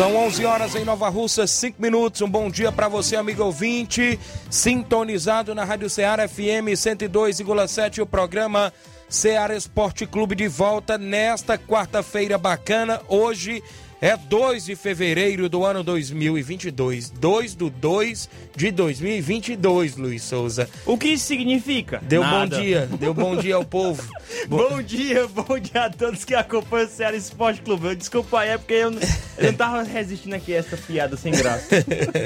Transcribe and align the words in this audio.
São 0.00 0.16
11 0.16 0.46
horas 0.46 0.74
em 0.74 0.82
Nova 0.82 1.10
Russa, 1.10 1.46
5 1.46 1.76
minutos. 1.78 2.22
Um 2.22 2.28
bom 2.30 2.48
dia 2.48 2.72
para 2.72 2.88
você, 2.88 3.16
amigo 3.16 3.44
ouvinte, 3.44 4.18
sintonizado 4.48 5.54
na 5.54 5.62
Rádio 5.62 5.90
Ceará 5.90 6.26
FM 6.26 6.72
102,7, 6.72 8.00
o 8.00 8.06
programa 8.06 8.72
Ceará 9.10 9.54
Esporte 9.54 10.06
Clube 10.06 10.34
de 10.34 10.48
volta 10.48 10.96
nesta 10.96 11.58
quarta-feira 11.58 12.38
bacana. 12.38 13.02
Hoje 13.08 13.62
é 14.00 14.16
2 14.16 14.64
de 14.64 14.76
fevereiro 14.76 15.48
do 15.48 15.64
ano 15.64 15.82
2022. 15.84 17.10
2 17.10 17.54
do 17.54 17.68
2 17.70 18.28
de 18.56 18.70
2022, 18.70 19.96
Luiz 19.96 20.22
Souza. 20.22 20.68
O 20.86 20.96
que 20.96 21.08
isso 21.08 21.26
significa? 21.26 22.00
Deu 22.02 22.22
Nada. 22.22 22.56
bom 22.56 22.62
dia, 22.62 22.88
deu 22.98 23.12
bom 23.14 23.36
dia 23.36 23.56
ao 23.56 23.64
povo. 23.64 24.02
Bom 24.48 24.80
dia, 24.80 25.26
bom 25.28 25.58
dia 25.58 25.84
a 25.86 25.90
todos 25.90 26.24
que 26.24 26.34
acompanham 26.34 26.86
o 26.86 26.90
Ceará 26.90 27.16
Esporte 27.16 27.60
Clube. 27.62 27.88
Eu, 27.88 27.94
desculpa 27.96 28.40
aí, 28.40 28.50
é 28.50 28.58
porque 28.58 28.72
eu, 28.74 28.90
não- 28.90 29.00
eu 29.36 29.46
não 29.46 29.52
tava 29.54 29.82
resistindo 29.82 30.34
aqui 30.34 30.54
a 30.54 30.58
essa 30.58 30.76
piada 30.76 31.16
sem 31.16 31.32
graça. 31.32 31.66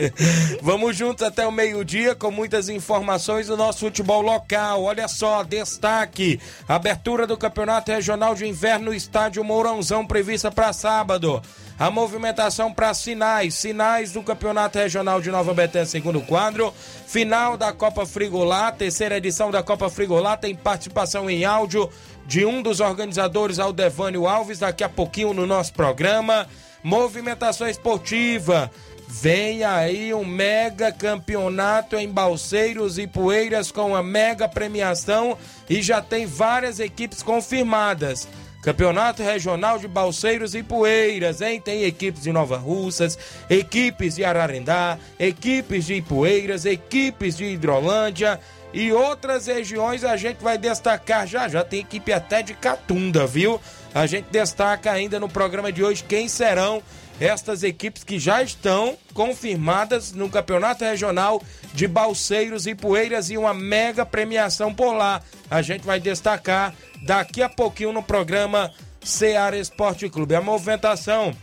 Vamos 0.63 0.97
juntos 0.97 1.25
até 1.25 1.47
o 1.47 1.51
meio-dia 1.51 2.15
com 2.15 2.31
muitas 2.31 2.69
informações 2.69 3.47
do 3.49 3.57
nosso 3.57 3.81
futebol 3.81 4.21
local. 4.23 4.83
Olha 4.85 5.09
só, 5.09 5.43
destaque: 5.43 6.39
abertura 6.69 7.27
do 7.27 7.37
Campeonato 7.37 7.91
Regional 7.91 8.35
de 8.35 8.47
Inverno 8.47 8.87
no 8.87 8.95
Estádio 8.95 9.43
Mourãozão 9.43 10.07
prevista 10.07 10.51
para 10.53 10.73
sábado. 10.73 11.43
A 11.77 11.91
movimentação 11.91 12.73
para 12.73 12.95
sinais, 12.95 13.55
sinais 13.55 14.13
do 14.13 14.23
Campeonato 14.23 14.79
Regional 14.79 15.21
de 15.21 15.29
Nova 15.29 15.53
Betânia, 15.53 15.87
segundo 15.87 16.21
quadro. 16.21 16.73
Final 17.07 17.57
da 17.57 17.73
Copa 17.73 18.07
Frigolá, 18.07 18.71
terceira 18.71 19.17
edição 19.17 19.51
da 19.51 19.61
Copa 19.61 19.91
Frigolá, 19.91 20.37
tem 20.37 20.55
participação 20.55 21.29
em 21.29 21.45
áudio 21.45 21.91
de 22.27 22.47
um 22.47 22.63
dos 22.63 22.79
organizadores, 22.79 23.59
Aldevânio 23.59 24.29
Alves, 24.29 24.61
daqui 24.61 24.85
a 24.85 24.89
pouquinho 24.89 25.35
no 25.35 25.47
nosso 25.47 25.73
programa. 25.73 26.47
Movimentação 26.81 27.69
esportiva. 27.69 28.71
Vem 29.09 29.65
aí 29.65 30.15
um 30.15 30.25
mega 30.25 30.93
campeonato 30.93 31.97
em 31.97 32.09
Balseiros 32.09 32.99
e 32.99 33.07
Poeiras 33.07 33.71
com 33.71 33.89
uma 33.89 34.03
mega 34.03 34.49
premiação 34.49 35.37
e 35.69 35.83
já 35.83 36.01
tem 36.01 36.25
várias 36.25 36.81
equipes 36.81 37.23
confirmadas. 37.23 38.27
Campeonato 38.65 39.23
Regional 39.23 39.79
de 39.79 39.87
Balseiros 39.87 40.55
e 40.55 40.63
Poeiras, 40.63 41.43
hein? 41.43 41.61
Tem 41.61 41.85
equipes 41.85 42.23
de 42.23 42.33
Nova 42.33 42.57
Russas, 42.57 43.19
equipes 43.51 44.15
de 44.15 44.25
Ararendá, 44.25 44.99
equipes 45.21 45.85
de 45.85 45.97
Ipueiras, 45.97 46.65
equipes 46.65 47.37
de 47.37 47.45
Hidrolândia 47.45 48.41
e 48.73 48.91
outras 48.91 49.49
regiões 49.49 50.03
a 50.03 50.17
gente 50.17 50.43
vai 50.43 50.57
destacar 50.57 51.27
já 51.27 51.47
já. 51.47 51.63
Tem 51.63 51.81
equipe 51.81 52.11
até 52.11 52.43
de 52.43 52.55
Catunda, 52.55 53.27
viu? 53.27 53.61
A 53.95 54.07
gente 54.07 54.29
destaca 54.31 54.91
ainda 54.91 55.21
no 55.21 55.29
programa 55.29 55.71
de 55.71 55.85
hoje 55.85 56.03
quem 56.03 56.27
serão 56.27 56.83
estas 57.21 57.63
equipes 57.63 58.03
que 58.03 58.19
já 58.19 58.43
estão 58.43 58.97
confirmadas 59.13 60.13
no 60.13 60.29
Campeonato 60.29 60.85
Regional 60.85 61.43
de 61.73 61.87
Balseiros 61.87 62.67
e 62.67 62.75
Poeiras 62.75 63.31
e 63.31 63.39
uma 63.39 63.55
mega 63.55 64.05
premiação 64.05 64.75
por 64.75 64.93
lá. 64.95 65.23
A 65.51 65.63
gente 65.63 65.85
vai 65.85 66.01
destacar 66.01 66.75
daqui 67.05 67.43
a 67.43 67.49
pouquinho 67.49 67.93
no 67.93 68.03
programa 68.03 68.73
Ceará 69.03 69.57
Esporte 69.57 70.09
Clube. 70.09 70.35
A 70.35 70.41
movimentação 70.41 71.35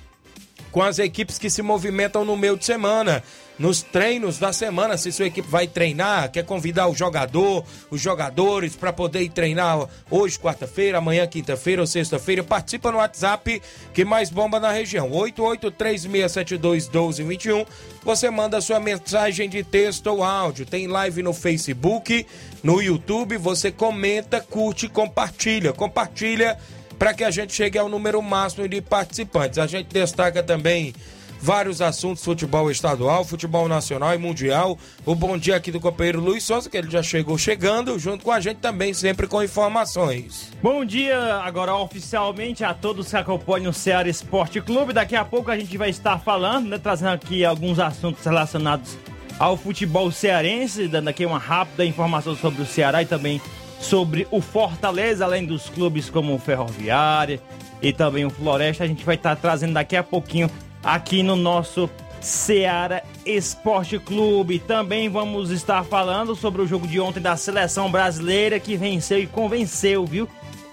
com 0.71 0.81
as 0.81 0.99
equipes 0.99 1.37
que 1.37 1.49
se 1.49 1.61
movimentam 1.61 2.23
no 2.23 2.37
meio 2.37 2.57
de 2.57 2.65
semana. 2.65 3.23
Nos 3.59 3.83
treinos 3.83 4.39
da 4.39 4.51
semana, 4.51 4.97
se 4.97 5.11
sua 5.11 5.27
equipe 5.27 5.47
vai 5.47 5.67
treinar, 5.67 6.31
quer 6.31 6.43
convidar 6.43 6.87
o 6.87 6.95
jogador, 6.95 7.63
os 7.91 8.01
jogadores 8.01 8.75
para 8.75 8.91
poder 8.91 9.21
ir 9.21 9.29
treinar 9.29 9.87
hoje, 10.09 10.39
quarta-feira, 10.39 10.97
amanhã, 10.97 11.27
quinta-feira 11.27 11.81
ou 11.81 11.87
sexta-feira, 11.87 12.43
participa 12.43 12.91
no 12.91 12.97
WhatsApp 12.97 13.61
que 13.93 14.03
mais 14.03 14.31
bomba 14.31 14.59
na 14.59 14.71
região. 14.71 15.11
8836721221. 15.11 17.67
Você 18.03 18.31
manda 18.31 18.59
sua 18.61 18.79
mensagem 18.79 19.47
de 19.47 19.63
texto 19.63 20.07
ou 20.07 20.23
áudio. 20.23 20.65
Tem 20.65 20.87
live 20.87 21.21
no 21.21 21.33
Facebook, 21.33 22.25
no 22.63 22.81
YouTube, 22.81 23.37
você 23.37 23.71
comenta, 23.71 24.41
curte, 24.41 24.89
compartilha. 24.89 25.71
Compartilha 25.71 26.57
para 26.97 27.13
que 27.13 27.23
a 27.23 27.31
gente 27.31 27.53
chegue 27.53 27.77
ao 27.77 27.89
número 27.89 28.21
máximo 28.21 28.67
de 28.67 28.81
participantes. 28.81 29.59
A 29.59 29.67
gente 29.67 29.87
destaca 29.87 30.41
também 30.41 30.93
vários 31.41 31.81
assuntos: 31.81 32.23
futebol 32.23 32.69
estadual, 32.69 33.25
futebol 33.25 33.67
nacional 33.67 34.13
e 34.13 34.17
mundial. 34.17 34.77
O 35.05 35.15
bom 35.15 35.37
dia 35.37 35.55
aqui 35.55 35.71
do 35.71 35.79
companheiro 35.79 36.21
Luiz 36.21 36.43
Souza, 36.43 36.69
que 36.69 36.77
ele 36.77 36.89
já 36.89 37.01
chegou 37.01 37.37
chegando, 37.37 37.97
junto 37.97 38.23
com 38.23 38.31
a 38.31 38.39
gente 38.39 38.57
também, 38.57 38.93
sempre 38.93 39.27
com 39.27 39.41
informações. 39.43 40.51
Bom 40.61 40.85
dia, 40.85 41.35
agora 41.43 41.75
oficialmente 41.75 42.63
a 42.63 42.73
todos 42.73 43.09
que 43.09 43.17
acompanham 43.17 43.71
o 43.71 43.73
Ceará 43.73 44.07
Esporte 44.07 44.61
Clube. 44.61 44.93
Daqui 44.93 45.15
a 45.15 45.25
pouco 45.25 45.49
a 45.49 45.57
gente 45.57 45.77
vai 45.77 45.89
estar 45.89 46.19
falando, 46.19 46.69
né, 46.69 46.77
trazendo 46.77 47.13
aqui 47.13 47.43
alguns 47.43 47.79
assuntos 47.79 48.23
relacionados 48.23 48.97
ao 49.39 49.57
futebol 49.57 50.11
cearense, 50.11 50.87
dando 50.87 51.07
aqui 51.07 51.25
uma 51.25 51.39
rápida 51.39 51.83
informação 51.83 52.35
sobre 52.35 52.61
o 52.61 52.65
Ceará 52.65 53.01
e 53.01 53.05
também 53.05 53.41
sobre 53.79 54.27
o 54.29 54.39
Fortaleza, 54.39 55.25
além 55.25 55.45
dos 55.45 55.67
clubes 55.67 56.09
como 56.09 56.35
o 56.35 56.39
Ferroviária 56.39 57.41
e 57.81 57.91
também 57.91 58.23
o 58.23 58.29
Floresta. 58.29 58.83
A 58.83 58.87
gente 58.87 59.03
vai 59.03 59.15
estar 59.15 59.35
trazendo 59.35 59.73
daqui 59.73 59.95
a 59.95 60.03
pouquinho 60.03 60.49
aqui 60.83 61.23
no 61.23 61.35
nosso 61.35 61.89
Ceará 62.19 63.01
Esporte 63.25 63.97
Clube. 63.99 64.59
Também 64.59 65.09
vamos 65.09 65.49
estar 65.49 65.83
falando 65.83 66.35
sobre 66.35 66.61
o 66.61 66.67
jogo 66.67 66.87
de 66.87 66.99
ontem 66.99 67.19
da 67.19 67.35
seleção 67.35 67.91
brasileira 67.91 68.59
que 68.59 68.77
venceu 68.77 69.19
e 69.19 69.27
convenceu, 69.27 70.05
viu? 70.05 70.27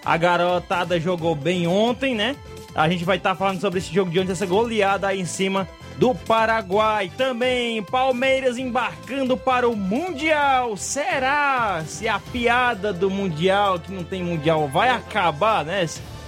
A 0.05 0.17
garotada 0.17 1.01
jogou 1.01 1.35
bem 1.35 1.67
ontem, 1.67 2.15
né? 2.15 2.37
A 2.75 2.89
gente 2.89 3.05
vai 3.05 3.17
estar 3.17 3.35
falando 3.35 3.61
sobre 3.61 3.79
esse 3.79 3.93
jogo 3.93 4.11
de 4.11 4.21
ontem, 4.21 4.33
essa 4.33 4.47
goleada 4.47 5.09
aí 5.09 5.21
em 5.21 5.27
cima 5.27 5.69
do 5.97 6.15
Paraguai. 6.15 7.11
Também 7.17 7.83
Palmeiras 7.83 8.57
embarcando 8.57 9.37
para 9.37 9.69
o 9.69 9.75
Mundial. 9.75 10.77
Será 10.77 11.83
se 11.87 12.07
a 12.07 12.19
piada 12.21 12.93
do 12.93 13.11
Mundial, 13.11 13.81
que 13.81 13.93
não 13.93 14.05
tem 14.05 14.23
Mundial, 14.23 14.69
vai 14.69 14.91
acabar, 14.91 15.65
né? 15.65 15.87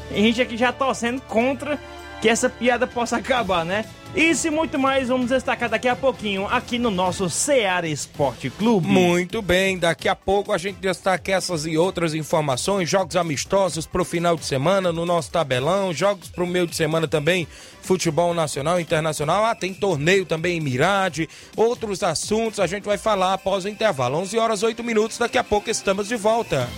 Tem 0.09 0.25
gente 0.25 0.43
aqui 0.43 0.56
já 0.56 0.73
torcendo 0.73 1.21
contra 1.23 1.79
que 2.20 2.28
essa 2.28 2.49
piada 2.49 2.87
possa 2.87 3.17
acabar, 3.17 3.64
né? 3.64 3.84
Isso 4.14 4.49
e 4.49 4.50
muito 4.50 4.76
mais 4.76 5.06
vamos 5.06 5.31
destacar 5.31 5.69
daqui 5.69 5.87
a 5.87 5.94
pouquinho 5.94 6.44
aqui 6.46 6.81
no 6.81 6.90
nosso 6.90 7.31
Ceará 7.31 7.87
Esporte 7.87 8.50
Clube. 8.50 8.88
Muito 8.88 9.40
bem, 9.40 9.78
daqui 9.78 10.08
a 10.08 10.17
pouco 10.17 10.52
a 10.52 10.58
gente 10.58 10.78
destaca 10.81 11.31
essas 11.31 11.64
e 11.64 11.78
outras 11.78 12.12
informações, 12.12 12.90
jogos 12.90 13.14
amistosos 13.14 13.87
pro 13.87 14.05
final 14.05 14.37
de 14.37 14.44
semana 14.44 14.93
no 14.93 15.06
nosso 15.06 15.31
tabelão, 15.31 15.93
jogos 15.93 16.28
pro 16.28 16.44
meio 16.44 16.67
de 16.67 16.75
semana 16.75 17.06
também, 17.06 17.46
futebol 17.82 18.34
nacional 18.34 18.81
e 18.81 18.82
internacional. 18.82 19.44
Ah, 19.44 19.55
tem 19.55 19.73
torneio 19.73 20.26
também 20.26 20.58
em 20.58 20.61
Mirade, 20.61 21.28
outros 21.56 22.02
assuntos 22.02 22.58
a 22.58 22.66
gente 22.66 22.82
vai 22.82 22.99
falar 22.99 23.34
após 23.34 23.64
o 23.64 23.69
intervalo. 23.69 24.19
11 24.19 24.38
horas 24.38 24.62
8 24.64 24.82
minutos, 24.82 25.19
daqui 25.19 25.38
a 25.38 25.44
pouco 25.44 25.70
estamos 25.70 26.08
de 26.08 26.16
volta. 26.16 26.69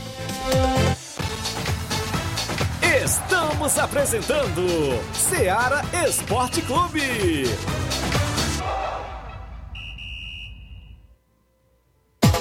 Estamos 2.95 3.79
apresentando 3.79 4.67
Seara 5.15 5.83
Esporte 6.07 6.61
Clube. 6.61 7.01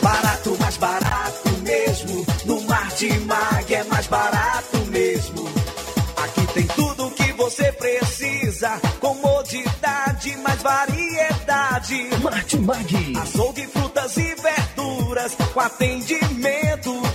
Barato, 0.02 0.58
mais 0.60 0.76
barato 0.76 1.50
mesmo. 1.62 2.26
No 2.46 2.62
Martimag 2.64 3.74
é 3.74 3.84
mais 3.86 4.08
barato 4.08 4.78
mesmo. 4.88 5.50
Aqui 6.18 6.46
tem 6.54 6.68
tudo 6.68 7.08
o 7.08 7.12
que 7.12 7.32
você 7.32 7.72
precisa. 7.72 8.78
Comodidade, 9.00 10.36
mais 10.38 10.62
variedade 10.62 11.12
variedade. 11.52 12.10
Martimag. 12.22 13.14
Açougue, 13.18 13.68
frutas 13.68 14.18
e 14.18 14.36
verduras 14.36 15.36
com 15.54 15.60
atendimento 15.60 17.11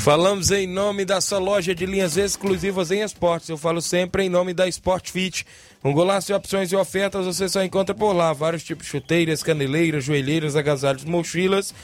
Falamos 0.00 0.50
em 0.50 0.66
nome 0.66 1.04
dessa 1.04 1.36
loja 1.36 1.74
de 1.74 1.84
linhas 1.84 2.16
exclusivas 2.16 2.90
em 2.90 3.02
esportes. 3.02 3.48
Eu 3.48 3.58
falo 3.58 3.82
sempre 3.82 4.24
em 4.24 4.28
nome 4.30 4.54
da 4.54 4.66
Sport 4.66 5.10
Fit. 5.10 5.46
Um 5.84 5.92
golaço 5.92 6.28
de 6.28 6.32
opções 6.32 6.72
e 6.72 6.76
ofertas 6.76 7.26
você 7.26 7.48
só 7.48 7.62
encontra 7.62 7.94
por 7.94 8.14
lá. 8.14 8.32
Vários 8.32 8.62
tipos 8.62 8.86
de 8.86 8.92
chuteiras, 8.92 9.42
caneleiras, 9.42 10.04
joelheiras, 10.04 10.56
agasalhos, 10.56 11.04
mochilas. 11.04 11.74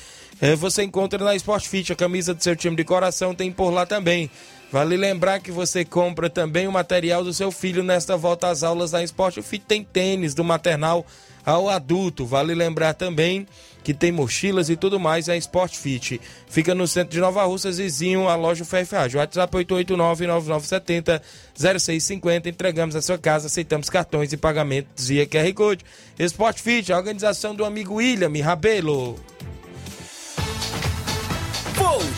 É, 0.40 0.56
você 0.56 0.82
encontra 0.82 1.22
na 1.22 1.34
Sport 1.36 1.66
Fit. 1.66 1.92
A 1.92 1.96
camisa 1.96 2.32
do 2.32 2.42
seu 2.42 2.56
time 2.56 2.74
de 2.74 2.84
coração 2.84 3.34
tem 3.34 3.52
por 3.52 3.70
lá 3.70 3.84
também. 3.84 4.30
Vale 4.70 4.96
lembrar 4.96 5.40
que 5.40 5.50
você 5.52 5.84
compra 5.84 6.28
também 6.28 6.66
o 6.66 6.72
material 6.72 7.22
do 7.22 7.32
seu 7.32 7.52
filho 7.52 7.84
nesta 7.84 8.16
volta 8.16 8.48
às 8.48 8.62
aulas 8.62 8.90
da 8.90 9.02
Sport 9.02 9.40
Fit. 9.42 9.64
Tem 9.64 9.84
tênis 9.84 10.34
do 10.34 10.42
maternal 10.42 11.06
ao 11.44 11.68
adulto. 11.68 12.26
Vale 12.26 12.54
lembrar 12.54 12.94
também 12.94 13.46
que 13.84 13.94
tem 13.94 14.10
mochilas 14.10 14.68
e 14.68 14.74
tudo 14.74 14.98
mais, 14.98 15.28
é 15.28 15.34
a 15.34 15.36
Sport 15.36 15.76
Fit. 15.76 16.20
Fica 16.48 16.74
no 16.74 16.88
centro 16.88 17.12
de 17.12 17.20
Nova 17.20 17.44
Russas, 17.44 17.78
vizinho 17.78 18.28
à 18.28 18.34
loja 18.34 18.64
Ferragem. 18.64 19.20
WhatsApp 19.20 19.56
889-9970-0650. 19.56 22.46
Entregamos 22.46 22.96
a 22.96 23.02
sua 23.02 23.16
casa, 23.16 23.46
aceitamos 23.46 23.88
cartões 23.88 24.32
e 24.32 24.36
pagamentos 24.36 25.06
via 25.06 25.24
QR 25.24 25.54
Code. 25.54 25.84
Sport 26.18 26.60
Fit, 26.60 26.92
a 26.92 26.98
organização 26.98 27.54
do 27.54 27.64
amigo 27.64 27.94
William 27.94 28.32
Rabelo. 28.42 29.16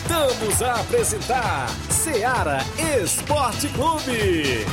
Voltamos 0.09 0.61
a 0.63 0.73
apresentar 0.81 1.69
Seara 1.87 2.65
Esporte 2.99 3.67
Clube. 3.67 4.65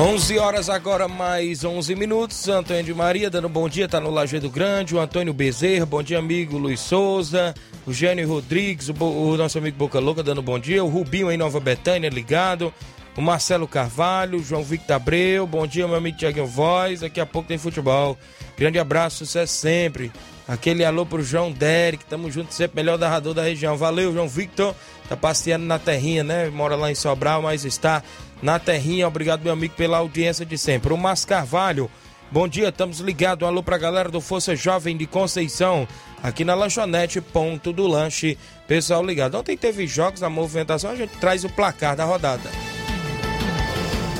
11 0.00 0.38
horas 0.38 0.70
agora, 0.70 1.08
mais 1.08 1.64
11 1.64 1.96
minutos. 1.96 2.48
Antônio 2.48 2.84
de 2.84 2.94
Maria 2.94 3.28
dando 3.28 3.48
bom 3.48 3.68
dia, 3.68 3.88
tá 3.88 3.98
no 3.98 4.08
Lajeado 4.08 4.48
Grande. 4.48 4.94
O 4.94 5.00
Antônio 5.00 5.34
Bezerra, 5.34 5.84
bom 5.84 6.04
dia, 6.04 6.20
amigo 6.20 6.56
Luiz 6.56 6.78
Souza. 6.78 7.52
O 7.84 7.92
Gênio 7.92 8.28
Rodrigues, 8.28 8.88
o, 8.88 8.94
o, 8.94 9.36
nosso 9.36 9.58
amigo 9.58 9.76
Boca 9.76 9.98
Louca 9.98 10.22
dando 10.22 10.40
bom 10.40 10.58
dia. 10.58 10.84
O 10.84 10.88
Rubinho 10.88 11.32
em 11.32 11.36
Nova 11.36 11.58
Betânia 11.58 12.08
ligado. 12.08 12.72
O 13.20 13.22
Marcelo 13.22 13.68
Carvalho, 13.68 14.42
João 14.42 14.64
Victor 14.64 14.96
Abreu, 14.96 15.46
bom 15.46 15.66
dia, 15.66 15.86
meu 15.86 15.98
amigo 15.98 16.16
Tiaguinho 16.16 16.46
Voz. 16.46 17.00
Daqui 17.00 17.20
a 17.20 17.26
pouco 17.26 17.46
tem 17.46 17.58
futebol. 17.58 18.16
Grande 18.56 18.78
abraço, 18.78 19.18
sucesso 19.18 19.52
sempre. 19.52 20.10
Aquele 20.48 20.86
alô 20.86 21.04
pro 21.04 21.22
João 21.22 21.52
Derek, 21.52 22.02
tamo 22.06 22.30
junto 22.30 22.54
sempre, 22.54 22.76
melhor 22.76 22.98
narrador 22.98 23.34
da 23.34 23.42
região. 23.42 23.76
Valeu, 23.76 24.10
João 24.10 24.26
Victor. 24.26 24.74
Tá 25.06 25.18
passeando 25.18 25.66
na 25.66 25.78
terrinha, 25.78 26.24
né? 26.24 26.48
Mora 26.48 26.76
lá 26.76 26.90
em 26.90 26.94
Sobral, 26.94 27.42
mas 27.42 27.66
está 27.66 28.02
na 28.40 28.58
terrinha. 28.58 29.06
Obrigado, 29.06 29.42
meu 29.42 29.52
amigo, 29.52 29.74
pela 29.74 29.98
audiência 29.98 30.46
de 30.46 30.56
sempre. 30.56 30.90
O 30.90 30.96
Mas 30.96 31.22
Carvalho, 31.22 31.90
bom 32.30 32.48
dia, 32.48 32.70
estamos 32.70 33.00
ligados. 33.00 33.44
Um 33.44 33.50
alô 33.50 33.62
pra 33.62 33.76
galera 33.76 34.08
do 34.08 34.22
Força 34.22 34.56
Jovem 34.56 34.96
de 34.96 35.06
Conceição, 35.06 35.86
aqui 36.22 36.42
na 36.42 36.54
lanchonete 36.54 37.20
Ponto 37.20 37.70
do 37.70 37.86
Lanche. 37.86 38.38
Pessoal 38.66 39.04
ligado. 39.04 39.34
Ontem 39.34 39.58
teve 39.58 39.86
jogos 39.86 40.22
na 40.22 40.30
movimentação, 40.30 40.90
a 40.90 40.96
gente 40.96 41.18
traz 41.18 41.44
o 41.44 41.50
placar 41.50 41.94
da 41.94 42.06
rodada. 42.06 42.48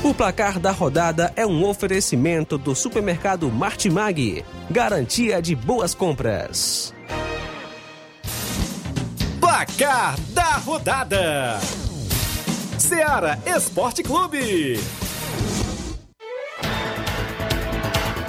O 0.03 0.15
placar 0.15 0.59
da 0.59 0.71
rodada 0.71 1.31
é 1.35 1.45
um 1.45 1.63
oferecimento 1.63 2.57
do 2.57 2.73
supermercado 2.73 3.51
Martimag. 3.51 4.43
Garantia 4.67 5.39
de 5.39 5.55
boas 5.55 5.93
compras. 5.93 6.91
Placar 9.39 10.19
da 10.29 10.57
rodada. 10.57 11.59
Seara 12.79 13.37
Esporte 13.45 14.01
Clube. 14.01 14.79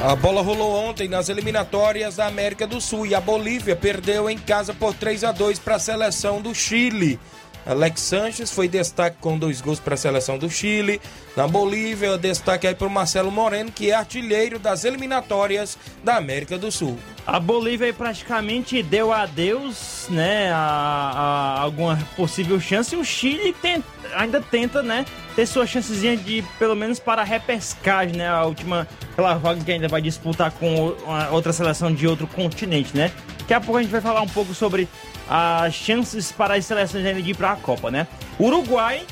A 0.04 0.14
bola 0.14 0.42
rolou 0.42 0.74
ontem 0.74 1.08
nas 1.08 1.30
eliminatórias 1.30 2.16
da 2.16 2.26
América 2.26 2.66
do 2.66 2.82
Sul 2.82 3.06
e 3.06 3.14
a 3.14 3.20
Bolívia 3.20 3.74
perdeu 3.74 4.28
em 4.28 4.36
casa 4.36 4.74
por 4.74 4.92
3 4.92 5.24
a 5.24 5.32
2 5.32 5.58
para 5.60 5.76
a 5.76 5.78
seleção 5.78 6.42
do 6.42 6.54
Chile. 6.54 7.18
Alex 7.64 8.00
Sanches 8.00 8.50
foi 8.50 8.68
destaque 8.68 9.16
com 9.20 9.38
dois 9.38 9.60
gols 9.60 9.78
para 9.78 9.94
a 9.94 9.96
seleção 9.96 10.36
do 10.36 10.50
Chile. 10.50 11.00
Na 11.36 11.46
Bolívia, 11.46 12.18
destaque 12.18 12.66
aí 12.66 12.74
para 12.74 12.86
o 12.86 12.90
Marcelo 12.90 13.30
Moreno, 13.30 13.70
que 13.70 13.90
é 13.90 13.94
artilheiro 13.94 14.58
das 14.58 14.84
eliminatórias 14.84 15.78
da 16.02 16.16
América 16.16 16.58
do 16.58 16.70
Sul. 16.70 16.98
A 17.26 17.38
Bolívia 17.38 17.92
praticamente 17.94 18.82
deu 18.82 19.12
adeus, 19.12 20.06
né, 20.10 20.50
a, 20.52 20.56
a 20.56 21.60
alguma 21.60 21.96
possível 22.16 22.58
chance. 22.60 22.94
E 22.94 22.98
o 22.98 23.04
Chile 23.04 23.54
tem, 23.62 23.82
ainda 24.14 24.40
tenta, 24.40 24.82
né, 24.82 25.06
ter 25.36 25.46
sua 25.46 25.64
chancezinha 25.64 26.16
de, 26.16 26.44
pelo 26.58 26.74
menos 26.74 26.98
para 26.98 27.22
a 27.22 27.24
repescagem, 27.24 28.16
né, 28.16 28.28
a 28.28 28.44
última, 28.44 28.88
aquela 29.12 29.34
vaga 29.34 29.62
que 29.64 29.70
ainda 29.70 29.86
vai 29.86 30.02
disputar 30.02 30.50
com 30.50 30.96
outra 31.30 31.52
seleção 31.52 31.94
de 31.94 32.08
outro 32.08 32.26
continente, 32.26 32.96
né. 32.96 33.12
Daqui 33.42 33.54
a 33.54 33.60
pouco 33.60 33.78
a 33.78 33.82
gente 33.82 33.90
vai 33.90 34.00
falar 34.00 34.22
um 34.22 34.28
pouco 34.28 34.54
sobre 34.54 34.88
as 35.28 35.74
chances 35.74 36.32
para 36.32 36.54
as 36.54 36.64
seleções 36.64 37.04
ainda 37.04 37.20
de 37.20 37.30
ir 37.30 37.36
para 37.36 37.52
a 37.52 37.56
Copa, 37.56 37.90
né. 37.90 38.06
Uruguai 38.38 39.04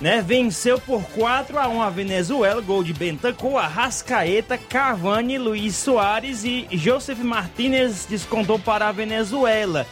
né? 0.00 0.22
Venceu 0.22 0.78
por 0.80 1.02
4 1.10 1.58
a 1.58 1.68
1 1.68 1.82
a 1.82 1.90
Venezuela, 1.90 2.60
gol 2.60 2.82
de 2.82 2.92
Bentancur, 2.92 3.56
Arrascaeta, 3.56 4.56
Cavani, 4.56 5.38
Luiz 5.38 5.76
Soares 5.76 6.44
e 6.44 6.66
Joseph 6.72 7.18
Martinez 7.18 8.06
descontou 8.08 8.58
para 8.58 8.88
a 8.88 8.92
Venezuela. 8.92 9.86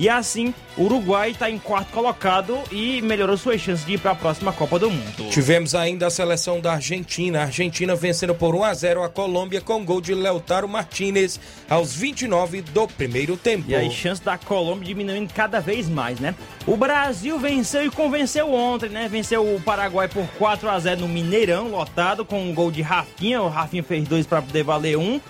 E 0.00 0.08
assim, 0.08 0.54
o 0.78 0.84
Uruguai 0.84 1.32
está 1.32 1.50
em 1.50 1.58
quarto 1.58 1.92
colocado 1.92 2.58
e 2.72 3.02
melhorou 3.02 3.36
suas 3.36 3.60
chances 3.60 3.84
de 3.84 3.92
ir 3.92 3.98
para 3.98 4.12
a 4.12 4.14
próxima 4.14 4.50
Copa 4.50 4.78
do 4.78 4.90
Mundo. 4.90 5.28
Tivemos 5.30 5.74
ainda 5.74 6.06
a 6.06 6.10
seleção 6.10 6.58
da 6.58 6.72
Argentina. 6.72 7.40
A 7.40 7.42
Argentina 7.42 7.94
vencendo 7.94 8.34
por 8.34 8.54
1 8.54 8.64
a 8.64 8.72
0 8.72 9.02
a 9.02 9.10
Colômbia 9.10 9.60
com 9.60 9.84
gol 9.84 10.00
de 10.00 10.14
Leutaro 10.14 10.66
Martinez 10.66 11.38
aos 11.68 11.94
29 11.94 12.62
do 12.62 12.88
primeiro 12.88 13.36
tempo. 13.36 13.70
E 13.70 13.74
as 13.74 13.92
chances 13.92 14.24
da 14.24 14.38
Colômbia 14.38 14.86
diminuindo 14.86 15.34
cada 15.34 15.60
vez 15.60 15.86
mais, 15.86 16.18
né? 16.18 16.34
O 16.66 16.78
Brasil 16.78 17.38
venceu 17.38 17.84
e 17.84 17.90
convenceu 17.90 18.54
ontem, 18.54 18.88
né? 18.88 19.06
Venceu 19.06 19.54
o 19.54 19.60
Paraguai 19.60 20.08
por 20.08 20.26
4 20.38 20.70
a 20.70 20.78
0 20.78 21.02
no 21.02 21.08
Mineirão, 21.08 21.68
lotado 21.68 22.24
com 22.24 22.42
um 22.42 22.54
gol 22.54 22.70
de 22.70 22.80
Rafinha. 22.80 23.42
O 23.42 23.48
Rafinha 23.50 23.82
fez 23.82 24.08
dois 24.08 24.26
para 24.26 24.40
poder 24.40 24.62
valer 24.62 24.96
um. 24.96 25.20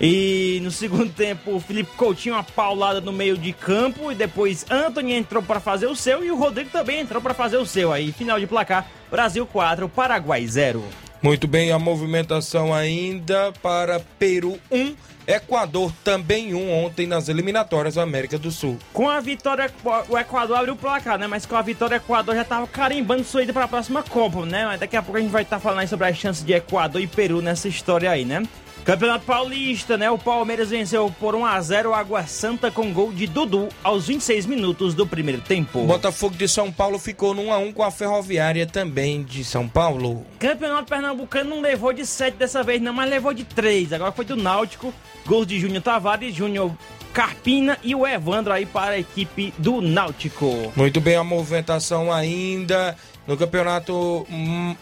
E 0.00 0.60
no 0.62 0.70
segundo 0.70 1.10
tempo, 1.14 1.54
o 1.54 1.60
Felipe 1.60 1.90
Coutinho 1.96 2.34
uma 2.34 2.42
paulada 2.42 3.00
no 3.00 3.12
meio 3.12 3.36
de 3.36 3.52
campo 3.52 4.10
e 4.10 4.14
depois 4.14 4.66
Anthony 4.70 5.14
entrou 5.14 5.42
para 5.42 5.60
fazer 5.60 5.86
o 5.86 5.96
seu 5.96 6.24
e 6.24 6.30
o 6.30 6.36
Rodrigo 6.36 6.70
também 6.70 7.00
entrou 7.00 7.22
para 7.22 7.34
fazer 7.34 7.56
o 7.56 7.66
seu. 7.66 7.92
Aí, 7.92 8.12
final 8.12 8.38
de 8.40 8.46
placar, 8.46 8.88
Brasil 9.10 9.46
4, 9.46 9.88
Paraguai 9.88 10.46
0. 10.46 10.84
Muito 11.22 11.48
bem, 11.48 11.72
a 11.72 11.78
movimentação 11.78 12.74
ainda 12.74 13.50
para 13.62 13.98
Peru 14.18 14.58
1, 14.70 14.94
Equador 15.26 15.90
também 16.04 16.52
1 16.52 16.84
ontem 16.84 17.06
nas 17.06 17.30
eliminatórias 17.30 17.94
da 17.94 18.02
América 18.02 18.38
do 18.38 18.50
Sul. 18.50 18.78
Com 18.92 19.08
a 19.08 19.20
vitória, 19.20 19.70
o 20.10 20.18
Equador 20.18 20.58
abriu 20.58 20.74
o 20.74 20.76
placar, 20.76 21.18
né? 21.18 21.26
Mas 21.26 21.46
com 21.46 21.56
a 21.56 21.62
vitória, 21.62 21.94
o 21.94 21.96
Equador 21.96 22.34
já 22.34 22.42
estava 22.42 22.66
carimbando 22.66 23.24
sua 23.24 23.42
ida 23.42 23.54
para 23.54 23.64
a 23.64 23.68
próxima 23.68 24.02
Copa, 24.02 24.44
né? 24.44 24.66
Mas 24.66 24.80
daqui 24.80 24.98
a 24.98 25.02
pouco 25.02 25.16
a 25.16 25.20
gente 25.22 25.30
vai 25.30 25.44
estar 25.44 25.56
tá 25.56 25.62
falando 25.62 25.78
aí 25.78 25.88
sobre 25.88 26.06
as 26.06 26.16
chances 26.18 26.44
de 26.44 26.52
Equador 26.52 27.00
e 27.00 27.06
Peru 27.06 27.40
nessa 27.40 27.68
história 27.68 28.10
aí, 28.10 28.26
né? 28.26 28.42
Campeonato 28.84 29.24
Paulista, 29.24 29.96
né? 29.96 30.10
O 30.10 30.18
Palmeiras 30.18 30.68
venceu 30.68 31.10
por 31.18 31.34
1 31.34 31.46
a 31.46 31.58
0 31.58 31.90
o 31.90 31.94
Água 31.94 32.26
Santa 32.26 32.70
com 32.70 32.92
gol 32.92 33.10
de 33.12 33.26
Dudu 33.26 33.70
aos 33.82 34.06
26 34.06 34.44
minutos 34.44 34.92
do 34.92 35.06
primeiro 35.06 35.40
tempo. 35.40 35.86
Botafogo 35.86 36.36
de 36.36 36.46
São 36.46 36.70
Paulo 36.70 36.98
ficou 36.98 37.32
no 37.32 37.44
1 37.44 37.52
a 37.52 37.58
1 37.58 37.72
com 37.72 37.82
a 37.82 37.90
Ferroviária 37.90 38.66
também 38.66 39.22
de 39.22 39.42
São 39.42 39.66
Paulo. 39.66 40.26
Campeonato 40.38 40.90
Pernambucano 40.90 41.48
não 41.48 41.62
levou 41.62 41.94
de 41.94 42.04
7 42.04 42.36
dessa 42.36 42.62
vez 42.62 42.82
não, 42.82 42.92
mas 42.92 43.08
levou 43.08 43.32
de 43.32 43.44
3. 43.44 43.94
Agora 43.94 44.12
foi 44.12 44.26
do 44.26 44.36
Náutico, 44.36 44.92
gols 45.24 45.46
de 45.46 45.58
Júnior 45.58 45.82
Tavares, 45.82 46.34
Júnior 46.34 46.70
Carpina 47.14 47.78
e 47.82 47.94
o 47.94 48.06
Evandro 48.06 48.52
aí 48.52 48.66
para 48.66 48.96
a 48.96 48.98
equipe 48.98 49.54
do 49.56 49.80
Náutico. 49.80 50.72
Muito 50.76 51.00
bem, 51.00 51.16
a 51.16 51.24
movimentação 51.24 52.12
ainda 52.12 52.94
no 53.26 53.36
campeonato, 53.36 54.26
hum, 54.30 54.76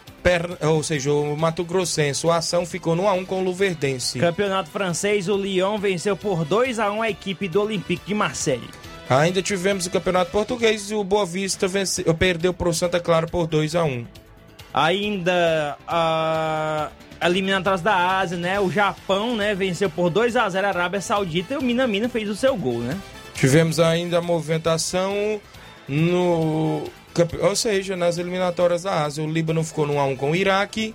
ou 0.60 0.82
seja, 0.82 1.12
o 1.12 1.36
Mato 1.36 1.64
Grossense. 1.64 2.26
O 2.26 2.30
ação 2.30 2.64
ficou 2.64 2.94
no 2.94 3.04
1x1 3.04 3.26
com 3.26 3.40
o 3.40 3.44
Luverdense. 3.44 4.18
Campeonato 4.18 4.70
francês, 4.70 5.28
o 5.28 5.36
Lyon 5.36 5.78
venceu 5.78 6.16
por 6.16 6.44
2 6.44 6.78
a 6.78 6.90
1 6.92 7.02
a 7.02 7.10
equipe 7.10 7.48
do 7.48 7.60
Olympique 7.62 8.06
de 8.06 8.14
Marseille. 8.14 8.68
Ainda 9.10 9.42
tivemos 9.42 9.84
o 9.86 9.90
campeonato 9.90 10.30
português 10.30 10.90
e 10.90 10.94
o 10.94 11.02
Boa 11.04 11.26
Vista 11.26 11.66
vence- 11.68 12.02
perdeu 12.14 12.54
para 12.54 12.68
o 12.68 12.72
Santa 12.74 12.98
Clara 13.00 13.26
por 13.26 13.46
2 13.46 13.74
a 13.74 13.84
1 13.84 14.06
Ainda 14.72 15.76
a 15.86 16.88
eliminatórias 17.22 17.82
da 17.82 18.18
Ásia, 18.18 18.38
né? 18.38 18.58
O 18.58 18.70
Japão, 18.70 19.36
né, 19.36 19.54
venceu 19.54 19.90
por 19.90 20.08
2 20.08 20.34
a 20.34 20.48
0 20.48 20.66
a 20.66 20.70
Arábia 20.70 21.00
Saudita 21.00 21.54
e 21.54 21.56
o 21.58 21.62
Minamino 21.62 22.08
fez 22.08 22.28
o 22.28 22.34
seu 22.34 22.56
gol, 22.56 22.78
né? 22.78 22.98
Tivemos 23.34 23.78
ainda 23.78 24.18
a 24.18 24.22
movimentação 24.22 25.40
no. 25.88 26.84
Ou 27.40 27.56
seja, 27.56 27.96
nas 27.96 28.18
eliminatórias 28.18 28.82
da 28.82 29.04
Ásia. 29.04 29.24
O 29.24 29.30
Líbano 29.30 29.62
ficou 29.64 29.86
no 29.86 29.94
1x1 29.94 30.16
com 30.16 30.30
o 30.30 30.36
Iraque. 30.36 30.94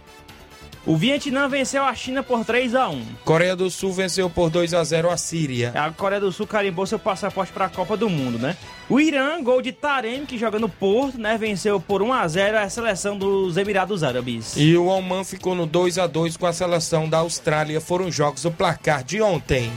O 0.88 0.96
Vietnã 0.96 1.50
venceu 1.50 1.84
a 1.84 1.94
China 1.94 2.24
por 2.24 2.46
3 2.46 2.74
a 2.74 2.88
1. 2.88 3.06
Coreia 3.26 3.58
do 3.58 3.70
Sul 3.70 3.92
venceu 3.92 4.30
por 4.30 4.50
2 4.50 4.74
a 4.74 4.82
0 4.82 5.10
a 5.10 5.18
Síria. 5.18 5.74
A 5.76 5.92
Coreia 5.92 6.22
do 6.22 6.32
Sul 6.32 6.48
carimbou 6.48 6.86
seu 6.86 6.98
passaporte 6.98 7.52
para 7.52 7.66
a 7.66 7.70
Copa 7.70 7.98
do 7.98 8.10
Mundo, 8.10 8.40
né? 8.40 8.56
O 8.90 8.98
Irã, 8.98 9.44
gol 9.44 9.62
de 9.62 9.74
Taremi, 9.74 10.26
que 10.26 10.38
joga 10.38 10.58
no 10.58 10.70
Porto, 10.70 11.18
né? 11.18 11.38
Venceu 11.38 11.78
por 11.78 12.02
1 12.02 12.14
a 12.14 12.26
0 12.26 12.58
a 12.60 12.70
seleção 12.70 13.18
dos 13.18 13.58
Emirados 13.58 14.02
Árabes. 14.02 14.54
E 14.56 14.78
o 14.78 14.86
Oman 14.86 15.26
ficou 15.26 15.54
no 15.54 15.66
2 15.66 15.98
a 15.98 16.08
2 16.08 16.38
com 16.38 16.46
a 16.46 16.54
seleção 16.54 17.10
da 17.10 17.18
Austrália. 17.18 17.82
Foram 17.82 18.10
jogos 18.10 18.44
do 18.44 18.52
placar 18.52 19.04
de 19.04 19.22
ontem. 19.22 19.70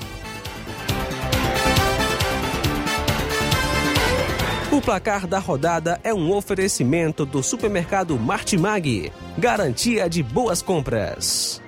O 4.73 4.81
placar 4.81 5.27
da 5.27 5.41
rodada 5.41 6.01
é 6.05 6.15
um 6.15 6.33
oferecimento 6.33 7.27
do 7.27 7.43
supermercado 7.43 8.17
Martimag. 8.17 9.13
Garantia 9.37 10.09
de 10.09 10.23
boas 10.23 10.63
compras. 10.63 11.61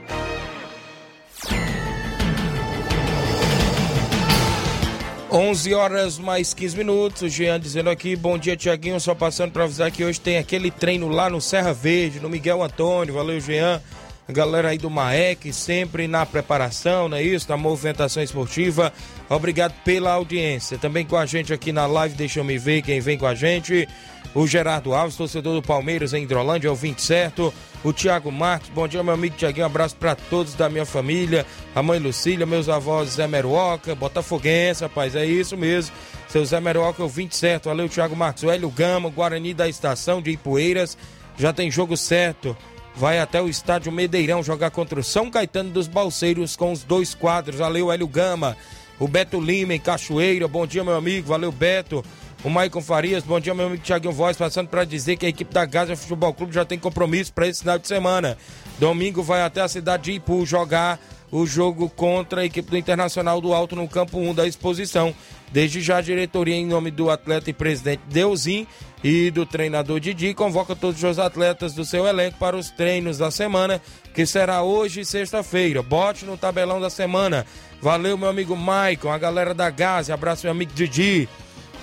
Onze 5.28 5.74
horas 5.74 6.16
mais 6.16 6.54
15 6.54 6.76
minutos. 6.76 7.32
Jean 7.32 7.58
dizendo 7.58 7.90
aqui, 7.90 8.14
bom 8.14 8.38
dia, 8.38 8.56
Tiaguinho. 8.56 9.00
Só 9.00 9.16
passando 9.16 9.50
para 9.50 9.64
avisar 9.64 9.90
que 9.90 10.04
hoje 10.04 10.20
tem 10.20 10.38
aquele 10.38 10.70
treino 10.70 11.08
lá 11.08 11.28
no 11.28 11.40
Serra 11.40 11.72
Verde, 11.72 12.20
no 12.20 12.30
Miguel 12.30 12.62
Antônio. 12.62 13.14
Valeu, 13.14 13.40
Jean. 13.40 13.82
A 14.28 14.32
galera 14.32 14.68
aí 14.68 14.78
do 14.78 14.88
Maek, 14.88 15.52
sempre 15.52 16.06
na 16.06 16.24
preparação, 16.24 17.08
não 17.08 17.16
é 17.16 17.22
isso? 17.22 17.48
Na 17.48 17.56
movimentação 17.56 18.22
esportiva. 18.22 18.92
Obrigado 19.28 19.74
pela 19.84 20.12
audiência. 20.12 20.78
Também 20.78 21.04
com 21.04 21.16
a 21.16 21.26
gente 21.26 21.52
aqui 21.52 21.72
na 21.72 21.86
live, 21.86 22.14
deixa 22.14 22.38
eu 22.38 22.44
me 22.44 22.56
ver 22.56 22.82
quem 22.82 23.00
vem 23.00 23.18
com 23.18 23.26
a 23.26 23.34
gente. 23.34 23.88
O 24.32 24.46
Gerardo 24.46 24.94
Alves, 24.94 25.16
torcedor 25.16 25.54
do 25.54 25.62
Palmeiras 25.62 26.14
em 26.14 26.22
Hidrolândia, 26.22 26.70
ouvinte 26.70 27.02
certo. 27.02 27.52
O 27.82 27.92
Tiago 27.92 28.30
Marques, 28.30 28.70
bom 28.70 28.86
dia, 28.86 29.02
meu 29.02 29.12
amigo 29.12 29.36
Tiaguinho. 29.36 29.64
Um 29.64 29.66
abraço 29.66 29.96
para 29.96 30.14
todos 30.14 30.54
da 30.54 30.68
minha 30.68 30.86
família. 30.86 31.44
A 31.74 31.82
mãe 31.82 31.98
Lucília, 31.98 32.46
meus 32.46 32.68
avós 32.68 33.10
Zé 33.10 33.26
Meruoca, 33.26 33.92
Botafoguense, 33.96 34.84
rapaz, 34.84 35.16
é 35.16 35.26
isso 35.26 35.56
mesmo. 35.56 35.94
Seu 36.28 36.44
Zé 36.44 36.60
Meruoca, 36.60 37.02
ouvinte 37.02 37.36
certo. 37.36 37.64
Valeu, 37.64 37.88
Tiago 37.88 38.14
Marques. 38.14 38.44
O 38.44 38.50
Hélio 38.50 38.70
Gama, 38.70 39.10
Guarani 39.10 39.52
da 39.52 39.68
Estação 39.68 40.22
de 40.22 40.30
Ipueiras. 40.30 40.96
Já 41.36 41.52
tem 41.52 41.70
jogo 41.70 41.96
certo. 41.96 42.56
Vai 42.94 43.18
até 43.18 43.40
o 43.40 43.48
estádio 43.48 43.90
Medeirão 43.90 44.42
jogar 44.42 44.70
contra 44.70 45.00
o 45.00 45.04
São 45.04 45.30
Caetano 45.30 45.70
dos 45.70 45.88
Balseiros 45.88 46.56
com 46.56 46.72
os 46.72 46.82
dois 46.82 47.14
quadros. 47.14 47.58
Valeu, 47.58 47.90
Hélio 47.90 48.06
Gama. 48.06 48.56
O 48.98 49.08
Beto 49.08 49.40
Lima 49.40 49.74
em 49.74 49.80
Cachoeira. 49.80 50.46
Bom 50.46 50.66
dia, 50.66 50.84
meu 50.84 50.94
amigo. 50.94 51.28
Valeu, 51.28 51.50
Beto. 51.50 52.04
O 52.44 52.50
Maicon 52.50 52.82
Farias, 52.82 53.22
bom 53.22 53.38
dia, 53.38 53.54
meu 53.54 53.66
amigo 53.66 53.84
Thiaguinho 53.84 54.12
Voz, 54.12 54.36
passando 54.36 54.66
para 54.66 54.84
dizer 54.84 55.16
que 55.16 55.24
a 55.24 55.28
equipe 55.28 55.54
da 55.54 55.64
Gaza 55.64 55.94
Futebol 55.94 56.34
Clube 56.34 56.52
já 56.52 56.64
tem 56.64 56.76
compromisso 56.76 57.32
para 57.32 57.46
esse 57.46 57.60
final 57.60 57.78
de 57.78 57.86
semana. 57.86 58.36
Domingo 58.80 59.22
vai 59.22 59.42
até 59.42 59.60
a 59.60 59.68
cidade 59.68 60.04
de 60.04 60.12
Ipu 60.12 60.44
jogar 60.44 60.98
o 61.32 61.46
jogo 61.46 61.88
contra 61.88 62.42
a 62.42 62.44
equipe 62.44 62.70
do 62.70 62.76
Internacional 62.76 63.40
do 63.40 63.54
Alto 63.54 63.74
no 63.74 63.88
campo 63.88 64.18
1 64.18 64.34
da 64.34 64.46
exposição. 64.46 65.14
Desde 65.50 65.80
já 65.80 65.96
a 65.96 66.02
diretoria, 66.02 66.54
em 66.54 66.66
nome 66.66 66.90
do 66.90 67.10
atleta 67.10 67.48
e 67.48 67.54
presidente 67.54 68.02
Deusim 68.08 68.66
e 69.02 69.30
do 69.30 69.46
treinador 69.46 69.98
Didi, 69.98 70.34
convoca 70.34 70.76
todos 70.76 71.02
os 71.02 71.18
atletas 71.18 71.72
do 71.72 71.84
seu 71.84 72.06
elenco 72.06 72.38
para 72.38 72.56
os 72.56 72.70
treinos 72.70 73.18
da 73.18 73.30
semana, 73.30 73.80
que 74.14 74.26
será 74.26 74.62
hoje 74.62 75.04
sexta-feira. 75.04 75.82
Bote 75.82 76.26
no 76.26 76.36
tabelão 76.36 76.80
da 76.80 76.90
semana. 76.90 77.46
Valeu, 77.80 78.16
meu 78.16 78.28
amigo 78.28 78.54
Maicon, 78.54 79.10
a 79.10 79.18
galera 79.18 79.54
da 79.54 79.70
Gaza, 79.70 80.14
abraço, 80.14 80.44
meu 80.44 80.52
amigo 80.52 80.72
Didi. 80.74 81.28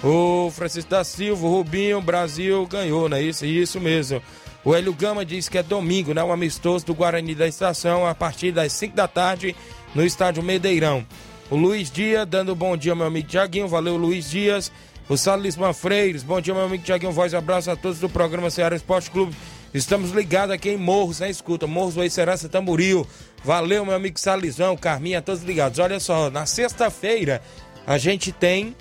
O 0.04 0.50
Francisco 0.52 0.90
da 0.90 1.04
Silva, 1.04 1.46
o 1.46 1.52
Rubinho, 1.52 1.98
o 1.98 2.02
Brasil 2.02 2.66
ganhou, 2.68 3.10
não 3.10 3.18
é 3.18 3.22
isso? 3.22 3.46
Isso 3.46 3.82
mesmo. 3.82 4.22
O 4.64 4.76
Hélio 4.76 4.94
Gama 4.94 5.24
diz 5.24 5.48
que 5.48 5.58
é 5.58 5.64
domingo, 5.64 6.14
né? 6.14 6.24
Um 6.24 6.34
amistoso 6.34 6.86
do 6.86 6.94
Guarani 6.94 7.34
da 7.34 7.48
Estação 7.48 8.06
a 8.06 8.14
partir 8.14 8.52
das 8.52 8.74
5 8.74 8.96
da 8.96 9.08
tarde 9.08 9.56
no 9.96 10.06
estádio 10.06 10.44
Medeirão. 10.44 11.06
O 11.50 11.56
Luiz 11.56 11.90
Dias 11.90 12.28
dando 12.28 12.54
bom 12.54 12.76
dia, 12.76 12.94
meu 12.94 13.08
amigo 13.08 13.28
Tiaguinho. 13.28 13.68
Valeu, 13.68 13.96
Luiz 13.96 14.30
Dias. 14.30 14.72
O 15.08 15.18
Salisman 15.18 15.74
Freiros, 15.74 16.22
bom 16.22 16.40
dia, 16.40 16.54
meu 16.54 16.66
amigo 16.66 16.84
Tiaguinho. 16.84 17.12
Voz 17.12 17.34
abraço 17.34 17.72
a 17.72 17.76
todos 17.76 18.00
do 18.00 18.10
programa 18.10 18.50
Ceará 18.50 18.76
Esporte 18.76 19.10
Clube. 19.10 19.36
Estamos 19.74 20.12
ligados 20.12 20.54
aqui 20.54 20.70
em 20.70 20.78
Morros, 20.78 21.20
né? 21.22 21.30
Escuta, 21.30 21.66
Morros, 21.66 21.96
Oicerança, 21.96 22.50
Tamboril. 22.50 23.08
Valeu, 23.44 23.86
meu 23.86 23.96
amigo 23.96 24.20
Salizão, 24.20 24.76
Carminha, 24.76 25.22
todos 25.22 25.42
ligados. 25.42 25.80
Olha 25.80 26.00
só, 26.00 26.30
na 26.30 26.46
sexta-feira 26.46 27.42
a 27.88 27.98
gente 27.98 28.32
tem 28.32 28.76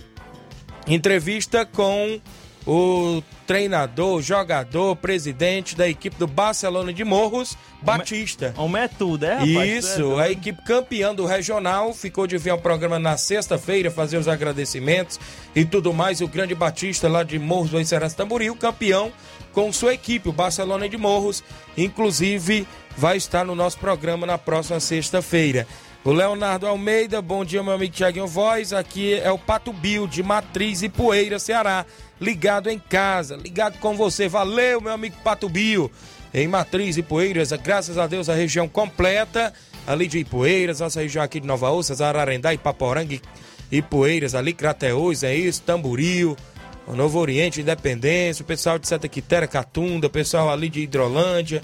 entrevista 0.86 1.64
com 1.64 2.20
o 2.68 3.22
treinador, 3.46 4.20
jogador, 4.20 4.94
presidente 4.94 5.74
da 5.74 5.88
equipe 5.88 6.14
do 6.18 6.26
Barcelona 6.26 6.92
de 6.92 7.02
Morros, 7.02 7.56
Batista. 7.80 8.52
Homem 8.58 8.82
é 8.82 8.88
tudo, 8.88 9.24
é, 9.24 9.36
rapaz? 9.36 9.84
Isso, 9.84 10.18
a 10.18 10.30
equipe 10.30 10.62
campeã 10.64 11.14
do 11.14 11.24
regional 11.24 11.94
ficou 11.94 12.26
de 12.26 12.36
vir 12.36 12.50
ao 12.50 12.58
programa 12.58 12.98
na 12.98 13.16
sexta-feira 13.16 13.90
fazer 13.90 14.18
os 14.18 14.28
agradecimentos 14.28 15.18
e 15.56 15.64
tudo 15.64 15.94
mais. 15.94 16.20
O 16.20 16.28
grande 16.28 16.54
Batista 16.54 17.08
lá 17.08 17.22
de 17.22 17.38
Morros 17.38 17.70
do 17.70 17.80
Icerança 17.80 18.16
Tamboril, 18.16 18.54
campeão 18.54 19.10
com 19.54 19.72
sua 19.72 19.94
equipe, 19.94 20.28
o 20.28 20.32
Barcelona 20.32 20.86
de 20.90 20.98
Morros, 20.98 21.42
inclusive 21.74 22.68
vai 22.98 23.16
estar 23.16 23.46
no 23.46 23.54
nosso 23.54 23.78
programa 23.78 24.26
na 24.26 24.36
próxima 24.36 24.78
sexta-feira. 24.78 25.66
O 26.04 26.12
Leonardo 26.12 26.66
Almeida, 26.66 27.20
bom 27.20 27.44
dia, 27.44 27.62
meu 27.62 27.72
amigo 27.72 27.92
Tiaguinho 27.92 28.26
Voz. 28.26 28.72
Aqui 28.72 29.14
é 29.14 29.30
o 29.30 29.38
Pato 29.38 29.72
Bio 29.72 30.06
de 30.06 30.22
Matriz 30.22 30.82
e 30.82 30.88
Poeira, 30.88 31.38
Ceará. 31.38 31.84
Ligado 32.20 32.68
em 32.68 32.78
casa, 32.78 33.36
ligado 33.36 33.78
com 33.78 33.96
você. 33.96 34.28
Valeu, 34.28 34.80
meu 34.80 34.92
amigo 34.92 35.16
Pato 35.22 35.48
Bio. 35.48 35.90
Em 36.32 36.46
Matriz 36.46 36.96
e 36.98 37.02
Poeiras, 37.02 37.52
graças 37.52 37.96
a 37.96 38.06
Deus, 38.06 38.28
a 38.28 38.34
região 38.34 38.68
completa 38.68 39.52
ali 39.88 40.06
de 40.06 40.18
Ipueiras, 40.18 40.80
nossa 40.80 41.00
região 41.00 41.24
aqui 41.24 41.40
de 41.40 41.46
Nova 41.46 41.70
Ossas, 41.70 42.02
Ararendá, 42.02 42.50
e 42.52 43.82
Poeiras, 43.82 44.34
ali 44.34 44.52
Crateús, 44.52 45.22
é 45.22 45.34
isso, 45.34 45.62
Tamboril, 45.62 46.36
o 46.86 46.94
Novo 46.94 47.18
Oriente, 47.18 47.62
Independência, 47.62 48.42
o 48.42 48.46
pessoal 48.46 48.78
de 48.78 48.86
Santa 48.86 49.08
Quitéria, 49.08 49.48
Catunda, 49.48 50.06
o 50.06 50.10
pessoal 50.10 50.50
ali 50.50 50.68
de 50.68 50.80
Hidrolândia, 50.82 51.62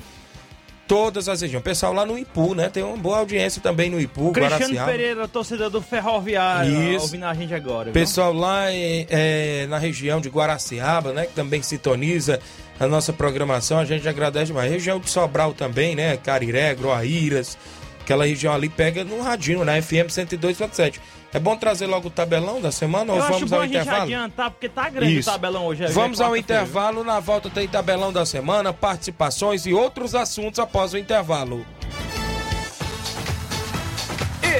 todas 0.86 1.28
as 1.28 1.40
regiões. 1.40 1.62
Pessoal 1.64 1.92
lá 1.92 2.04
no 2.04 2.18
Ipu, 2.18 2.54
né? 2.54 2.68
Tem 2.68 2.82
uma 2.82 2.96
boa 2.96 3.18
audiência 3.18 3.60
também 3.62 3.88
no 3.90 4.00
Ipu, 4.00 4.32
Cristiano 4.32 4.60
Guaraciaba. 4.64 4.90
Pereira, 4.90 5.28
torcedor 5.28 5.70
do 5.70 5.80
Ferroviário, 5.80 6.94
Isso. 6.94 7.04
ouvindo 7.06 7.24
a 7.24 7.34
gente 7.34 7.54
agora. 7.54 7.84
viu? 7.84 7.92
Pessoal 7.92 8.32
lá 8.32 8.70
em- 8.72 9.06
é, 9.10 9.66
na 9.68 9.78
região 9.78 10.20
de 10.20 10.28
Guaraciaba, 10.28 11.12
né? 11.12 11.26
Que 11.26 11.32
também 11.34 11.62
sintoniza 11.62 12.38
a 12.78 12.86
nossa 12.86 13.12
programação, 13.12 13.78
a 13.78 13.84
gente 13.84 14.08
agradece 14.08 14.46
demais. 14.46 14.70
Região 14.70 14.98
de 14.98 15.08
Sobral 15.08 15.52
também, 15.54 15.94
né? 15.94 16.16
Cariré, 16.16 16.74
Groaíras, 16.74 17.56
aquela 18.04 18.26
região 18.26 18.52
ali 18.54 18.68
pega 18.68 19.02
no 19.02 19.20
radinho, 19.22 19.64
na 19.64 19.80
FM 19.80 20.08
102.7. 20.08 21.00
É 21.32 21.40
bom 21.40 21.56
trazer 21.56 21.86
logo 21.86 22.06
o 22.06 22.10
tabelão 22.10 22.60
da 22.60 22.70
semana 22.70 23.10
Eu 23.10 23.16
ou 23.16 23.22
acho 23.22 23.32
vamos 23.32 23.50
bom 23.50 23.56
ao 23.56 23.62
a 23.62 23.66
gente 23.66 23.76
intervalo? 23.76 24.02
adiantar, 24.02 24.50
porque 24.52 24.68
tá 24.68 24.88
grande 24.88 25.18
Isso. 25.18 25.28
o 25.28 25.32
tabelão 25.32 25.66
hoje. 25.66 25.84
Vamos 25.88 26.20
é 26.20 26.22
ao 26.24 26.30
quarta-feira. 26.30 26.62
intervalo, 26.62 27.02
na 27.02 27.18
volta 27.18 27.50
tem 27.50 27.66
tabelão 27.66 28.12
da 28.12 28.24
semana, 28.24 28.72
participações 28.72 29.66
e 29.66 29.74
outros 29.74 30.14
assuntos 30.14 30.60
após 30.60 30.92
o 30.92 30.98
intervalo. 30.98 31.66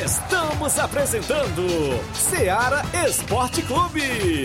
Estamos 0.05 0.79
apresentando 0.79 1.65
Seara 2.13 2.83
Esporte 3.07 3.63
Clube. 3.63 4.45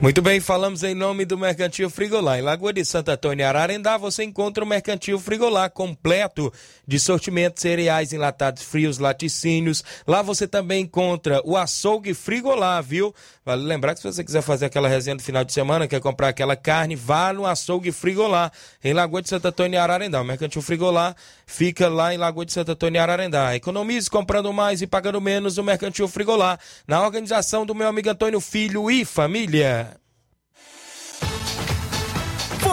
Muito 0.00 0.22
bem, 0.22 0.38
falamos 0.38 0.84
em 0.84 0.94
nome 0.94 1.24
do 1.24 1.36
Mercantil 1.36 1.90
Frigolá. 1.90 2.38
Em 2.38 2.42
Lagoa 2.42 2.72
de 2.72 2.84
Santo 2.84 3.10
Antônio 3.10 3.42
e 3.42 3.44
Ararendá, 3.44 3.96
você 3.96 4.22
encontra 4.22 4.62
o 4.62 4.66
Mercantil 4.66 5.18
Frigolá 5.18 5.68
completo 5.68 6.52
de 6.86 7.00
sortimentos 7.00 7.60
cereais 7.60 8.12
enlatados 8.12 8.62
frios, 8.62 8.98
laticínios. 8.98 9.82
Lá 10.06 10.22
você 10.22 10.46
também 10.46 10.84
encontra 10.84 11.42
o 11.44 11.56
açougue 11.56 12.14
Frigolá, 12.14 12.80
viu? 12.80 13.12
Vale 13.44 13.64
lembrar 13.64 13.92
que 13.92 14.00
se 14.00 14.06
você 14.06 14.22
quiser 14.22 14.40
fazer 14.40 14.66
aquela 14.66 14.88
resenha 14.88 15.16
no 15.16 15.20
final 15.20 15.42
de 15.42 15.52
semana, 15.52 15.88
quer 15.88 16.00
comprar 16.00 16.28
aquela 16.28 16.54
carne, 16.54 16.94
vá 16.94 17.32
no 17.32 17.44
açougue 17.44 17.90
Frigolá, 17.90 18.52
em 18.84 18.92
Lagoa 18.92 19.20
de 19.20 19.28
Santo 19.28 19.48
Antônio 19.48 19.74
e 19.74 19.78
Ararendá. 19.78 20.20
O 20.20 20.24
Mercantil 20.24 20.62
Frigolá 20.62 21.16
fica 21.44 21.88
lá 21.88 22.14
em 22.14 22.18
Lagoa 22.18 22.46
de 22.46 22.52
Santo 22.52 22.70
Antônio 22.70 23.00
e 23.00 23.00
Ararendá. 23.00 23.56
Economize 23.56 24.08
comprando 24.08 24.52
mais 24.52 24.80
e 24.80 24.86
pagando 24.86 25.20
menos 25.20 25.58
o 25.58 25.64
Mercantil 25.64 26.06
Frigolá, 26.06 26.56
na 26.86 27.02
organização 27.02 27.66
do 27.66 27.74
meu 27.74 27.88
amigo 27.88 28.08
Antônio 28.08 28.40
Filho 28.40 28.88
e 28.88 29.04
família. 29.04 29.87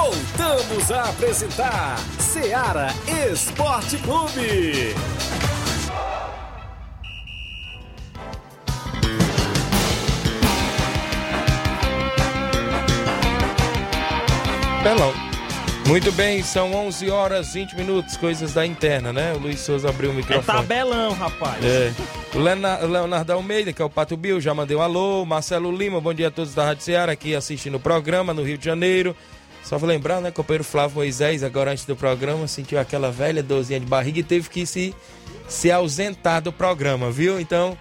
Voltamos 0.09 0.91
a 0.91 1.09
apresentar 1.09 1.97
Seara 2.19 2.89
Esporte 3.31 3.97
Clube. 3.97 4.93
Pelão. 14.83 15.13
Muito 15.87 16.11
bem, 16.13 16.41
são 16.41 16.73
11 16.73 17.11
horas 17.11 17.53
20 17.53 17.75
minutos, 17.75 18.17
coisas 18.17 18.53
da 18.53 18.65
interna, 18.65 19.13
né? 19.13 19.33
O 19.33 19.37
Luiz 19.37 19.59
Souza 19.59 19.89
abriu 19.89 20.09
o 20.09 20.13
É 20.13 20.15
microfone. 20.15 20.45
tabelão, 20.45 21.13
rapaz. 21.13 21.63
É. 21.63 21.91
O 22.33 22.39
Leonardo 22.39 23.33
Almeida, 23.33 23.71
que 23.71 23.81
é 23.81 23.85
o 23.85 23.89
Pato 23.89 24.17
Bill, 24.17 24.41
já 24.41 24.53
mandei 24.53 24.75
um 24.75 24.81
alô. 24.81 25.23
Marcelo 25.25 25.71
Lima, 25.71 26.01
bom 26.01 26.13
dia 26.13 26.29
a 26.29 26.31
todos 26.31 26.55
da 26.55 26.65
Rádio 26.65 26.83
Ceará 26.83 27.11
aqui 27.11 27.35
assistindo 27.35 27.75
o 27.75 27.79
programa 27.79 28.33
no 28.33 28.41
Rio 28.43 28.57
de 28.57 28.65
Janeiro. 28.65 29.15
Só 29.65 29.79
vou 29.79 29.89
lembrar, 29.89 30.21
né? 30.21 30.29
Companheiro 30.29 30.63
Flávio 30.63 30.97
Moisés, 30.97 31.43
agora 31.43 31.71
antes 31.71 31.85
do 31.85 31.95
programa, 31.95 32.47
sentiu 32.47 32.79
aquela 32.79 33.11
velha 33.11 33.41
dorzinha 33.41 33.79
de 33.79 33.85
barriga 33.87 34.19
e 34.19 34.23
teve 34.23 34.47
que 34.47 34.63
se, 34.63 34.93
se 35.47 35.71
ausentar 35.71 36.39
do 36.39 36.53
programa, 36.53 37.09
viu? 37.09 37.39
Então, 37.39 37.75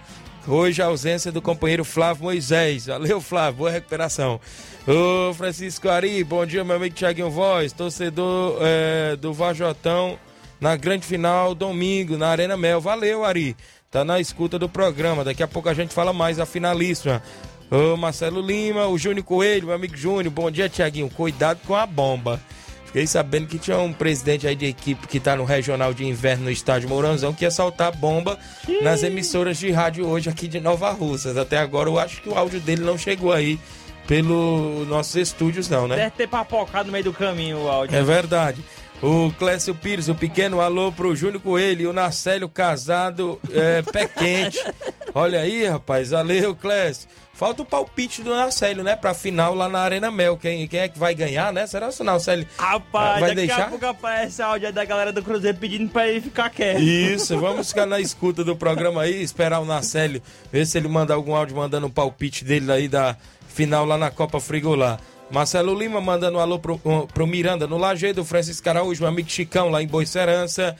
hoje 0.47 0.81
a 0.81 0.87
ausência 0.87 1.31
do 1.31 1.43
companheiro 1.43 1.85
Flávio 1.85 2.23
Moisés. 2.23 2.87
Valeu, 2.87 3.21
Flávio, 3.21 3.59
boa 3.59 3.69
recuperação. 3.69 4.41
Ô, 4.87 5.31
Francisco 5.35 5.87
Ari, 5.87 6.23
bom 6.23 6.43
dia, 6.43 6.63
meu 6.63 6.75
amigo 6.75 6.95
Thiaguinho 6.95 7.29
Voz, 7.29 7.71
torcedor 7.71 8.57
é, 8.61 9.15
do 9.15 9.31
Vajotão 9.31 10.17
na 10.59 10.75
grande 10.75 11.05
final, 11.05 11.53
domingo, 11.53 12.17
na 12.17 12.29
Arena 12.29 12.57
Mel. 12.57 12.81
Valeu, 12.81 13.23
Ari. 13.23 13.55
Tá 13.91 14.03
na 14.03 14.19
escuta 14.19 14.57
do 14.57 14.67
programa. 14.67 15.23
Daqui 15.23 15.43
a 15.43 15.47
pouco 15.47 15.69
a 15.69 15.73
gente 15.75 15.93
fala 15.93 16.11
mais 16.11 16.39
a 16.39 16.47
finalíssima. 16.47 17.21
Ô, 17.69 17.97
Marcelo 17.97 18.41
Lima, 18.41 18.87
o 18.87 18.97
Júnior 18.97 19.25
Coelho, 19.25 19.67
meu 19.67 19.75
amigo 19.75 19.97
Júnior. 19.97 20.31
Bom 20.31 20.51
dia, 20.51 20.69
Tiaguinho. 20.69 21.09
Cuidado 21.09 21.59
com 21.65 21.75
a 21.75 21.85
bomba. 21.85 22.39
Fiquei 22.85 23.07
sabendo 23.07 23.47
que 23.47 23.59
tinha 23.59 23.77
um 23.77 23.91
presidente 23.91 24.47
aí 24.47 24.55
de 24.55 24.67
equipe 24.67 25.05
que 25.07 25.19
tá 25.19 25.35
no 25.35 25.43
Regional 25.43 25.93
de 25.93 26.05
Inverno 26.05 26.45
no 26.45 26.51
estádio 26.51 26.87
Mourãozão 26.87 27.33
que 27.33 27.43
ia 27.43 27.51
soltar 27.51 27.91
bomba 27.91 28.39
nas 28.81 29.03
emissoras 29.03 29.57
de 29.57 29.69
rádio 29.69 30.07
hoje 30.07 30.29
aqui 30.29 30.47
de 30.47 30.61
Nova 30.61 30.91
Russas. 30.91 31.35
Até 31.35 31.57
agora 31.57 31.89
eu 31.89 31.99
acho 31.99 32.21
que 32.21 32.29
o 32.29 32.37
áudio 32.37 32.61
dele 32.61 32.83
não 32.85 32.97
chegou 32.97 33.33
aí 33.33 33.59
pelos 34.07 34.87
nossos 34.87 35.15
estúdios, 35.15 35.67
não, 35.67 35.89
né? 35.89 35.97
Deve 35.97 36.11
ter 36.11 36.27
papocado 36.29 36.85
no 36.85 36.93
meio 36.93 37.03
do 37.03 37.11
caminho 37.11 37.63
o 37.63 37.67
áudio. 37.69 37.97
É 37.97 38.01
verdade. 38.01 38.63
O 39.01 39.29
Clécio 39.37 39.75
Pires, 39.75 40.07
o 40.07 40.15
pequeno 40.15 40.61
alô 40.61 40.89
pro 40.89 41.13
Júnior 41.13 41.41
Coelho 41.41 41.81
e 41.81 41.87
o 41.87 41.91
Narcélio 41.91 42.47
casado, 42.47 43.39
é, 43.51 43.81
pé 43.81 44.07
quente. 44.07 44.59
Olha 45.17 45.39
aí, 45.39 45.65
rapaz, 45.65 46.09
valeu, 46.09 46.53
Clécio. 46.53 47.07
Falta 47.33 47.61
o 47.61 47.65
palpite 47.65 48.21
do 48.21 48.31
Narcélio, 48.35 48.83
né? 48.83 48.97
Pra 48.97 49.13
final 49.13 49.55
lá 49.55 49.69
na 49.69 49.79
Arena 49.79 50.11
Mel. 50.11 50.35
Quem, 50.35 50.67
quem 50.67 50.81
é 50.81 50.89
que 50.89 50.99
vai 50.99 51.15
ganhar, 51.15 51.53
né? 51.53 51.65
Será 51.65 51.87
que 51.87 52.01
o 52.01 52.03
Narcélio 52.03 52.45
Rapaz, 52.57 53.21
vai 53.21 53.29
daqui 53.29 53.47
deixar? 53.47 53.63
a 53.63 53.69
pouco 53.69 53.85
aparece 53.85 54.41
áudio 54.41 54.67
aí 54.67 54.73
da 54.73 54.83
galera 54.83 55.13
do 55.13 55.23
Cruzeiro 55.23 55.57
pedindo 55.57 55.89
pra 55.89 56.05
ele 56.05 56.19
ficar 56.19 56.49
quieto. 56.49 56.81
Isso, 56.81 57.39
vamos 57.39 57.69
ficar 57.69 57.85
na 57.85 57.97
escuta 58.01 58.43
do 58.43 58.57
programa 58.57 59.03
aí, 59.03 59.23
esperar 59.23 59.61
o 59.61 59.65
Narcélio, 59.65 60.21
ver 60.51 60.67
se 60.67 60.77
ele 60.77 60.89
manda 60.89 61.13
algum 61.13 61.33
áudio 61.33 61.55
mandando 61.55 61.87
um 61.87 61.91
palpite 61.91 62.43
dele 62.43 62.69
aí 62.69 62.89
da 62.89 63.15
final 63.47 63.85
lá 63.85 63.97
na 63.97 64.11
Copa 64.11 64.41
Frigolá. 64.41 64.99
Marcelo 65.31 65.73
Lima 65.73 66.01
mandando 66.01 66.37
um 66.37 66.41
alô 66.41 66.59
pro, 66.59 66.79
um, 66.83 67.07
pro 67.07 67.25
Miranda 67.25 67.65
no 67.65 67.77
Lajeado, 67.77 68.25
Francisco 68.25 68.69
Araújo, 68.69 69.01
meu 69.01 69.09
amigo 69.09 69.29
Chicão 69.29 69.69
lá 69.69 69.81
em 69.81 69.87
Boicerança. 69.87 70.75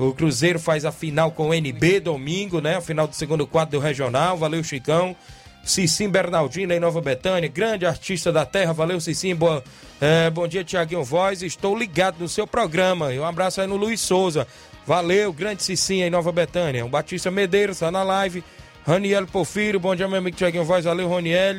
O 0.00 0.14
Cruzeiro 0.14 0.58
faz 0.58 0.86
a 0.86 0.90
final 0.90 1.30
com 1.30 1.50
o 1.50 1.54
NB 1.54 2.00
domingo, 2.00 2.58
né? 2.58 2.78
A 2.78 2.80
final 2.80 3.06
do 3.06 3.14
segundo 3.14 3.46
quadro 3.46 3.78
do 3.78 3.84
Regional. 3.84 4.34
Valeu, 4.34 4.64
Chicão. 4.64 5.14
Cicim 5.62 6.08
Bernardino 6.08 6.72
em 6.72 6.80
Nova 6.80 7.02
Betânia, 7.02 7.46
grande 7.50 7.84
artista 7.84 8.32
da 8.32 8.46
terra. 8.46 8.72
Valeu, 8.72 8.98
Cicim. 8.98 9.34
Boa, 9.34 9.62
é, 10.00 10.30
bom 10.30 10.48
dia, 10.48 10.64
Tiaguinho 10.64 11.04
Voz. 11.04 11.42
Estou 11.42 11.76
ligado 11.76 12.18
no 12.18 12.30
seu 12.30 12.46
programa. 12.46 13.12
E 13.12 13.20
um 13.20 13.26
abraço 13.26 13.60
aí 13.60 13.66
no 13.66 13.76
Luiz 13.76 14.00
Souza. 14.00 14.46
Valeu, 14.86 15.34
grande 15.34 15.62
Cicim 15.62 16.00
em 16.00 16.08
Nova 16.08 16.32
Betânia. 16.32 16.82
O 16.82 16.88
Batista 16.88 17.30
Medeiros 17.30 17.76
está 17.76 17.90
na 17.90 18.02
live. 18.02 18.42
Raniel 18.86 19.26
Porfírio, 19.26 19.78
bom 19.78 19.94
dia, 19.94 20.08
meu 20.08 20.16
amigo 20.16 20.34
Tiaguinho 20.34 20.64
Voz. 20.64 20.86
Valeu, 20.86 21.10
Raniel. 21.10 21.56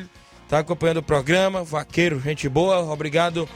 Tá 0.48 0.58
acompanhando 0.58 0.96
o 0.96 1.02
programa. 1.02 1.62
Vaqueiro, 1.62 2.18
gente 2.18 2.48
boa. 2.48 2.80
Obrigado 2.92 3.48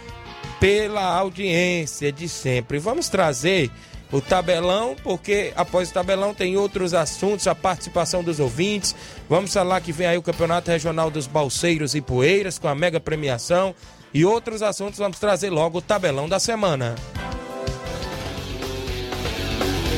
pela 0.60 1.02
audiência 1.02 2.12
de 2.12 2.28
sempre. 2.28 2.78
Vamos 2.78 3.08
trazer 3.08 3.68
o 4.10 4.20
tabelão, 4.20 4.96
porque 5.02 5.52
após 5.56 5.90
o 5.90 5.92
tabelão 5.92 6.32
tem 6.32 6.56
outros 6.56 6.94
assuntos, 6.94 7.46
a 7.46 7.54
participação 7.54 8.22
dos 8.22 8.38
ouvintes. 8.38 8.94
Vamos 9.28 9.52
falar 9.52 9.80
que 9.80 9.92
vem 9.92 10.06
aí 10.06 10.18
o 10.18 10.22
Campeonato 10.22 10.70
Regional 10.70 11.10
dos 11.10 11.26
Balseiros 11.26 11.94
e 11.94 12.00
Poeiras 12.00 12.58
com 12.58 12.68
a 12.68 12.74
mega 12.74 13.00
premiação 13.00 13.74
e 14.14 14.24
outros 14.24 14.62
assuntos. 14.62 14.98
Vamos 14.98 15.18
trazer 15.18 15.50
logo 15.50 15.78
o 15.78 15.82
tabelão 15.82 16.28
da 16.28 16.38
semana. 16.38 16.94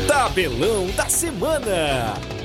Tabelão 0.06 0.86
da 0.96 1.08
semana. 1.08 2.37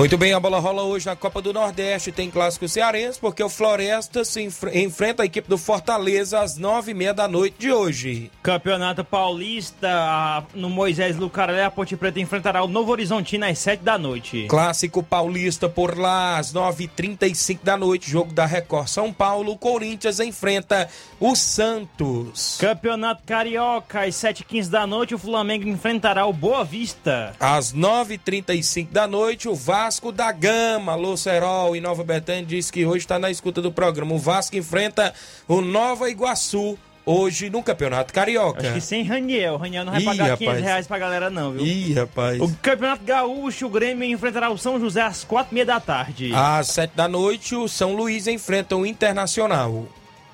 Muito 0.00 0.16
bem, 0.16 0.32
a 0.32 0.40
bola 0.40 0.58
rola 0.58 0.82
hoje 0.82 1.04
na 1.04 1.14
Copa 1.14 1.42
do 1.42 1.52
Nordeste. 1.52 2.10
Tem 2.10 2.30
clássico 2.30 2.66
cearense, 2.66 3.20
porque 3.20 3.42
o 3.42 3.50
Floresta 3.50 4.24
se 4.24 4.40
enf- 4.40 4.74
enfrenta 4.74 5.22
a 5.22 5.26
equipe 5.26 5.46
do 5.46 5.58
Fortaleza 5.58 6.40
às 6.40 6.56
nove 6.56 6.92
e 6.92 6.94
meia 6.94 7.12
da 7.12 7.28
noite 7.28 7.56
de 7.58 7.70
hoje. 7.70 8.30
Campeonato 8.42 9.04
Paulista, 9.04 10.42
no 10.54 10.70
Moisés 10.70 11.18
Lucarelli, 11.18 11.60
a 11.60 11.70
Ponte 11.70 11.98
Preta 11.98 12.18
enfrentará 12.18 12.64
o 12.64 12.66
Novo 12.66 12.90
Horizontino 12.92 13.44
às 13.44 13.58
7 13.58 13.82
da 13.82 13.98
noite. 13.98 14.46
Clássico 14.48 15.02
paulista 15.02 15.68
por 15.68 15.98
lá, 15.98 16.38
às 16.38 16.50
9h35 16.50 17.58
da 17.62 17.76
noite, 17.76 18.10
jogo 18.10 18.32
da 18.32 18.46
Record 18.46 18.88
São 18.88 19.12
Paulo. 19.12 19.52
O 19.52 19.58
Corinthians 19.58 20.18
enfrenta 20.18 20.88
o 21.20 21.36
Santos. 21.36 22.56
Campeonato 22.58 23.22
Carioca, 23.26 24.00
às 24.04 24.14
7h15 24.14 24.70
da 24.70 24.86
noite, 24.86 25.14
o 25.14 25.18
Flamengo 25.18 25.68
enfrentará 25.68 26.24
o 26.24 26.32
Boa 26.32 26.64
Vista. 26.64 27.34
Às 27.38 27.74
9h35 27.74 28.88
da 28.90 29.06
noite, 29.06 29.46
o 29.46 29.54
Vasco 29.54 29.89
da 30.14 30.30
Gama, 30.30 30.92
Alô 30.92 31.16
Serol 31.16 31.74
e 31.74 31.80
Nova 31.80 32.04
Betânia 32.04 32.44
diz 32.44 32.70
que 32.70 32.86
hoje 32.86 32.98
está 32.98 33.18
na 33.18 33.28
escuta 33.28 33.60
do 33.60 33.72
programa. 33.72 34.14
O 34.14 34.18
Vasco 34.18 34.56
enfrenta 34.56 35.12
o 35.48 35.60
Nova 35.60 36.08
Iguaçu 36.08 36.78
hoje 37.04 37.50
no 37.50 37.60
Campeonato 37.60 38.12
Carioca. 38.12 38.60
Acho 38.60 38.74
que 38.74 38.80
sem 38.80 39.02
Raniel. 39.02 39.56
Raniel 39.56 39.84
não 39.84 39.92
vai 39.92 40.00
Ih, 40.00 40.04
pagar 40.04 40.36
500 40.36 40.46
rapaz. 40.46 40.64
reais 40.64 40.86
pra 40.86 40.98
galera, 40.98 41.28
não, 41.28 41.50
viu? 41.52 41.66
Ih, 41.66 41.92
rapaz. 41.94 42.40
O 42.40 42.54
Campeonato 42.62 43.02
Gaúcho, 43.04 43.66
o 43.66 43.68
Grêmio 43.68 44.08
enfrentará 44.08 44.48
o 44.48 44.56
São 44.56 44.78
José 44.78 45.02
às 45.02 45.24
4h30 45.24 45.64
da 45.64 45.80
tarde. 45.80 46.30
Às 46.32 46.68
7 46.68 46.92
da 46.94 47.08
noite, 47.08 47.56
o 47.56 47.66
São 47.66 47.94
Luís 47.96 48.28
enfrenta 48.28 48.76
o 48.76 48.86
Internacional. 48.86 49.86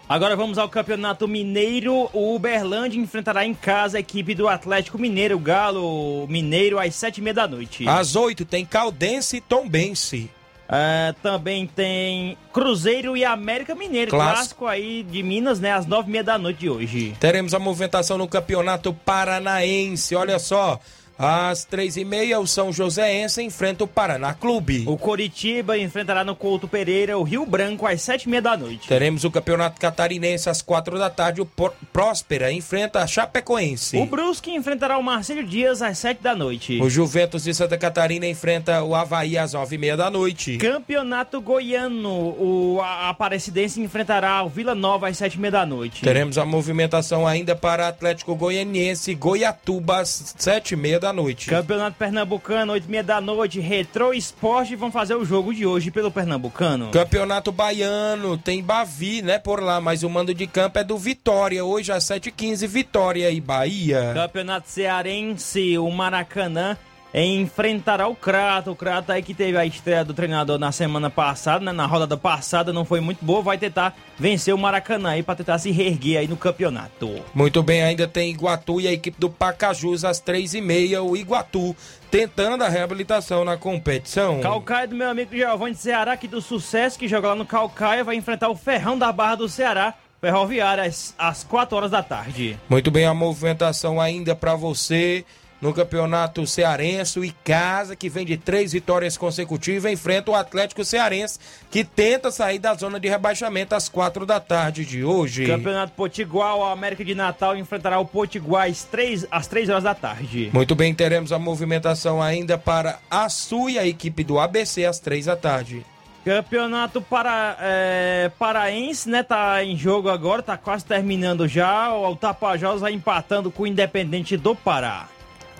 Agora 0.09 0.37
vamos 0.37 0.57
ao 0.57 0.69
Campeonato 0.69 1.27
Mineiro. 1.27 2.09
O 2.13 2.37
Uberlândia 2.37 3.01
enfrentará 3.01 3.45
em 3.45 3.53
casa 3.53 3.97
a 3.97 4.01
equipe 4.01 4.37
do 4.37 4.47
Atlético 4.47 4.99
Mineiro, 4.99 5.37
Galo 5.39 6.27
Mineiro, 6.29 6.79
às 6.79 6.95
sete 6.95 7.19
e 7.19 7.23
meia 7.23 7.35
da 7.35 7.49
noite. 7.49 7.89
Às 7.89 8.15
8 8.15 8.45
tem 8.45 8.65
Caldense 8.65 9.39
e 9.39 9.41
Tombense. 9.41 10.31
É, 10.69 11.13
também 11.23 11.67
tem 11.67 12.37
Cruzeiro 12.53 13.17
e 13.17 13.25
América 13.25 13.75
Mineiro, 13.75 14.11
Clássico. 14.11 14.61
clássico, 14.61 14.67
aí 14.67 15.03
de 15.05 15.23
Minas, 15.23 15.59
né? 15.61 15.73
Às 15.73 15.87
nove 15.87 16.09
e 16.09 16.13
meia 16.13 16.25
da 16.25 16.39
noite 16.39 16.61
de 16.61 16.71
hoje. 16.71 17.17
Teremos 17.19 17.53
a 17.55 17.59
movimentação 17.59 18.17
no 18.17 18.29
Campeonato 18.29 18.93
Paranaense. 18.93 20.15
Olha 20.15 20.39
só, 20.39 20.79
às 21.19 21.65
três 21.65 21.97
e 21.97 22.05
meia 22.05 22.39
o 22.39 22.47
São 22.47 22.73
Joséense 22.73 23.43
enfrenta 23.43 23.85
o 23.85 23.89
Paraná 23.89 24.35
Clube. 24.35 24.85
O 24.87 24.97
Coritiba 24.97 25.79
enfrentará 25.79 26.23
no 26.25 26.37
Couto 26.37 26.69
Pereira 26.69 27.17
o 27.19 27.23
Rio 27.23 27.47
Branco 27.47 27.87
às 27.87 28.03
sete 28.03 28.25
e 28.25 28.29
meia 28.29 28.43
da 28.43 28.57
noite. 28.57 28.87
Teremos 28.89 29.25
o 29.25 29.31
Campeonato 29.31 29.81
Catarinense 29.81 30.49
às 30.51 30.61
quatro 30.63 30.99
da 30.99 31.09
tarde. 31.11 31.41
O 31.41 31.47
Por- 31.47 31.73
Próspera 31.93 32.53
enfrenta 32.53 33.01
a 33.01 33.07
Chapecoense. 33.07 33.97
O 33.97 34.07
Brusque 34.07 34.51
enfrentará 34.55 34.99
o 34.99 35.03
Marcelo 35.03 35.43
Dias 35.45 35.81
às 35.83 35.99
sete 35.99 36.23
da 36.23 36.35
noite. 36.35 36.81
O 36.83 36.91
Juventus 36.91 37.45
de 37.45 37.55
Santa 37.55 37.79
Catarina 37.79 38.27
enfrenta 38.27 38.83
o 38.83 38.95
Havaí 38.95 39.39
às 39.39 39.53
nove 39.55 39.77
e 39.77 39.79
meia 39.79 39.97
da 39.97 40.11
noite. 40.11 40.59
Campeonato 40.59 41.41
Goiano, 41.41 42.11
o 42.11 42.81
Aparecidense 42.83 43.81
enfrentará 43.81 44.43
o 44.43 44.49
Vila 44.49 44.75
Nova 44.75 45.09
às 45.09 45.17
sete 45.17 45.35
e 45.35 45.41
meia 45.41 45.53
da 45.53 45.67
noite. 45.67 46.03
Teremos 46.03 46.37
a 46.39 46.45
movimentação 46.45 47.27
ainda 47.27 47.57
para 47.57 47.89
Atlético 47.89 48.35
Goianiense 48.35 49.15
Goiatuba 49.15 50.01
às 50.01 50.35
sete 50.37 50.73
e 50.73 50.77
meia 50.77 51.01
da 51.01 51.06
noite. 51.13 51.49
Campeonato 51.49 51.97
Pernambucano, 51.97 52.73
8 52.73 52.85
e 52.85 52.91
meia 52.91 53.03
da 53.03 53.21
noite, 53.21 53.61
Retro 53.61 54.13
Esporte 54.15 54.77
vão 54.77 54.91
fazer 54.91 55.15
o 55.15 55.25
jogo 55.25 55.55
de 55.55 55.67
hoje 55.67 55.91
pelo 55.91 56.11
Pernambucano. 56.11 56.91
Campeonato 56.91 57.53
Baiano, 57.53 58.37
tem 58.37 58.63
Bavi, 58.63 59.23
né, 59.23 59.39
por 59.39 59.63
lá, 59.63 59.81
mas 59.81 60.03
o 60.03 60.11
mando 60.11 60.35
de 60.35 60.47
campo 60.47 60.79
é 60.79 60.85
do 60.85 60.97
Vitória, 60.97 61.65
hoje 61.65 61.93
às 61.93 62.05
7h15, 62.05 62.67
Vitória 62.67 63.31
e 63.31 63.41
Bahia. 63.41 64.13
Campeonato 64.15 64.69
Cearense, 64.69 65.79
o 65.79 65.91
Maracanã 65.91 66.77
enfrentará 67.15 68.07
o 68.09 68.15
Crato. 68.15 68.71
O 68.71 68.77
Crato 68.77 69.13
aí 69.13 69.23
que 69.23 69.35
teve 69.35 69.57
a 69.57 69.65
estreia 69.65 70.05
do 70.05 70.15
treinador 70.15 70.59
na 70.59 70.73
semana 70.73 71.09
passada, 71.09 71.65
né, 71.65 71.73
na 71.73 71.87
rodada 71.87 72.17
passada, 72.17 72.73
não 72.73 72.85
foi 72.85 73.01
muito 73.01 73.25
boa, 73.25 73.43
vai 73.43 73.59
tentar 73.59 73.97
vencer 74.19 74.55
o 74.55 74.59
Maracanã 74.59 75.11
aí 75.11 75.23
para 75.23 75.37
tentar 75.37 75.59
se 75.59 75.71
reerguer 75.71 76.21
aí 76.21 76.29
no 76.29 76.37
campeonato. 76.37 77.25
Muito 77.35 77.63
bem, 77.63 77.83
ainda 77.83 78.07
tem 78.07 78.31
Iguatu 78.31 78.81
e 78.81 78.89
a 78.89 78.93
equipe 78.93 79.19
do 79.19 79.31
Pacajus 79.31 80.05
às 80.05 80.21
3h30, 80.21 81.03
o 81.03 81.17
Iguatu 81.17 81.75
tentando 82.11 82.63
a 82.63 82.69
reabilitação 82.69 83.45
na 83.45 83.57
competição. 83.57 84.41
Calcaia 84.41 84.87
do 84.87 84.95
meu 84.95 85.09
amigo 85.09 85.35
Giovanni 85.35 85.75
de 85.75 85.81
Ceará, 85.81 86.13
aqui 86.13 86.29
do 86.29 86.41
Sucesso, 86.41 86.99
que 86.99 87.09
joga 87.09 87.29
lá 87.29 87.35
no 87.35 87.47
Calcaia, 87.47 88.05
vai 88.05 88.17
enfrentar 88.17 88.49
o 88.49 88.57
Ferrão 88.57 88.97
da 88.97 89.13
Barra 89.13 89.37
do 89.37 89.49
Ceará, 89.49 89.95
Ferroviária, 90.21 90.85
às, 90.85 91.15
às 91.19 91.45
4 91.45 91.77
horas 91.77 91.91
da 91.91 92.03
tarde. 92.03 92.59
Muito 92.69 92.91
bem, 92.91 93.07
a 93.07 93.15
movimentação 93.15 94.01
ainda 94.01 94.35
para 94.35 94.55
você 94.55 95.25
no 95.61 95.73
Campeonato 95.73 96.47
Cearense. 96.47 97.19
O 97.19 97.25
Icasa, 97.25 97.97
que 97.97 98.09
vem 98.09 98.25
de 98.25 98.37
três 98.37 98.73
vitórias 98.73 99.17
consecutivas, 99.17 99.91
enfrenta 99.91 100.31
o 100.31 100.35
Atlético 100.35 100.85
Cearense, 100.85 101.39
que 101.71 101.85
tenta 101.85 102.31
sair 102.31 102.59
da 102.59 102.75
zona 102.75 103.01
de 103.01 103.09
rebaixamento 103.09 103.75
às 103.75 103.89
quatro 103.89 104.27
da 104.27 104.41
tarde 104.41 104.85
de 104.85 105.05
hoje. 105.05 105.47
Campeonato 105.47 105.93
Potiguar, 105.93 106.57
o 106.57 106.65
América 106.65 107.05
de 107.05 107.15
Natal 107.15 107.57
enfrentará 107.57 107.99
o 107.99 108.05
Potiguar 108.05 108.69
às 108.69 108.85
3, 108.85 109.27
às 109.31 109.47
3 109.47 109.69
horas 109.69 109.85
da 109.85 109.95
tarde. 109.95 110.51
Muito 110.53 110.75
bem, 110.75 110.95
teremos 110.95 111.33
a 111.33 111.39
movimentação 111.39 112.23
ainda 112.23 112.59
para 112.59 112.99
a 113.11 113.29
Sul 113.29 113.71
e 113.71 113.79
a 113.79 113.87
equipe 113.87 114.25
do 114.25 114.39
ABC 114.39 114.85
às 114.85 114.99
três 114.99 115.27
da 115.27 115.37
tarde. 115.37 115.85
Campeonato 116.25 117.01
para, 117.01 117.57
é, 117.61 118.31
paraense, 118.37 119.09
né? 119.09 119.23
Tá 119.23 119.63
em 119.63 119.77
jogo 119.77 120.09
agora, 120.09 120.43
tá 120.43 120.57
quase 120.57 120.85
terminando 120.85 121.47
já. 121.47 121.95
O 121.95 122.17
Tapajós 122.17 122.81
vai 122.81 122.93
empatando 122.93 123.49
com 123.49 123.63
o 123.63 123.67
Independente 123.67 124.37
do 124.37 124.53
Pará. 124.53 125.07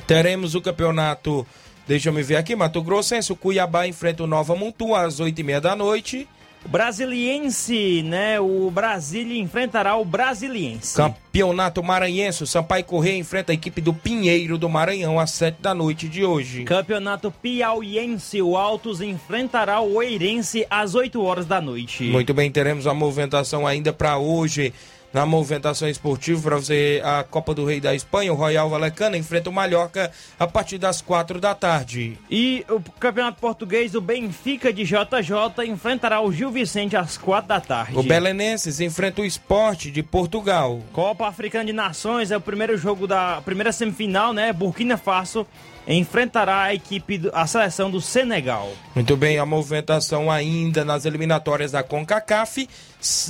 Teremos 0.07 0.55
o 0.55 0.61
campeonato, 0.61 1.45
deixa 1.87 2.09
eu 2.09 2.13
me 2.13 2.23
ver 2.23 2.37
aqui, 2.37 2.55
Mato 2.55 2.81
Grossense, 2.81 3.33
o 3.33 3.37
Cuiabá 3.37 3.87
enfrenta 3.89 4.23
o 4.23 4.27
Nova 4.27 4.55
Mutum 4.55 4.95
às 4.95 5.19
oito 5.19 5.41
e 5.41 5.45
meia 5.45 5.61
da 5.61 5.75
noite. 5.75 6.29
O 6.65 6.69
Brasiliense, 6.69 8.03
né? 8.03 8.41
O 8.41 8.69
Brasília 8.73 9.41
enfrentará 9.41 9.95
o 9.97 10.05
Brasiliense. 10.05 10.97
Campeonato 10.97 11.81
Maranhense, 11.81 12.43
o 12.43 12.47
Sampaio 12.47 12.83
Correia 12.85 13.17
enfrenta 13.17 13.53
a 13.53 13.55
equipe 13.55 13.81
do 13.81 13.95
Pinheiro 13.95 14.59
do 14.59 14.69
Maranhão 14.69 15.21
às 15.21 15.31
sete 15.31 15.63
da 15.63 15.73
noite 15.73 16.09
de 16.09 16.25
hoje. 16.25 16.65
Campeonato 16.65 17.31
Piauiense, 17.31 18.43
o 18.43 18.57
Altos 18.57 19.01
enfrentará 19.01 19.81
o 19.81 19.95
Oeirense 19.95 20.67
às 20.69 20.97
8 20.97 21.23
horas 21.23 21.47
da 21.47 21.61
noite. 21.61 22.03
Muito 22.05 22.35
bem, 22.35 22.51
teremos 22.51 22.89
a 22.89 22.95
movimentação 22.95 23.65
ainda 23.65 23.93
para 23.93 24.19
hoje. 24.19 24.73
Na 25.17 25.25
movimentação 25.25 25.89
esportiva, 25.89 26.43
para 26.43 26.57
você, 26.57 27.01
a 27.03 27.25
Copa 27.25 27.55
do 27.55 27.65
Rei 27.65 27.81
da 27.81 27.95
Espanha, 27.95 28.31
o 28.31 28.37
Royal 28.37 28.69
Valecano 28.69 29.17
enfrenta 29.17 29.49
o 29.49 29.53
Mallorca 29.53 30.13
a 30.39 30.47
partir 30.47 30.77
das 30.77 31.01
quatro 31.01 31.41
da 31.41 31.55
tarde. 31.55 32.19
E 32.31 32.67
o 32.69 32.83
Campeonato 33.01 33.41
Português, 33.41 33.95
o 33.95 34.01
Benfica 34.03 34.71
de 34.71 34.85
JJ 34.85 35.67
enfrentará 35.67 36.21
o 36.21 36.31
Gil 36.31 36.51
Vicente 36.51 36.99
às 36.99 37.17
4 37.17 37.49
da 37.49 37.59
tarde. 37.63 37.99
O 37.99 38.03
Belenenses 38.03 38.79
enfrenta 38.79 39.23
o 39.23 39.25
Esporte 39.25 39.91
de 39.91 40.03
Portugal. 40.03 40.83
Copa 40.93 41.27
Africana 41.27 41.65
de 41.65 41.73
Nações 41.73 42.31
é 42.31 42.37
o 42.37 42.41
primeiro 42.43 42.77
jogo 42.77 43.07
da 43.07 43.41
primeira 43.43 43.73
semifinal, 43.73 44.35
né? 44.35 44.53
Burkina 44.53 44.99
Faso 44.99 45.47
enfrentará 45.87 46.63
a 46.63 46.75
equipe, 46.75 47.19
do- 47.19 47.31
a 47.33 47.47
seleção 47.47 47.91
do 47.91 48.01
Senegal. 48.01 48.71
Muito 48.95 49.17
bem, 49.17 49.39
a 49.39 49.47
movimentação 49.47 50.31
ainda 50.31 50.85
nas 50.85 51.05
eliminatórias 51.05 51.73
da 51.73 51.83
CONCACAF. 51.83 52.69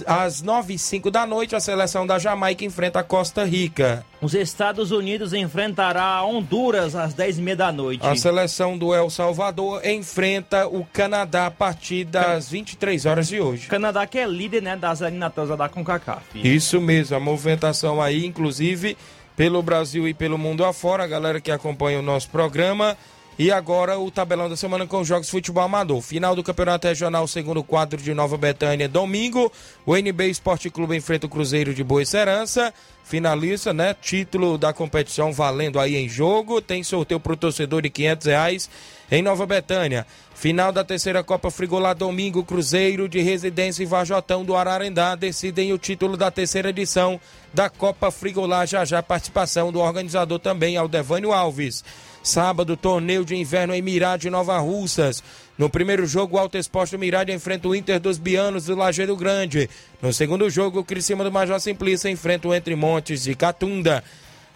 Às 0.06 0.40
nove 0.40 0.74
e 0.74 0.78
cinco 0.78 1.10
da 1.10 1.26
noite, 1.26 1.54
a 1.54 1.60
seleção 1.60 2.06
da 2.06 2.18
Jamaica 2.18 2.64
enfrenta 2.64 3.00
a 3.00 3.02
Costa 3.02 3.44
Rica. 3.44 4.04
Os 4.22 4.32
Estados 4.32 4.90
Unidos 4.90 5.34
enfrentará 5.34 6.02
a 6.02 6.24
Honduras 6.24 6.94
às 6.94 7.12
10 7.12 7.38
e 7.38 7.42
meia 7.42 7.56
da 7.56 7.70
noite. 7.72 8.06
A 8.06 8.16
seleção 8.16 8.78
do 8.78 8.94
El 8.94 9.10
Salvador 9.10 9.84
enfrenta 9.84 10.66
o 10.66 10.84
Canadá 10.84 11.46
a 11.46 11.50
partir 11.50 12.04
das 12.04 12.48
23 12.48 13.04
horas 13.04 13.28
de 13.28 13.38
hoje. 13.40 13.66
O 13.66 13.70
Canadá 13.70 14.06
que 14.06 14.18
é 14.18 14.26
líder, 14.26 14.62
né, 14.62 14.76
das 14.76 15.02
eliminatórias 15.02 15.58
da 15.58 15.68
CONCACAF. 15.68 16.22
Isso 16.36 16.80
mesmo, 16.80 17.16
a 17.16 17.20
movimentação 17.20 18.00
aí, 18.00 18.24
inclusive 18.24 18.96
pelo 19.36 19.62
Brasil 19.62 20.08
e 20.08 20.14
pelo 20.14 20.38
mundo 20.38 20.64
afora, 20.64 21.04
a 21.04 21.06
galera 21.06 21.40
que 21.40 21.50
acompanha 21.50 21.98
o 21.98 22.02
nosso 22.02 22.28
programa. 22.30 22.96
E 23.38 23.52
agora 23.52 23.98
o 23.98 24.10
tabelão 24.10 24.48
da 24.48 24.56
semana 24.56 24.86
com 24.86 25.00
os 25.00 25.06
jogos 25.06 25.26
de 25.26 25.30
futebol 25.30 25.62
amador. 25.62 26.00
Final 26.00 26.34
do 26.34 26.42
Campeonato 26.42 26.88
Regional, 26.88 27.28
segundo 27.28 27.62
quadro 27.62 28.00
de 28.00 28.14
Nova 28.14 28.38
Betânia, 28.38 28.88
domingo. 28.88 29.52
O 29.84 29.94
NB 29.94 30.30
Esporte 30.30 30.70
Clube 30.70 30.96
enfrenta 30.96 31.26
o 31.26 31.28
Cruzeiro 31.28 31.74
de 31.74 31.84
Boa 31.84 32.04
Serança. 32.06 32.72
Finalista, 33.04 33.74
né? 33.74 33.94
Título 34.00 34.56
da 34.56 34.72
competição 34.72 35.34
valendo 35.34 35.78
aí 35.78 35.96
em 35.96 36.08
jogo. 36.08 36.62
Tem 36.62 36.82
sorteio 36.82 37.20
pro 37.20 37.36
torcedor 37.36 37.82
de 37.82 37.90
500 37.90 38.26
reais 38.26 38.70
em 39.10 39.20
Nova 39.20 39.44
Betânia. 39.44 40.06
Final 40.34 40.72
da 40.72 40.82
terceira 40.82 41.22
Copa 41.22 41.50
Frigolá, 41.50 41.92
domingo. 41.92 42.42
Cruzeiro 42.42 43.06
de 43.06 43.20
Residência 43.20 43.82
e 43.82 43.86
Vajotão 43.86 44.46
do 44.46 44.56
Ararendá 44.56 45.14
decidem 45.14 45.74
o 45.74 45.78
título 45.78 46.16
da 46.16 46.30
terceira 46.30 46.70
edição 46.70 47.20
da 47.52 47.68
Copa 47.68 48.10
Frigolá. 48.10 48.64
Já 48.64 48.82
já 48.84 49.02
participação 49.02 49.70
do 49.70 49.78
organizador 49.78 50.38
também, 50.38 50.78
Aldevânio 50.78 51.34
Alves. 51.34 51.84
Sábado, 52.26 52.76
torneio 52.76 53.24
de 53.24 53.36
inverno 53.36 53.72
em 53.72 53.80
Mirade, 53.80 54.28
Nova 54.28 54.58
Russas. 54.58 55.22
No 55.56 55.70
primeiro 55.70 56.04
jogo, 56.08 56.34
o 56.34 56.38
Alto 56.40 56.58
Exposto 56.58 56.98
Mirade 56.98 57.30
enfrenta 57.30 57.68
o 57.68 57.74
Inter 57.74 58.00
dos 58.00 58.18
Bianos 58.18 58.64
do 58.64 58.74
Lajeiro 58.74 59.16
Grande. 59.16 59.70
No 60.02 60.12
segundo 60.12 60.50
jogo, 60.50 60.80
o 60.80 60.84
Criciúma 60.84 61.22
do 61.22 61.30
Major 61.30 61.60
Simplícia 61.60 62.10
enfrenta 62.10 62.48
o 62.48 62.54
Entre 62.54 62.74
Montes 62.74 63.22
de 63.22 63.36
Catunda. 63.36 64.02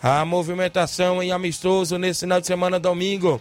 A 0.02 0.24
movimentação 0.24 1.22
em 1.22 1.30
amistoso 1.30 1.96
nesse 1.96 2.22
final 2.22 2.40
de 2.40 2.48
semana, 2.48 2.80
domingo. 2.80 3.40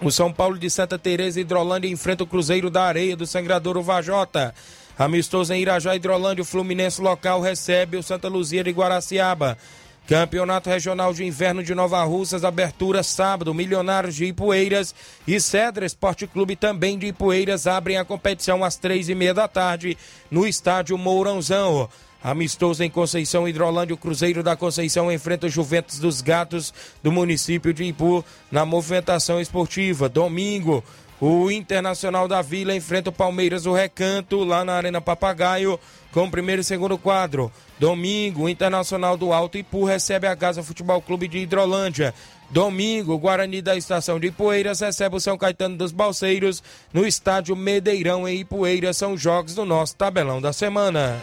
O 0.00 0.10
São 0.10 0.32
Paulo 0.32 0.58
de 0.58 0.70
Santa 0.70 0.98
Teresa 0.98 1.38
e 1.38 1.42
Hidrolândia 1.42 1.90
enfrenta 1.90 2.24
o 2.24 2.26
Cruzeiro 2.26 2.70
da 2.70 2.84
Areia 2.84 3.14
do 3.14 3.26
Sangradouro 3.26 3.82
Vajota. 3.82 4.54
Amistoso 4.98 5.52
em 5.52 5.60
Irajá, 5.60 5.94
Hidrolândia, 5.94 6.40
o 6.40 6.46
Fluminense 6.46 6.98
local 6.98 7.42
recebe 7.42 7.98
o 7.98 8.02
Santa 8.02 8.26
Luzia 8.26 8.64
de 8.64 8.70
Guaraciaba. 8.70 9.58
Campeonato 10.06 10.68
Regional 10.68 11.14
de 11.14 11.24
Inverno 11.24 11.62
de 11.62 11.74
Nova 11.74 12.04
Russas, 12.04 12.44
abertura 12.44 13.02
sábado, 13.02 13.54
Milionários 13.54 14.14
de 14.14 14.26
Ipueiras 14.26 14.94
e 15.26 15.40
Cedra 15.40 15.86
Esporte 15.86 16.26
Clube 16.26 16.56
também 16.56 16.98
de 16.98 17.06
Ipueiras 17.06 17.66
abrem 17.66 17.96
a 17.96 18.04
competição 18.04 18.62
às 18.62 18.76
três 18.76 19.08
e 19.08 19.14
meia 19.14 19.32
da 19.32 19.48
tarde 19.48 19.96
no 20.30 20.46
estádio 20.46 20.98
Mourãozão. 20.98 21.88
Amistoso 22.22 22.82
em 22.82 22.90
Conceição 22.90 23.48
Hidrolândia, 23.48 23.94
o 23.94 23.98
Cruzeiro 23.98 24.42
da 24.42 24.54
Conceição 24.54 25.10
enfrenta 25.10 25.46
o 25.46 25.50
Juventus 25.50 25.98
dos 25.98 26.20
Gatos 26.20 26.72
do 27.02 27.10
município 27.10 27.72
de 27.72 27.84
Ipu 27.84 28.22
na 28.50 28.66
movimentação 28.66 29.40
esportiva. 29.40 30.06
Domingo, 30.06 30.84
o 31.18 31.50
Internacional 31.50 32.28
da 32.28 32.42
Vila 32.42 32.74
enfrenta 32.74 33.08
o 33.08 33.12
Palmeiras 33.12 33.62
do 33.62 33.72
Recanto 33.72 34.44
lá 34.44 34.64
na 34.64 34.74
Arena 34.74 35.00
Papagaio 35.00 35.80
com 36.12 36.24
o 36.24 36.30
primeiro 36.30 36.60
e 36.60 36.64
segundo 36.64 36.98
quadro. 36.98 37.50
Domingo, 37.78 38.42
o 38.42 38.48
Internacional 38.48 39.16
do 39.16 39.32
Alto 39.32 39.58
Ipu 39.58 39.84
recebe 39.84 40.26
a 40.26 40.36
Casa 40.36 40.62
Futebol 40.62 41.02
Clube 41.02 41.26
de 41.26 41.38
Hidrolândia. 41.38 42.14
Domingo, 42.50 43.18
Guarani 43.18 43.60
da 43.60 43.76
Estação 43.76 44.20
de 44.20 44.28
Ipueiras 44.28 44.80
recebe 44.80 45.16
o 45.16 45.20
São 45.20 45.36
Caetano 45.36 45.76
dos 45.76 45.90
Balseiros 45.90 46.62
no 46.92 47.06
estádio 47.06 47.56
Medeirão 47.56 48.28
em 48.28 48.40
Ipueiras. 48.40 48.96
São 48.96 49.16
jogos 49.16 49.54
do 49.54 49.64
nosso 49.64 49.96
tabelão 49.96 50.40
da 50.40 50.52
semana. 50.52 51.20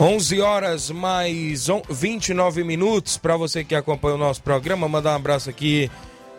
Onze 0.00 0.40
horas 0.40 0.90
mais 0.90 1.68
29 1.88 2.64
minutos 2.64 3.16
para 3.16 3.36
você 3.36 3.62
que 3.62 3.76
acompanha 3.76 4.16
o 4.16 4.18
nosso 4.18 4.42
programa. 4.42 4.88
Mandar 4.88 5.12
um 5.12 5.16
abraço 5.16 5.48
aqui 5.48 5.88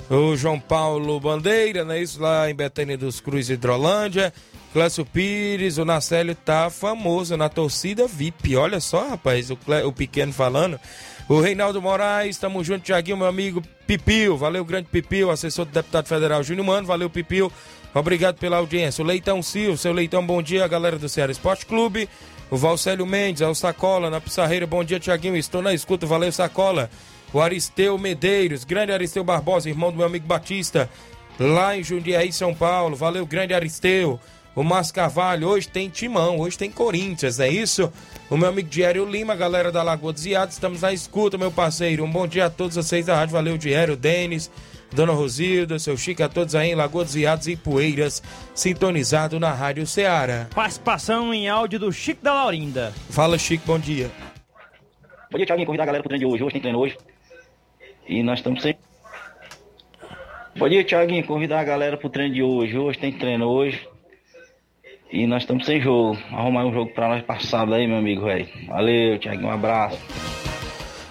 o 0.09 0.35
João 0.35 0.59
Paulo 0.59 1.19
Bandeira, 1.19 1.83
né? 1.83 2.01
Isso 2.01 2.21
lá 2.21 2.49
em 2.49 2.55
Betânia 2.55 2.97
dos 2.97 3.19
Cruz 3.19 3.49
Hidrolândia. 3.49 4.33
Clécio 4.71 5.05
Pires, 5.05 5.77
o 5.77 5.85
Nacélio 5.85 6.35
tá 6.35 6.69
famoso 6.69 7.37
na 7.37 7.47
torcida 7.47 8.07
VIP. 8.07 8.55
Olha 8.57 8.79
só, 8.81 9.09
rapaz, 9.09 9.49
o, 9.49 9.55
Clé- 9.55 9.85
o 9.85 9.91
pequeno 9.91 10.33
falando. 10.33 10.77
O 11.29 11.39
Reinaldo 11.39 11.81
Moraes, 11.81 12.37
tamo 12.37 12.63
junto, 12.63 12.83
Tiaguinho, 12.83 13.17
meu 13.17 13.25
amigo 13.25 13.63
Pipil. 13.87 14.37
Valeu, 14.37 14.65
grande 14.65 14.89
Pipil, 14.91 15.31
assessor 15.31 15.65
do 15.65 15.71
deputado 15.71 16.07
federal 16.07 16.43
Júnior 16.43 16.65
Mano. 16.67 16.85
Valeu, 16.85 17.09
Pipil. 17.09 17.51
Obrigado 17.93 18.35
pela 18.35 18.57
audiência. 18.57 19.01
O 19.01 19.07
Leitão 19.07 19.41
Silva, 19.41 19.77
seu 19.77 19.93
Leitão, 19.93 20.25
bom 20.25 20.41
dia, 20.41 20.67
galera 20.67 20.99
do 20.99 21.07
Ceará 21.07 21.31
Esporte 21.31 21.65
Clube. 21.65 22.09
O 22.51 22.57
Valcélio 22.57 23.05
Mendes, 23.07 23.41
o 23.41 23.55
Sacola, 23.55 24.09
na 24.09 24.19
Pissarreira. 24.21 24.67
Bom 24.67 24.83
dia, 24.83 24.99
Tiaguinho. 24.99 25.37
Estou 25.37 25.61
na 25.61 25.73
escuta. 25.73 26.05
Valeu, 26.05 26.31
Sacola. 26.31 26.91
O 27.36 27.41
Aristeu 27.41 27.98
Medeiros, 27.98 28.63
grande 28.63 28.93
Aristeu 28.93 29.21
Barbosa, 29.21 29.69
irmão 29.69 29.91
do 29.91 29.98
meu 29.98 30.06
amigo 30.06 30.26
Batista, 30.26 30.89
lá 31.38 31.76
em 31.76 31.84
Jundiaí, 31.84 32.32
São 32.32 32.56
Paulo. 32.56 32.95
Valeu, 32.95 33.26
grande 33.26 33.54
Aristeu. 33.54 34.17
O 34.56 34.63
Márcio 34.63 34.93
Carvalho, 34.93 35.50
hoje 35.50 35.67
tem 35.67 35.89
Timão, 35.89 36.39
hoje 36.39 36.58
tem 36.58 36.71
Corinthians, 36.71 37.41
é 37.41 37.50
isso? 37.50 37.91
O 38.30 38.38
meu 38.38 38.48
amigo 38.48 38.69
Diério 38.69 39.04
Lima, 39.04 39.36
galera 39.36 39.69
da 39.69 39.84
Lagoa 39.84 40.13
dos 40.13 40.26
Iados, 40.26 40.56
estamos 40.56 40.80
na 40.80 40.93
escuta, 40.93 41.38
meu 41.38 41.52
parceiro. 41.52 42.06
Um 42.06 42.10
bom 42.10 42.26
dia 42.26 42.45
a 42.45 42.50
todos 42.50 42.78
vocês 42.78 43.06
da 43.06 43.17
rádio. 43.17 43.34
Valeu, 43.34 43.58
Diério, 43.58 43.98
Denis, 43.98 44.50
Dona 44.93 45.12
Rosilda, 45.12 45.78
seu 45.78 45.98
Chico, 45.98 46.24
a 46.24 46.30
todos 46.30 46.56
aí 46.56 46.69
em 46.69 46.76
Lagoa 46.76 47.04
dos 47.04 47.17
Iados 47.17 47.50
e 47.50 47.58
Poeiras, 47.58 48.24
sintonizado 48.54 49.41
na 49.41 49.52
Rádio 49.52 49.86
Ceará. 49.86 50.48
Participação 50.56 51.34
em 51.34 51.50
áudio 51.50 51.80
do 51.80 51.91
Chico 51.91 52.24
da 52.24 52.34
Laurinda. 52.34 52.93
Fala, 53.10 53.38
Chico, 53.38 53.65
bom 53.67 53.78
dia. 53.78 54.10
Bom 55.30 55.38
dia, 55.38 55.45
Thiaguinho. 55.45 55.65
Convidar 55.65 55.84
a 55.84 55.88
galera 55.88 56.02
pro 56.02 56.08
treino 56.08 56.30
de 56.30 56.34
hoje. 56.34 56.41
Hoje 56.41 56.54
tem 56.54 56.62
treino 56.62 56.80
hoje. 56.80 56.95
E 58.07 58.21
nós 58.23 58.39
estamos 58.39 58.61
sem. 58.61 58.77
Bom 60.55 60.69
dia, 60.69 60.83
Thiaguinho. 60.83 61.25
Convidar 61.25 61.59
a 61.59 61.63
galera 61.63 61.97
pro 61.97 62.09
treino 62.09 62.33
de 62.33 62.43
hoje. 62.43 62.77
Hoje 62.77 62.97
tem 62.99 63.11
treino 63.11 63.47
hoje. 63.47 63.87
E 65.11 65.25
nós 65.27 65.43
estamos 65.43 65.65
sem 65.65 65.81
jogo. 65.81 66.17
Arrumar 66.31 66.65
um 66.65 66.73
jogo 66.73 66.91
pra 66.93 67.09
nós 67.09 67.23
passado 67.23 67.73
aí, 67.73 67.87
meu 67.87 67.97
amigo, 67.97 68.25
velho. 68.25 68.47
Valeu, 68.67 69.19
Thiaguinho. 69.19 69.47
Um 69.47 69.51
abraço. 69.51 69.99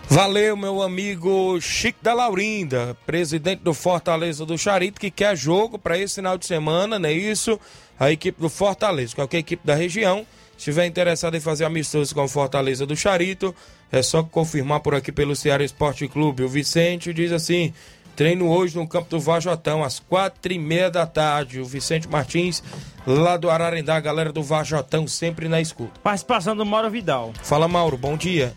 Valeu, 0.08 0.56
meu 0.56 0.80
amigo 0.80 1.60
Chico 1.60 1.98
da 2.00 2.14
Laurinda, 2.14 2.96
presidente 3.04 3.62
do 3.62 3.74
Fortaleza 3.74 4.46
do 4.46 4.56
Charito, 4.56 5.00
que 5.00 5.10
quer 5.10 5.36
jogo 5.36 5.76
para 5.76 5.98
esse 5.98 6.16
final 6.16 6.38
de 6.38 6.46
semana, 6.46 6.98
não 6.98 7.08
é 7.08 7.12
isso? 7.12 7.58
A 7.98 8.12
equipe 8.12 8.40
do 8.40 8.48
Fortaleza, 8.48 9.14
qualquer 9.16 9.38
equipe 9.38 9.66
da 9.66 9.74
região, 9.74 10.24
estiver 10.56 10.86
interessado 10.86 11.36
em 11.36 11.40
fazer 11.40 11.64
amistoso 11.64 12.14
com 12.14 12.22
o 12.22 12.28
Fortaleza 12.28 12.86
do 12.86 12.94
Charito, 12.94 13.52
é 13.98 14.02
só 14.02 14.22
confirmar 14.24 14.80
por 14.80 14.94
aqui 14.94 15.12
pelo 15.12 15.36
Ceará 15.36 15.62
Esporte 15.62 16.08
Clube. 16.08 16.42
O 16.42 16.48
Vicente 16.48 17.14
diz 17.14 17.30
assim: 17.30 17.72
treino 18.16 18.50
hoje 18.50 18.76
no 18.76 18.88
campo 18.88 19.08
do 19.08 19.20
Vajotão, 19.20 19.84
às 19.84 20.00
quatro 20.00 20.52
e 20.52 20.58
meia 20.58 20.90
da 20.90 21.06
tarde. 21.06 21.60
O 21.60 21.64
Vicente 21.64 22.08
Martins, 22.08 22.62
lá 23.06 23.36
do 23.36 23.48
Ararendá, 23.48 23.96
a 23.96 24.00
galera 24.00 24.32
do 24.32 24.42
Vajotão, 24.42 25.06
sempre 25.06 25.48
na 25.48 25.60
escuta. 25.60 26.00
Participação 26.02 26.56
do 26.56 26.66
Mauro 26.66 26.90
Vidal. 26.90 27.32
Fala, 27.42 27.68
Mauro, 27.68 27.96
bom 27.96 28.16
dia. 28.16 28.52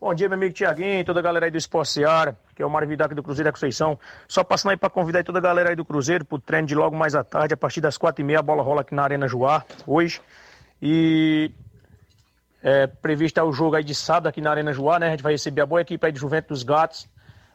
Bom 0.00 0.14
dia, 0.14 0.28
meu 0.30 0.36
amigo 0.36 0.54
Tiaguinho, 0.54 1.04
toda 1.04 1.20
a 1.20 1.22
galera 1.22 1.44
aí 1.44 1.50
do 1.50 1.58
Esporte 1.58 1.92
Seara, 1.92 2.34
que 2.56 2.62
é 2.62 2.66
o 2.66 2.70
Mário 2.70 2.88
Vidal 2.88 3.04
aqui 3.04 3.14
do 3.14 3.22
Cruzeiro 3.22 3.48
da 3.48 3.52
Conceição. 3.52 3.98
Só 4.26 4.42
passando 4.42 4.70
aí 4.70 4.76
para 4.78 4.88
convidar 4.88 5.18
aí 5.18 5.24
toda 5.24 5.38
a 5.38 5.42
galera 5.42 5.68
aí 5.68 5.76
do 5.76 5.84
Cruzeiro 5.84 6.24
pro 6.24 6.38
treino 6.38 6.66
de 6.66 6.74
logo 6.74 6.96
mais 6.96 7.14
à 7.14 7.22
tarde, 7.22 7.52
a 7.52 7.56
partir 7.56 7.82
das 7.82 7.98
quatro 7.98 8.22
e 8.22 8.24
meia, 8.24 8.38
a 8.38 8.42
bola 8.42 8.62
rola 8.62 8.80
aqui 8.80 8.94
na 8.94 9.02
Arena 9.02 9.28
Joá, 9.28 9.62
hoje. 9.86 10.22
E 10.80 11.52
é 12.62 13.42
o 13.42 13.52
jogo 13.52 13.76
aí 13.76 13.84
de 13.84 13.94
sábado 13.94 14.28
aqui 14.28 14.40
na 14.40 14.50
Arena 14.50 14.72
Joá, 14.72 14.98
né? 14.98 15.08
A 15.08 15.10
gente 15.10 15.22
vai 15.22 15.32
receber 15.32 15.62
a 15.62 15.66
boa 15.66 15.80
equipe 15.80 16.04
aí 16.04 16.12
de 16.12 16.20
Juventus 16.20 16.48
dos 16.48 16.62
Gatos, 16.62 17.08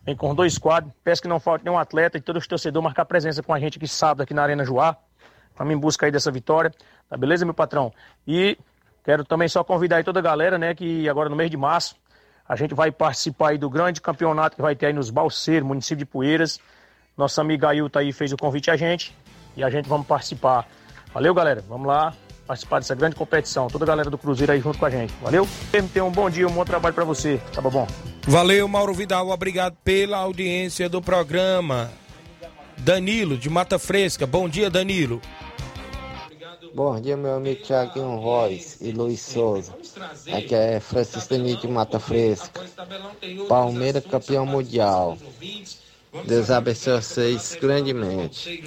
vem 0.04 0.16
com 0.16 0.34
dois 0.34 0.58
quadros. 0.58 0.92
Peço 1.04 1.22
que 1.22 1.28
não 1.28 1.40
falte 1.40 1.64
nenhum 1.64 1.78
atleta 1.78 2.18
e 2.18 2.22
todos 2.22 2.44
os 2.44 2.48
torcedores 2.48 2.84
marcar 2.84 3.06
presença 3.06 3.44
com 3.44 3.54
a 3.54 3.60
gente 3.60 3.78
aqui 3.78 3.88
sábado 3.88 4.24
aqui 4.24 4.34
na 4.34 4.44
Arena 4.44 4.66
Joá. 4.66 4.98
Vamos 5.58 5.74
em 5.74 5.78
busca 5.78 6.06
aí 6.06 6.12
dessa 6.12 6.32
vitória. 6.32 6.72
Tá 7.10 7.16
beleza, 7.16 7.46
meu 7.46 7.54
patrão? 7.54 7.94
E 8.28 8.58
quero 9.04 9.24
também 9.24 9.48
só 9.48 9.64
convidar 9.64 9.98
aí 9.98 10.04
toda 10.04 10.20
a 10.20 10.24
galera, 10.24 10.58
né? 10.58 10.74
Que 10.74 11.08
agora 11.08 11.30
no 11.30 11.36
mês 11.36 11.50
de 11.50 11.58
março 11.58 11.96
a 12.48 12.56
gente 12.56 12.74
vai 12.76 12.92
participar 12.92 13.50
aí 13.50 13.58
do 13.58 13.70
grande 13.70 14.02
campeonato 14.02 14.56
que 14.56 14.62
vai 14.62 14.76
ter 14.76 14.88
aí 14.88 14.94
nos 14.94 15.10
Balseiros, 15.10 15.68
município 15.68 15.98
de 15.98 16.06
Poeiras. 16.06 16.60
Nosso 17.18 17.40
amigo 17.40 17.66
Ailton 17.66 18.00
aí 18.00 18.12
fez 18.12 18.32
o 18.34 18.38
convite 18.38 18.70
a 18.70 18.76
gente 18.76 19.16
e 19.56 19.64
a 19.64 19.70
gente 19.70 19.88
vamos 19.88 20.06
participar. 20.06 20.68
Valeu, 21.14 21.34
galera. 21.34 21.64
Vamos 21.68 21.88
lá 21.88 22.14
participar 22.46 22.80
dessa 22.80 22.96
grande 22.96 23.16
competição. 23.16 23.68
Toda 23.68 23.84
a 23.86 23.88
galera 23.88 24.10
do 24.10 24.18
Cruzeiro 24.18 24.52
aí 24.52 24.62
junto 24.62 24.78
com 24.78 24.86
a 24.86 24.90
gente. 24.90 25.14
Valeu? 25.22 25.48
Tenha 25.72 26.06
um 26.06 26.12
bom 26.12 26.30
dia, 26.30 26.48
um 26.48 26.52
bom 26.52 26.66
trabalho 26.66 26.94
pra 26.94 27.04
você. 27.04 27.40
Tá 27.54 27.62
bom? 27.62 27.88
Valeu, 28.28 28.68
Mauro 28.68 28.94
Vidal. 28.94 29.30
Obrigado 29.30 29.76
pela 29.84 30.18
audiência 30.18 30.88
do 30.88 31.02
programa. 31.02 31.92
Danilo, 32.78 33.38
de 33.38 33.50
Mata 33.50 33.80
Fresca. 33.80 34.28
Bom 34.28 34.48
dia, 34.48 34.70
Danilo. 34.70 35.22
Bom 36.74 37.00
dia, 37.00 37.16
meu 37.16 37.36
amigo 37.36 37.64
Thiaguinho 37.64 38.18
Royce 38.18 38.86
e 38.86 38.92
Luiz 38.92 39.22
Souza. 39.22 39.74
Aqui 40.34 40.54
é 40.54 40.80
Francisco 40.82 41.30
Danilo 41.30 41.62
de 41.62 41.70
Mata 41.70 42.00
Fresca. 42.02 42.62
Palmeiras 43.48 44.04
campeão 44.06 44.46
mundial. 44.46 45.18
Deus 46.24 46.50
abençoe 46.50 47.02
vocês 47.02 47.58
grandemente. 47.60 48.64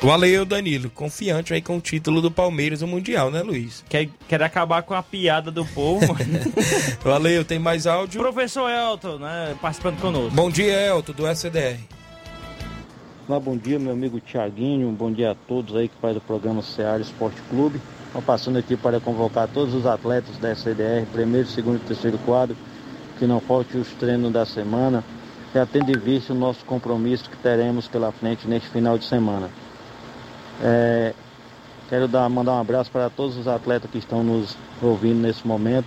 Valeu, 0.00 0.44
Danilo. 0.44 0.88
Confiante 0.90 1.52
aí 1.52 1.60
com 1.60 1.78
o 1.78 1.80
título 1.80 2.20
do 2.20 2.30
Palmeiras 2.30 2.82
no 2.82 2.86
Mundial, 2.86 3.30
né, 3.30 3.42
Luiz? 3.42 3.84
Quer, 3.88 4.08
quer 4.28 4.42
acabar 4.42 4.82
com 4.82 4.94
a 4.94 5.02
piada 5.02 5.50
do 5.50 5.64
povo. 5.64 6.14
Valeu, 7.02 7.44
tem 7.44 7.58
mais 7.58 7.86
áudio? 7.86 8.20
Professor 8.20 8.70
Elton, 8.70 9.18
né, 9.18 9.56
participando 9.60 10.00
conosco. 10.00 10.30
Bom 10.30 10.50
dia, 10.50 10.74
Elton, 10.86 11.12
do 11.12 11.26
SDR. 11.26 11.78
Olá, 13.26 13.40
bom 13.40 13.56
dia, 13.56 13.78
meu 13.78 13.92
amigo 13.92 14.20
Tiaguinho. 14.20 14.90
Bom 14.92 15.10
dia 15.10 15.32
a 15.32 15.34
todos 15.34 15.74
aí 15.74 15.88
que 15.88 15.96
faz 16.00 16.16
o 16.16 16.20
programa 16.20 16.62
Ceará 16.62 17.00
Esporte 17.00 17.40
Clube. 17.48 17.80
Estou 18.06 18.20
passando 18.22 18.58
aqui 18.58 18.76
para 18.76 19.00
convocar 19.00 19.48
todos 19.48 19.74
os 19.74 19.86
atletas 19.86 20.36
da 20.38 20.52
SDR, 20.52 21.04
primeiro, 21.12 21.48
segundo 21.48 21.76
e 21.76 21.80
terceiro 21.80 22.18
quadro, 22.18 22.54
que 23.18 23.26
não 23.26 23.40
falte 23.40 23.76
os 23.76 23.88
treinos 23.94 24.30
da 24.30 24.46
semana, 24.46 25.02
já 25.54 25.64
tendo 25.64 25.88
em 25.88 25.98
vista 25.98 26.32
o 26.32 26.36
nosso 26.36 26.64
compromisso 26.64 27.30
que 27.30 27.36
teremos 27.36 27.86
pela 27.86 28.10
frente 28.10 28.48
neste 28.48 28.68
final 28.70 28.98
de 28.98 29.04
semana. 29.04 29.48
É, 30.60 31.14
quero 31.88 32.08
dar, 32.08 32.28
mandar 32.28 32.54
um 32.54 32.60
abraço 32.60 32.90
para 32.90 33.08
todos 33.08 33.36
os 33.36 33.46
atletas 33.46 33.88
que 33.88 33.98
estão 33.98 34.24
nos 34.24 34.56
ouvindo 34.82 35.20
nesse 35.20 35.46
momento, 35.46 35.86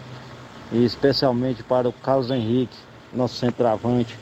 e 0.71 0.85
especialmente 0.85 1.63
para 1.63 1.89
o 1.89 1.91
Carlos 1.91 2.31
Henrique, 2.31 2.75
nosso 3.13 3.35
centroavante, 3.35 4.17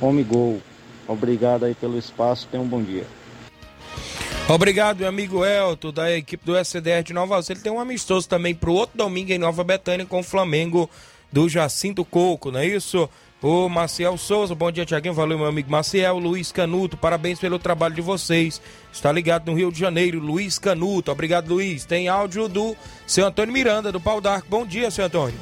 homem 0.00 0.24
gol. 0.24 0.60
Obrigado 1.06 1.64
aí 1.64 1.74
pelo 1.74 1.98
espaço, 1.98 2.48
tenha 2.50 2.62
um 2.62 2.66
bom 2.66 2.82
dia. 2.82 3.06
Obrigado, 4.48 4.98
meu 4.98 5.08
amigo 5.08 5.44
Elton, 5.44 5.92
da 5.92 6.10
equipe 6.10 6.44
do 6.46 6.56
SDR 6.56 7.02
de 7.04 7.12
Nova 7.12 7.36
Alça. 7.36 7.52
Ele 7.52 7.60
tem 7.60 7.70
um 7.70 7.80
amistoso 7.80 8.26
também 8.26 8.54
pro 8.54 8.72
outro 8.72 8.96
domingo 8.96 9.32
em 9.32 9.38
Nova 9.38 9.62
Betânia 9.62 10.06
com 10.06 10.20
o 10.20 10.24
Flamengo 10.24 10.88
do 11.30 11.48
Jacinto 11.48 12.04
Coco, 12.04 12.50
não 12.50 12.60
é 12.60 12.66
isso? 12.66 13.08
O 13.42 13.68
Maciel 13.68 14.16
Souza, 14.16 14.54
bom 14.54 14.70
dia, 14.70 14.86
Tiaguinho. 14.86 15.12
Valeu, 15.12 15.36
meu 15.36 15.48
amigo 15.48 15.68
Maciel. 15.68 16.16
Luiz 16.16 16.52
Canuto, 16.52 16.96
parabéns 16.96 17.40
pelo 17.40 17.58
trabalho 17.58 17.92
de 17.92 18.00
vocês. 18.00 18.62
Está 18.92 19.10
ligado 19.10 19.50
no 19.50 19.56
Rio 19.58 19.72
de 19.72 19.80
Janeiro, 19.80 20.20
Luiz 20.20 20.60
Canuto. 20.60 21.10
Obrigado, 21.10 21.52
Luiz. 21.52 21.84
Tem 21.84 22.06
áudio 22.06 22.46
do 22.46 22.76
seu 23.04 23.26
Antônio 23.26 23.52
Miranda, 23.52 23.90
do 23.90 24.00
Pau 24.00 24.20
d'Arco. 24.20 24.46
Bom 24.48 24.64
dia, 24.64 24.92
seu 24.92 25.06
Antônio. 25.06 25.34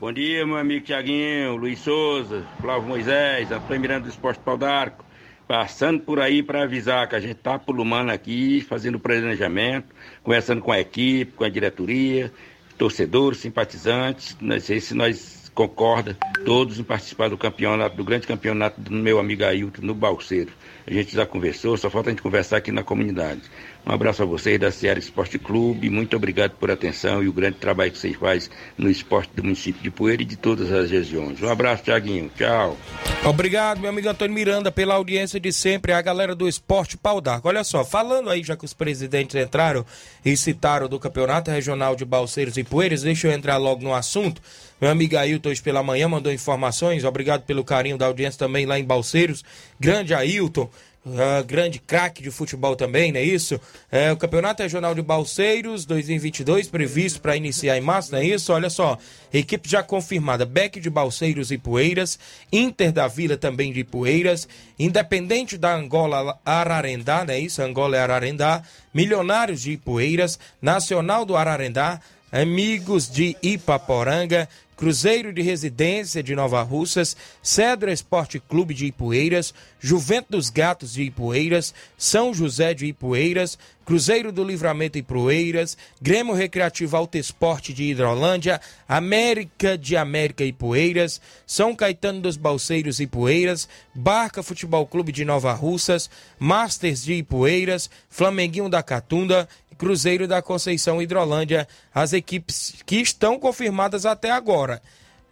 Bom 0.00 0.10
dia, 0.10 0.46
meu 0.46 0.56
amigo 0.56 0.86
Tiaguinho, 0.86 1.54
Luiz 1.56 1.80
Souza, 1.80 2.46
Flávio 2.58 2.88
Moisés, 2.88 3.52
Antônio 3.52 3.82
Miranda 3.82 4.04
do 4.04 4.10
Esporte 4.10 4.40
Pau 4.40 4.56
d'Arco. 4.56 5.04
Passando 5.46 6.00
por 6.00 6.18
aí 6.18 6.42
para 6.42 6.62
avisar 6.62 7.06
que 7.10 7.14
a 7.14 7.20
gente 7.20 7.36
está 7.36 7.58
pulumando 7.58 8.10
aqui, 8.10 8.62
fazendo 8.62 8.98
planejamento, 8.98 9.94
conversando 10.22 10.62
com 10.62 10.72
a 10.72 10.80
equipe, 10.80 11.32
com 11.32 11.44
a 11.44 11.50
diretoria, 11.50 12.32
torcedores, 12.78 13.40
simpatizantes. 13.40 14.34
Não 14.40 14.58
sei 14.58 14.80
se 14.80 14.94
nós 14.94 15.41
concorda 15.54 16.16
todos 16.44 16.78
em 16.78 16.82
participar 16.82 17.28
do 17.28 17.36
campeonato, 17.36 17.96
do 17.96 18.04
grande 18.04 18.26
campeonato 18.26 18.80
do 18.80 18.90
meu 18.90 19.18
amigo 19.18 19.44
Ailton 19.44 19.82
no 19.82 19.94
Balseiro. 19.94 20.52
A 20.86 20.92
gente 20.92 21.14
já 21.14 21.26
conversou, 21.26 21.76
só 21.76 21.88
falta 21.90 22.10
a 22.10 22.12
gente 22.12 22.22
conversar 22.22 22.56
aqui 22.56 22.72
na 22.72 22.82
comunidade. 22.82 23.42
Um 23.84 23.92
abraço 23.92 24.22
a 24.22 24.26
vocês 24.26 24.60
da 24.60 24.70
Ceará 24.70 24.98
Esporte 24.98 25.40
Clube, 25.40 25.90
muito 25.90 26.16
obrigado 26.16 26.52
por 26.52 26.70
atenção 26.70 27.20
e 27.20 27.28
o 27.28 27.32
grande 27.32 27.56
trabalho 27.56 27.90
que 27.90 27.98
vocês 27.98 28.14
fazem 28.14 28.48
no 28.78 28.88
esporte 28.88 29.30
do 29.34 29.42
município 29.42 29.82
de 29.82 29.90
Poeira 29.90 30.22
e 30.22 30.24
de 30.24 30.36
todas 30.36 30.70
as 30.70 30.90
regiões. 30.90 31.42
Um 31.42 31.48
abraço, 31.48 31.82
Tiaguinho. 31.82 32.30
Tchau. 32.36 32.76
Obrigado, 33.24 33.80
meu 33.80 33.90
amigo 33.90 34.08
Antônio 34.08 34.34
Miranda, 34.34 34.70
pela 34.70 34.94
audiência 34.94 35.40
de 35.40 35.52
sempre, 35.52 35.92
a 35.92 36.00
galera 36.00 36.34
do 36.34 36.48
Esporte 36.48 36.96
Pau 36.96 37.20
d'Arco. 37.20 37.48
Olha 37.48 37.64
só, 37.64 37.84
falando 37.84 38.30
aí, 38.30 38.44
já 38.44 38.56
que 38.56 38.64
os 38.64 38.72
presidentes 38.72 39.34
entraram 39.34 39.84
e 40.24 40.36
citaram 40.36 40.88
do 40.88 41.00
Campeonato 41.00 41.50
Regional 41.50 41.96
de 41.96 42.04
Balseiros 42.04 42.56
e 42.56 42.62
Poeiras, 42.62 43.02
deixa 43.02 43.26
eu 43.26 43.32
entrar 43.32 43.56
logo 43.56 43.82
no 43.82 43.92
assunto. 43.92 44.40
Meu 44.80 44.90
amigo 44.90 45.16
Ailton, 45.16 45.50
hoje 45.50 45.62
pela 45.62 45.82
manhã, 45.82 46.08
mandou 46.08 46.32
informações. 46.32 47.04
Obrigado 47.04 47.42
pelo 47.42 47.62
carinho 47.62 47.98
da 47.98 48.06
audiência 48.06 48.38
também 48.38 48.66
lá 48.66 48.78
em 48.78 48.84
Balseiros. 48.84 49.44
Grande 49.78 50.14
Ailton. 50.14 50.68
Uh, 51.06 51.44
grande 51.44 51.78
craque 51.78 52.22
de 52.22 52.30
futebol 52.30 52.76
também, 52.76 53.12
não 53.12 53.20
é 53.20 53.22
isso? 53.22 53.60
É, 53.90 54.12
o 54.12 54.16
Campeonato 54.16 54.62
Regional 54.62 54.94
de 54.94 55.02
Balseiros 55.02 55.84
2022, 55.84 56.68
previsto 56.68 57.20
para 57.20 57.36
iniciar 57.36 57.76
em 57.76 57.80
março, 57.80 58.12
não 58.12 58.18
é 58.18 58.24
isso? 58.24 58.52
Olha 58.52 58.70
só, 58.70 58.98
equipe 59.32 59.68
já 59.68 59.82
confirmada: 59.82 60.44
Beck 60.44 60.80
de 60.80 60.90
Balseiros 60.90 61.50
e 61.50 61.58
Poeiras, 61.58 62.18
Inter 62.52 62.92
da 62.92 63.08
Vila 63.08 63.36
também 63.36 63.72
de 63.72 63.84
Poeiras, 63.84 64.48
Independente 64.78 65.56
da 65.56 65.74
Angola 65.74 66.38
Ararendá, 66.44 67.24
não 67.24 67.34
é 67.34 67.40
isso? 67.40 67.62
Angola 67.62 67.96
é 67.96 68.00
Ararendá, 68.00 68.62
Milionários 68.92 69.62
de 69.62 69.72
Ipueiras, 69.72 70.38
Nacional 70.60 71.24
do 71.24 71.36
Ararendá, 71.36 72.00
Amigos 72.32 73.10
de 73.10 73.36
Ipaporanga, 73.42 74.48
Cruzeiro 74.76 75.32
de 75.32 75.42
Residência 75.42 76.22
de 76.22 76.34
Nova 76.34 76.62
Russas, 76.62 77.16
Cedro 77.42 77.90
Esporte 77.90 78.40
Clube 78.40 78.74
de 78.74 78.86
Ipueiras, 78.86 79.54
Juventus 79.78 80.50
Gatos 80.50 80.94
de 80.94 81.02
Ipueiras, 81.02 81.74
São 81.96 82.32
José 82.32 82.74
de 82.74 82.86
Ipueiras, 82.86 83.58
Cruzeiro 83.84 84.30
do 84.30 84.44
Livramento 84.44 84.96
Ipueiras, 84.96 85.76
Grêmio 86.00 86.34
Recreativo 86.34 86.96
Alto 86.96 87.18
Esporte 87.18 87.72
de 87.72 87.84
Hidrolândia, 87.84 88.60
América 88.88 89.76
de 89.76 89.96
América 89.96 90.44
Ipueiras, 90.44 91.20
São 91.46 91.74
Caetano 91.74 92.20
dos 92.20 92.36
Balseiros 92.36 93.00
Ipueiras, 93.00 93.68
Barca 93.94 94.42
Futebol 94.42 94.86
Clube 94.86 95.10
de 95.10 95.24
Nova 95.24 95.52
Russas, 95.52 96.08
Masters 96.38 97.02
de 97.02 97.14
Ipueiras, 97.14 97.90
Flamenguinho 98.08 98.68
da 98.68 98.82
Catunda, 98.82 99.48
Cruzeiro 99.82 100.28
da 100.28 100.40
Conceição 100.40 101.02
Hidrolândia, 101.02 101.66
as 101.92 102.12
equipes 102.12 102.76
que 102.86 102.98
estão 102.98 103.36
confirmadas 103.36 104.06
até 104.06 104.30
agora. 104.30 104.80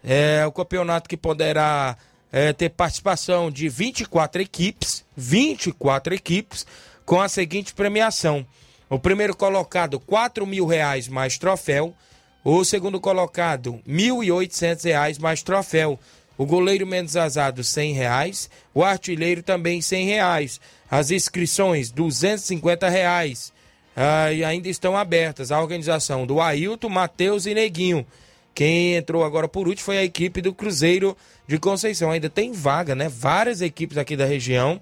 É 0.03 0.45
o 0.45 0.51
campeonato 0.51 1.09
que 1.09 1.17
poderá 1.17 1.97
é, 2.33 2.53
ter 2.53 2.71
participação 2.71 3.49
de 3.49 3.69
24 3.69 4.43
equipes, 4.43 5.05
24 5.17 6.15
equipes, 6.15 6.67
com 7.07 7.21
a 7.21 7.29
seguinte 7.29 7.73
premiação. 7.73 8.45
O 8.89 8.99
primeiro 8.99 9.37
colocado, 9.37 10.01
4 10.01 10.45
mil 10.45 10.67
reais 10.67 11.07
mais 11.07 11.39
troféu. 11.39 11.95
O 12.43 12.65
segundo 12.65 13.01
colocado, 13.01 13.81
1.800 13.89 14.83
reais 14.83 15.17
mais 15.17 15.45
troféu. 15.45 15.97
O 16.37 16.45
goleiro 16.45 16.89
menos 16.89 17.17
azado, 17.17 17.63
100 17.63 17.93
reais. 17.93 18.51
O 18.75 18.83
artilheiro 18.83 19.45
também 19.45 19.81
100 19.81 20.07
reais. 20.07 20.61
As 20.91 21.13
inscrições, 21.13 21.93
250 21.93 22.89
reais 22.89 23.53
ah, 23.97 24.33
e 24.33 24.45
ainda 24.45 24.69
estão 24.69 24.97
abertas 24.97 25.51
a 25.51 25.61
organização 25.61 26.27
do 26.27 26.41
Ailton, 26.41 26.89
Matheus 26.89 27.47
e 27.47 27.55
Neguinho. 27.55 28.07
Quem 28.55 28.97
entrou 28.97 29.25
agora 29.25 29.49
por 29.49 29.69
último 29.69 29.85
foi 29.85 29.99
a 29.99 30.05
equipe 30.05 30.41
do 30.41 30.53
Cruzeiro 30.53 31.17
de 31.47 31.59
Conceição. 31.59 32.11
Ainda 32.11 32.29
tem 32.29 32.53
vaga, 32.53 32.95
né? 32.95 33.09
Várias 33.09 33.61
equipes 33.61 33.97
aqui 33.97 34.17
da 34.17 34.25
região. 34.25 34.81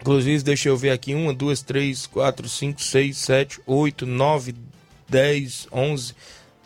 Inclusive, 0.00 0.42
deixa 0.42 0.68
eu 0.68 0.76
ver 0.76 0.90
aqui: 0.90 1.14
uma, 1.14 1.32
duas, 1.32 1.62
três, 1.62 2.06
quatro, 2.06 2.48
cinco, 2.48 2.82
seis, 2.82 3.18
sete, 3.18 3.60
oito, 3.66 4.06
nove, 4.06 4.54
dez, 5.08 5.66
onze, 5.70 6.14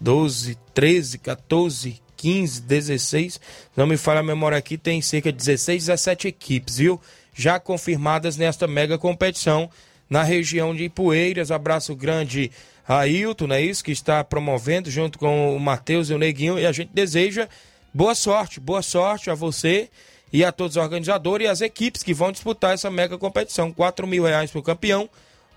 doze, 0.01 0.57
treze, 0.72 1.18
14, 1.18 2.01
15, 2.16 2.62
16. 2.62 3.40
Não 3.77 3.87
me 3.87 3.96
falha 3.96 4.20
a 4.20 4.22
memória 4.22 4.57
aqui, 4.57 4.79
tem 4.79 5.03
cerca 5.03 5.31
de 5.31 5.38
16, 5.38 5.87
17 5.87 6.29
equipes, 6.29 6.79
viu? 6.79 7.01
Já 7.35 7.61
confirmadas 7.61 8.37
nesta 8.37 8.66
mega 8.66 8.96
competição 8.96 9.70
na 10.09 10.23
região 10.23 10.75
de 10.75 10.85
Ipueiras. 10.85 11.51
Abraço 11.51 11.95
grande 11.95 12.51
Ailton, 12.87 13.53
é 13.53 13.61
isso? 13.61 13.85
Que 13.85 13.92
está 13.92 14.23
promovendo 14.23 14.90
junto 14.90 15.19
com 15.19 15.57
o 15.57 15.61
Matheus 15.61 16.11
e 16.11 16.14
o 16.14 16.19
Neguinho. 16.19 16.59
E 16.59 16.66
a 16.66 16.73
gente 16.73 16.90
deseja 16.92 17.49
boa 17.92 18.14
sorte, 18.14 18.61
boa 18.61 18.83
sorte 18.83 19.31
a 19.31 19.35
você 19.35 19.88
e 20.33 20.45
a 20.45 20.53
todos 20.53 20.77
os 20.77 20.83
organizadores 20.83 21.47
e 21.47 21.51
as 21.51 21.61
equipes 21.61 22.03
que 22.03 22.14
vão 22.14 22.33
disputar 22.33 22.75
essa 22.75 22.90
mega 22.90 23.16
competição. 23.19 23.73
4 23.73 24.07
mil 24.07 24.25
reais 24.25 24.51
para 24.51 24.61
o 24.61 24.62
campeão, 24.62 25.09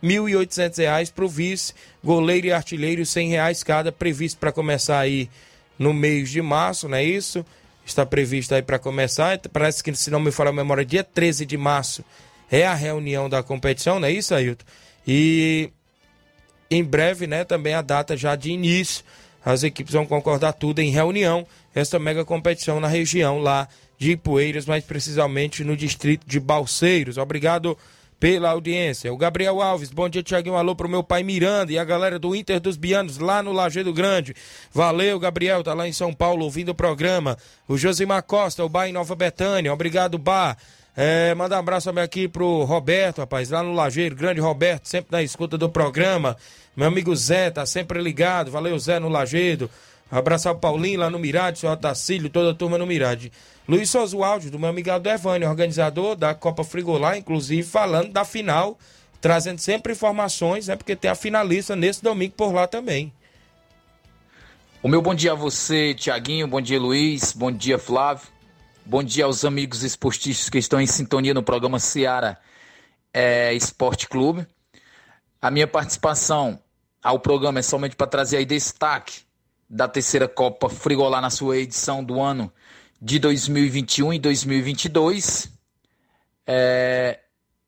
R$ 0.01 0.09
1.800 0.09 1.11
para 1.11 1.25
o 1.25 1.29
vice, 1.29 1.73
goleiro 2.03 2.47
e 2.47 2.51
artilheiro, 2.51 3.03
R$ 3.03 3.23
reais 3.27 3.63
cada, 3.63 3.91
previsto 3.91 4.39
para 4.39 4.51
começar 4.51 4.99
aí 4.99 5.29
no 5.77 5.93
mês 5.93 6.29
de 6.29 6.41
março, 6.41 6.87
não 6.87 6.97
é 6.97 7.03
isso? 7.03 7.45
Está 7.85 8.05
previsto 8.05 8.53
aí 8.53 8.61
para 8.61 8.77
começar, 8.77 9.39
parece 9.51 9.83
que, 9.83 9.93
se 9.95 10.11
não 10.11 10.19
me 10.19 10.31
falar 10.31 10.51
a 10.51 10.53
memória, 10.53 10.85
dia 10.85 11.03
13 11.03 11.45
de 11.45 11.57
março 11.57 12.03
é 12.51 12.65
a 12.65 12.73
reunião 12.73 13.29
da 13.29 13.43
competição, 13.43 13.99
não 13.99 14.07
é 14.07 14.11
isso, 14.11 14.33
Ailton? 14.33 14.65
E 15.07 15.71
em 16.69 16.83
breve, 16.83 17.25
né, 17.25 17.43
também 17.43 17.73
a 17.73 17.81
data 17.81 18.15
já 18.15 18.35
de 18.35 18.51
início. 18.51 19.03
As 19.43 19.63
equipes 19.63 19.93
vão 19.93 20.05
concordar 20.05 20.53
tudo 20.53 20.79
em 20.79 20.91
reunião, 20.91 21.47
esta 21.73 21.97
mega 21.97 22.25
competição 22.25 22.79
na 22.79 22.87
região 22.87 23.39
lá 23.39 23.67
de 23.97 24.11
Ipueiras, 24.11 24.65
mais 24.65 24.83
precisamente 24.83 25.63
no 25.63 25.75
distrito 25.75 26.27
de 26.27 26.39
Balseiros. 26.39 27.17
Obrigado 27.17 27.77
pela 28.19 28.49
audiência. 28.49 29.13
O 29.13 29.17
Gabriel 29.17 29.61
Alves, 29.61 29.91
bom 29.91 30.09
dia, 30.09 30.21
Tiaguinho. 30.21 30.57
Alô 30.57 30.75
pro 30.75 30.89
meu 30.89 31.01
pai 31.01 31.23
Miranda 31.23 31.71
e 31.71 31.79
a 31.79 31.85
galera 31.85 32.19
do 32.19 32.35
Inter 32.35 32.59
dos 32.59 32.75
Bianos 32.75 33.17
lá 33.17 33.41
no 33.41 33.53
Lajeado 33.53 33.93
Grande. 33.93 34.35
Valeu, 34.73 35.17
Gabriel, 35.19 35.63
tá 35.63 35.73
lá 35.73 35.87
em 35.87 35.93
São 35.93 36.13
Paulo 36.13 36.43
ouvindo 36.43 36.69
o 36.69 36.75
programa. 36.75 37.37
O 37.67 37.77
Josimar 37.77 38.23
Costa, 38.23 38.63
o 38.63 38.69
Bar 38.69 38.87
em 38.87 38.93
Nova 38.93 39.15
Betânia. 39.15 39.73
Obrigado, 39.73 40.17
Bar. 40.17 40.57
É, 41.01 41.33
manda 41.33 41.55
um 41.55 41.59
abraço 41.59 41.87
também 41.87 42.03
aqui 42.03 42.27
pro 42.27 42.65
Roberto, 42.65 43.19
rapaz, 43.19 43.49
lá 43.49 43.63
no 43.63 43.71
Lajeiro, 43.71 44.13
grande 44.13 44.41
Roberto, 44.41 44.85
sempre 44.85 45.13
na 45.13 45.23
escuta 45.23 45.57
do 45.57 45.69
programa. 45.69 46.35
Meu 46.75 46.89
amigo 46.89 47.15
Zé, 47.15 47.49
tá 47.49 47.65
sempre 47.65 48.01
ligado. 48.01 48.51
Valeu, 48.51 48.77
Zé, 48.77 48.99
no 48.99 49.07
Lajeiro. 49.07 49.69
Abraçar 50.11 50.51
o 50.51 50.57
Paulinho 50.57 50.99
lá 50.99 51.09
no 51.09 51.17
Mirade, 51.17 51.55
o 51.55 51.59
senhor 51.61 51.71
Otacílio, 51.71 52.29
toda 52.29 52.51
a 52.51 52.53
turma 52.53 52.77
no 52.77 52.85
Mirade. 52.85 53.31
Luiz 53.65 53.89
Souza, 53.89 54.17
o 54.17 54.25
áudio 54.25 54.51
do 54.51 54.59
meu 54.59 54.67
amigo 54.67 54.91
Aldo 54.91 55.07
Evânio, 55.07 55.47
organizador 55.47 56.17
da 56.17 56.35
Copa 56.35 56.65
Frigolá, 56.65 57.17
inclusive 57.17 57.63
falando 57.63 58.11
da 58.11 58.25
final, 58.25 58.77
trazendo 59.21 59.59
sempre 59.59 59.93
informações, 59.93 60.67
né? 60.67 60.75
Porque 60.75 60.97
tem 60.97 61.09
a 61.09 61.15
finalista 61.15 61.77
nesse 61.77 62.03
domingo 62.03 62.33
por 62.35 62.53
lá 62.53 62.67
também. 62.67 63.13
O 64.83 64.89
meu 64.89 65.01
bom 65.01 65.15
dia 65.15 65.31
a 65.31 65.35
você, 65.35 65.93
Tiaguinho, 65.93 66.45
bom 66.45 66.59
dia, 66.59 66.77
Luiz, 66.77 67.31
bom 67.31 67.49
dia, 67.49 67.79
Flávio. 67.79 68.27
Bom 68.89 69.03
dia 69.03 69.25
aos 69.25 69.45
amigos 69.45 69.83
esportistas 69.83 70.49
que 70.49 70.57
estão 70.57 70.81
em 70.81 70.87
sintonia 70.87 71.31
no 71.31 71.43
programa 71.43 71.77
Seara 71.77 72.39
é, 73.13 73.53
Esporte 73.53 74.07
Clube. 74.09 74.47
A 75.39 75.51
minha 75.51 75.67
participação 75.67 76.59
ao 77.03 77.19
programa 77.19 77.59
é 77.59 77.61
somente 77.61 77.95
para 77.95 78.07
trazer 78.07 78.37
aí 78.37 78.45
destaque 78.45 79.21
da 79.69 79.87
terceira 79.87 80.27
Copa 80.27 80.69
Frigolá 80.69 81.21
na 81.21 81.29
sua 81.29 81.57
edição 81.57 82.03
do 82.03 82.19
ano 82.19 82.51
de 82.99 83.19
2021 83.19 84.13
e 84.13 84.17
2022. 84.17 85.51
É, 86.47 87.19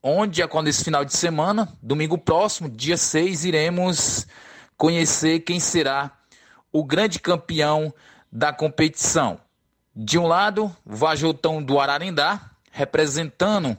onde, 0.01 0.47
quando 0.47 0.69
esse 0.69 0.84
final 0.84 1.05
de 1.05 1.15
semana, 1.15 1.71
domingo 1.84 2.17
próximo, 2.17 2.67
dia 2.67 2.97
6, 2.97 3.45
iremos 3.45 4.25
conhecer 4.75 5.41
quem 5.41 5.60
será 5.60 6.17
o 6.73 6.84
grande 6.84 7.19
campeão 7.19 7.93
da 8.31 8.51
competição. 8.51 9.39
De 9.95 10.17
um 10.17 10.25
lado, 10.25 10.75
Vajotão 10.86 11.62
do 11.62 11.80
Ararindá, 11.80 12.51
representando 12.71 13.77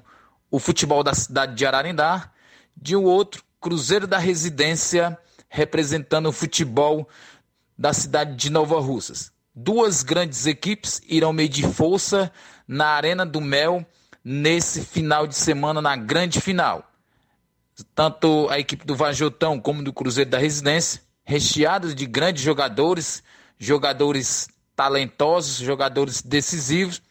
o 0.51 0.59
futebol 0.59 1.03
da 1.03 1.15
cidade 1.15 1.55
de 1.55 1.65
Ararindá. 1.65 2.31
De 2.77 2.95
um 2.95 3.05
outro, 3.05 3.43
Cruzeiro 3.61 4.07
da 4.07 4.19
Residência, 4.19 5.17
representando 5.49 6.29
o 6.29 6.33
futebol 6.33 7.09
da 7.79 7.93
cidade 7.93 8.35
de 8.35 8.51
Nova 8.51 8.81
Russas. 8.81 9.33
Duas 9.55 10.03
grandes 10.03 10.47
equipes 10.47 11.01
irão 11.07 11.33
medir 11.33 11.69
força 11.71 12.33
na 12.67 12.87
Arena 12.89 13.25
do 13.25 13.41
Mel 13.41 13.87
nesse 14.25 14.83
final 14.83 15.27
de 15.27 15.35
semana, 15.35 15.81
na 15.81 15.97
grande 15.97 16.41
final. 16.41 16.91
Tanto 17.95 18.49
a 18.51 18.59
equipe 18.59 18.85
do 18.85 18.95
Vajotão 18.95 19.59
como 19.61 19.83
do 19.83 19.93
Cruzeiro 19.93 20.31
da 20.31 20.39
Residência, 20.39 21.03
recheados 21.25 21.95
de 21.95 22.07
grandes 22.07 22.43
jogadores, 22.43 23.23
jogadores 23.59 24.49
talentosos, 24.77 25.57
jogadores 25.57 26.23
decisivos. 26.23 27.03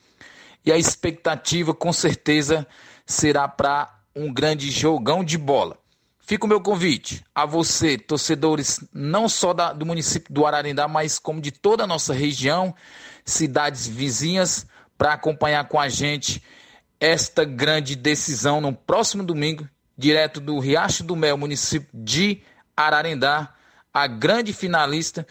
E 0.65 0.71
a 0.71 0.77
expectativa, 0.77 1.73
com 1.73 1.91
certeza, 1.91 2.67
será 3.05 3.47
para 3.47 3.99
um 4.15 4.31
grande 4.31 4.69
jogão 4.69 5.23
de 5.23 5.37
bola. 5.37 5.77
Fica 6.19 6.45
o 6.45 6.47
meu 6.47 6.61
convite 6.61 7.25
a 7.33 7.45
você, 7.45 7.97
torcedores, 7.97 8.79
não 8.93 9.27
só 9.27 9.53
da, 9.53 9.73
do 9.73 9.85
município 9.85 10.33
do 10.33 10.45
Ararindá, 10.45 10.87
mas 10.87 11.19
como 11.19 11.41
de 11.41 11.51
toda 11.51 11.83
a 11.83 11.87
nossa 11.87 12.13
região, 12.13 12.73
cidades 13.25 13.87
vizinhas, 13.87 14.65
para 14.97 15.13
acompanhar 15.13 15.67
com 15.67 15.79
a 15.79 15.89
gente 15.89 16.41
esta 16.99 17.43
grande 17.43 17.95
decisão 17.95 18.61
no 18.61 18.71
próximo 18.71 19.23
domingo, 19.23 19.67
direto 19.97 20.39
do 20.39 20.59
Riacho 20.59 21.03
do 21.03 21.15
Mel, 21.15 21.35
município 21.35 21.89
de 21.93 22.43
Ararindá, 22.77 23.53
a 23.93 24.05
grande 24.05 24.53
finalista. 24.53 25.25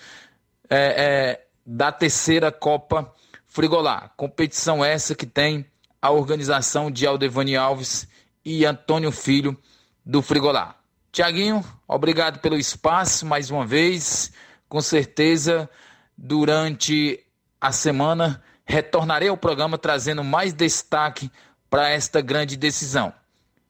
É, 0.68 0.76
é, 0.76 1.46
da 1.72 1.92
terceira 1.92 2.50
Copa 2.50 3.14
Frigolá. 3.46 4.10
Competição 4.16 4.84
essa 4.84 5.14
que 5.14 5.24
tem 5.24 5.64
a 6.02 6.10
organização 6.10 6.90
de 6.90 7.06
Aldevani 7.06 7.54
Alves 7.56 8.08
e 8.44 8.66
Antônio 8.66 9.12
Filho 9.12 9.56
do 10.04 10.20
Frigolá. 10.20 10.74
Tiaguinho, 11.12 11.64
obrigado 11.86 12.40
pelo 12.40 12.56
espaço 12.56 13.24
mais 13.24 13.52
uma 13.52 13.64
vez. 13.64 14.32
Com 14.68 14.80
certeza, 14.80 15.70
durante 16.18 17.24
a 17.60 17.70
semana, 17.70 18.42
retornarei 18.64 19.28
ao 19.28 19.36
programa 19.36 19.78
trazendo 19.78 20.24
mais 20.24 20.52
destaque 20.52 21.30
para 21.68 21.88
esta 21.88 22.20
grande 22.20 22.56
decisão. 22.56 23.12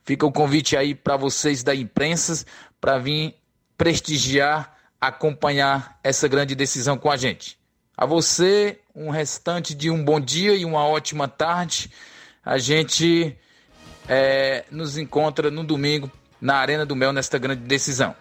Fica 0.04 0.24
o 0.24 0.32
convite 0.32 0.74
aí 0.74 0.94
para 0.94 1.18
vocês 1.18 1.62
da 1.62 1.74
imprensa 1.74 2.46
para 2.80 2.96
vir 2.96 3.34
prestigiar, 3.76 4.74
acompanhar 4.98 5.98
essa 6.02 6.26
grande 6.26 6.54
decisão 6.54 6.96
com 6.96 7.10
a 7.10 7.16
gente. 7.18 7.59
A 8.00 8.06
você, 8.06 8.78
um 8.96 9.10
restante 9.10 9.74
de 9.74 9.90
um 9.90 10.02
bom 10.02 10.18
dia 10.18 10.54
e 10.54 10.64
uma 10.64 10.86
ótima 10.86 11.28
tarde. 11.28 11.90
A 12.42 12.56
gente 12.56 13.36
é, 14.08 14.64
nos 14.70 14.96
encontra 14.96 15.50
no 15.50 15.62
domingo 15.62 16.10
na 16.40 16.54
Arena 16.54 16.86
do 16.86 16.96
Mel 16.96 17.12
nesta 17.12 17.36
grande 17.36 17.60
decisão. 17.60 18.14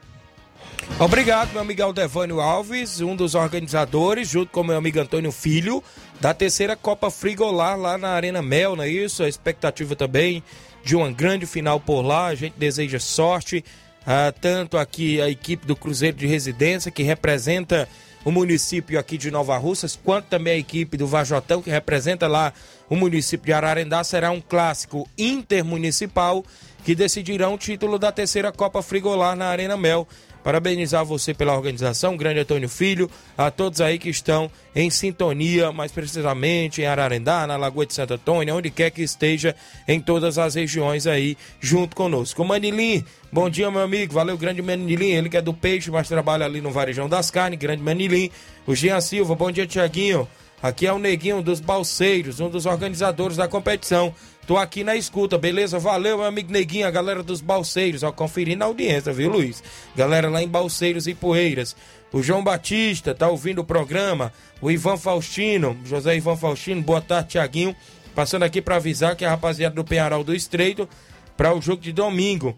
Obrigado, 1.00 1.54
meu 1.54 1.62
amigo 1.62 1.82
Aldevânio 1.82 2.42
Alves, 2.42 3.00
um 3.00 3.16
dos 3.16 3.36
organizadores, 3.36 4.28
junto 4.28 4.52
com 4.52 4.66
meu 4.66 4.76
amigo 4.76 5.00
Antônio 5.00 5.32
Filho, 5.32 5.82
da 6.20 6.34
terceira 6.34 6.76
Copa 6.76 7.10
Frigolar 7.10 7.80
lá 7.80 7.98
na 7.98 8.10
Arena 8.10 8.42
Mel, 8.42 8.76
não 8.76 8.84
é 8.84 8.90
isso? 8.90 9.24
A 9.24 9.30
expectativa 9.30 9.96
também 9.96 10.44
de 10.84 10.94
uma 10.94 11.10
grande 11.10 11.46
final 11.46 11.80
por 11.80 12.02
lá. 12.02 12.26
A 12.26 12.36
gente 12.36 12.60
deseja 12.60 13.00
sorte, 13.00 13.64
ah, 14.06 14.34
tanto 14.42 14.78
aqui 14.78 15.22
a 15.22 15.30
equipe 15.30 15.66
do 15.66 15.74
Cruzeiro 15.74 16.18
de 16.18 16.28
Residência, 16.28 16.92
que 16.92 17.02
representa 17.02 17.88
o 18.24 18.32
município 18.32 19.00
aqui 19.00 19.18
de 19.18 19.32
Nova 19.32 19.58
Russas, 19.58 19.96
quanto 19.96 20.26
também 20.26 20.54
a 20.54 20.58
equipe 20.58 20.98
do 20.98 21.08
Vajotão, 21.08 21.62
que 21.62 21.70
representa 21.70 22.28
lá 22.28 22.54
o 22.90 22.96
município 22.96 23.46
de 23.46 23.54
Ararendá. 23.54 24.04
Será 24.04 24.32
um 24.32 24.42
clássico 24.42 25.08
intermunicipal 25.18 26.44
que 26.84 26.96
decidirá 26.96 27.50
o 27.50 27.58
título 27.58 28.00
da 28.00 28.12
terceira 28.12 28.52
Copa 28.52 28.82
Frigolar 28.82 29.36
na 29.36 29.48
Arena 29.48 29.78
Mel. 29.78 30.08
Parabenizar 30.44 31.04
você 31.04 31.34
pela 31.34 31.56
organização, 31.56 32.16
grande 32.16 32.40
Antônio 32.40 32.70
Filho, 32.70 33.10
a 33.38 33.52
todos 33.52 33.82
aí 33.82 34.00
que 34.00 34.10
estão 34.10 34.50
em 34.76 34.90
sintonia, 34.90 35.72
mais 35.72 35.92
precisamente 35.92 36.82
em 36.82 36.86
Ararendá, 36.86 37.46
na 37.46 37.58
Lagoa 37.58 37.86
de 37.86 37.94
Santo 37.94 38.14
Antônio, 38.14 38.56
onde 38.56 38.70
quer 38.70 38.90
que 38.90 39.02
esteja, 39.02 39.56
em 39.88 40.00
todas 40.00 40.38
as 40.38 40.56
regiões 40.56 41.06
aí, 41.06 41.38
junto 41.60 41.96
conosco. 41.96 42.44
Manilim, 42.46 43.04
bom 43.32 43.50
dia, 43.50 43.70
meu 43.70 43.82
amigo, 43.82 44.14
valeu, 44.14 44.38
grande 44.38 44.62
Manilim, 44.62 45.12
ele 45.12 45.30
que 45.30 45.38
é 45.38 45.42
do 45.42 45.54
peixe, 45.54 45.92
mas 45.92 46.08
trabalha 46.08 46.46
ali 46.46 46.62
no 46.62 46.72
Varejão 46.72 47.10
das 47.10 47.30
Carnes, 47.30 47.60
grande 47.60 47.84
Manilim. 47.84 48.32
O 48.66 48.76
Jean 48.76 49.02
Silva, 49.02 49.36
bom 49.36 49.52
dia, 49.52 49.68
Tiaguinho. 49.68 50.28
Aqui 50.62 50.86
é 50.86 50.92
o 50.92 51.00
Neguinho 51.00 51.42
dos 51.42 51.62
Balseiros, 51.62 52.42
um 52.42 52.50
dos 52.50 52.66
organizadores 52.66 53.38
da 53.38 53.48
competição. 53.48 54.14
Tô 54.46 54.58
aqui 54.58 54.84
na 54.84 54.94
escuta, 54.96 55.38
beleza? 55.38 55.80
Valeu, 55.80 56.18
meu 56.18 56.26
amigo 56.26 56.52
Neguinho, 56.52 56.86
a 56.86 56.92
galera 56.92 57.24
dos 57.24 57.40
Balseiros, 57.40 58.04
ó, 58.04 58.12
conferindo 58.12 58.64
a 58.64 58.68
audiência, 58.68 59.14
viu, 59.14 59.32
Luiz? 59.32 59.64
Galera 59.96 60.30
lá 60.30 60.44
em 60.44 60.48
Balseiros 60.50 61.08
e 61.08 61.14
Poeiras. 61.14 61.78
O 62.12 62.22
João 62.22 62.44
Batista 62.44 63.16
tá 63.16 63.30
ouvindo 63.30 63.60
o 63.60 63.64
programa. 63.64 64.34
O 64.60 64.70
Ivan 64.70 64.98
Faustino, 64.98 65.78
José 65.86 66.18
Ivan 66.18 66.36
Faustino, 66.36 66.82
boa 66.82 67.00
tarde, 67.00 67.30
Tiaguinho. 67.30 67.74
Passando 68.14 68.44
aqui 68.44 68.62
para 68.62 68.76
avisar 68.76 69.16
que 69.16 69.24
a 69.24 69.30
rapaziada 69.30 69.76
do 69.76 69.84
Penharal 69.86 70.26
do 70.26 70.36
Estreito, 70.36 70.90
para 71.38 71.56
o 71.56 71.62
jogo 71.62 71.82
de 71.82 71.94
domingo, 71.94 72.58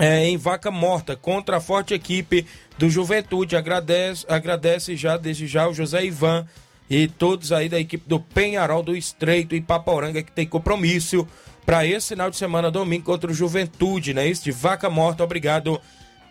é, 0.00 0.26
em 0.26 0.36
Vaca 0.36 0.70
Morta, 0.70 1.14
contra 1.14 1.58
a 1.58 1.60
forte 1.60 1.94
equipe 1.94 2.44
do 2.76 2.90
Juventude. 2.90 3.54
Agradece, 3.54 4.26
agradece 4.28 4.96
já, 4.96 5.16
desde 5.16 5.46
já, 5.46 5.68
o 5.68 5.74
José 5.74 6.04
Ivan 6.04 6.44
e 6.88 7.08
todos 7.08 7.52
aí 7.52 7.68
da 7.68 7.80
equipe 7.80 8.08
do 8.08 8.20
Penharol 8.20 8.82
do 8.82 8.96
Estreito 8.96 9.54
e 9.54 9.60
Paporanga 9.60 10.22
que 10.22 10.32
tem 10.32 10.46
compromisso 10.46 11.26
para 11.64 11.86
esse 11.86 12.08
final 12.08 12.30
de 12.30 12.36
semana, 12.36 12.70
domingo, 12.70 13.04
contra 13.04 13.30
o 13.30 13.34
Juventude, 13.34 14.12
né? 14.12 14.26
Isso 14.26 14.44
de 14.44 14.52
Vaca 14.52 14.90
Morta. 14.90 15.24
Obrigado 15.24 15.80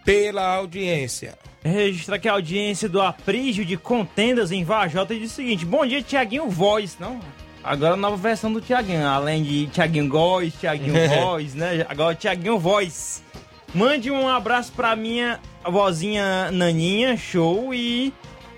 pela 0.06 0.56
audiência. 0.56 1.38
Registrar 1.64 2.18
aqui 2.18 2.28
a 2.28 2.34
audiência 2.34 2.88
do 2.88 3.02
Aprígio 3.02 3.66
de 3.66 3.78
Contendas 3.78 4.52
em 4.52 4.64
Vajota 4.64 5.14
e 5.14 5.20
diz 5.20 5.32
o 5.32 5.36
seguinte: 5.36 5.66
Bom 5.66 5.86
dia, 5.86 6.02
Tiaguinho 6.04 6.50
Voz, 6.50 6.98
não? 7.00 7.20
Agora 7.64 7.94
a 7.94 7.98
nova 7.98 8.18
versão 8.18 8.52
do 8.52 8.60
Tiaguinho, 8.60 9.08
além 9.08 9.42
de 9.42 9.68
Tiaguinho 9.68 10.08
Góes, 10.10 10.54
Tiaguinho 10.60 10.94
Voz, 11.10 11.56
né? 11.56 11.86
Agora 11.88 12.14
Tiaguinho 12.14 12.60
Voz. 12.60 13.24
Mande 13.74 14.12
um 14.12 14.28
abraço 14.28 14.72
pra 14.74 14.96
minha 14.96 15.40
vozinha 15.66 16.52
Naninha, 16.52 17.18
show, 17.18 17.74
e 17.74 18.14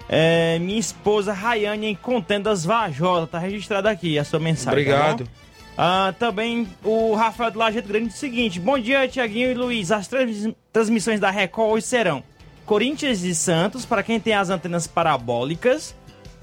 é, 0.07 0.59
minha 0.59 0.79
esposa 0.79 1.33
Rayane 1.33 1.87
em 1.87 1.95
Contendas 1.95 2.63
Vajota. 2.65 3.27
Tá 3.27 3.39
registrado 3.39 3.87
aqui 3.87 4.17
a 4.19 4.23
sua 4.23 4.39
mensagem. 4.39 4.79
Obrigado. 4.81 5.19
Tá 5.19 5.23
bom? 5.25 5.29
Ah, 5.77 6.13
também 6.17 6.67
o 6.83 7.13
Rafael 7.15 7.51
do 7.51 7.59
Lajeito 7.59 7.87
Grande 7.87 8.07
diz 8.07 8.15
o 8.15 8.19
seguinte: 8.19 8.59
Bom 8.59 8.79
dia, 8.79 9.07
Tiaguinho 9.07 9.51
e 9.51 9.53
Luiz. 9.53 9.91
As 9.91 10.07
trans- 10.07 10.53
transmissões 10.71 11.19
da 11.19 11.29
Record 11.29 11.71
hoje 11.73 11.85
serão 11.85 12.23
Corinthians 12.65 13.23
e 13.23 13.35
Santos, 13.35 13.85
para 13.85 14.01
quem 14.01 14.19
tem 14.19 14.33
as 14.33 14.49
antenas 14.49 14.87
parabólicas, 14.87 15.93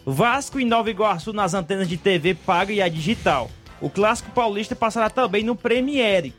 Vasco 0.04 0.60
e 0.60 0.64
Nova 0.64 0.90
Iguaçu 0.90 1.32
nas 1.32 1.54
antenas 1.54 1.88
de 1.88 1.96
TV 1.96 2.34
paga 2.34 2.72
e 2.72 2.82
a 2.82 2.88
digital. 2.88 3.50
O 3.80 3.88
Clássico 3.88 4.30
Paulista 4.32 4.76
passará 4.76 5.08
também 5.10 5.42
no 5.42 5.56
Premiere. 5.56 6.34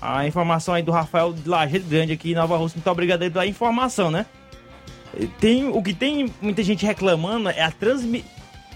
A 0.00 0.26
informação 0.26 0.74
aí 0.74 0.82
do 0.82 0.90
Rafael 0.90 1.32
de 1.32 1.48
Lajeito 1.48 1.86
Grande 1.86 2.12
aqui 2.12 2.32
em 2.32 2.34
Nova 2.34 2.56
Rússia. 2.56 2.76
Muito 2.78 2.90
obrigado 2.90 3.22
aí 3.22 3.30
pela 3.30 3.46
informação, 3.46 4.10
né? 4.10 4.24
Tem, 5.40 5.66
o 5.68 5.82
que 5.82 5.94
tem 5.94 6.32
muita 6.40 6.62
gente 6.62 6.84
reclamando 6.84 7.48
é 7.48 7.62
a 7.62 7.70
transmi- 7.70 8.24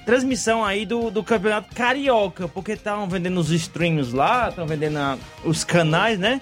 transmissão 0.05 0.65
aí 0.65 0.85
do, 0.85 1.11
do 1.11 1.23
campeonato 1.23 1.75
carioca, 1.75 2.49
porque 2.49 2.73
estavam 2.73 3.09
vendendo 3.09 3.39
os 3.39 3.51
streams 3.51 4.13
lá, 4.15 4.49
estão 4.49 4.67
vendendo 4.67 4.99
a- 4.99 5.19
os 5.45 5.63
canais, 5.65 6.19
né? 6.19 6.41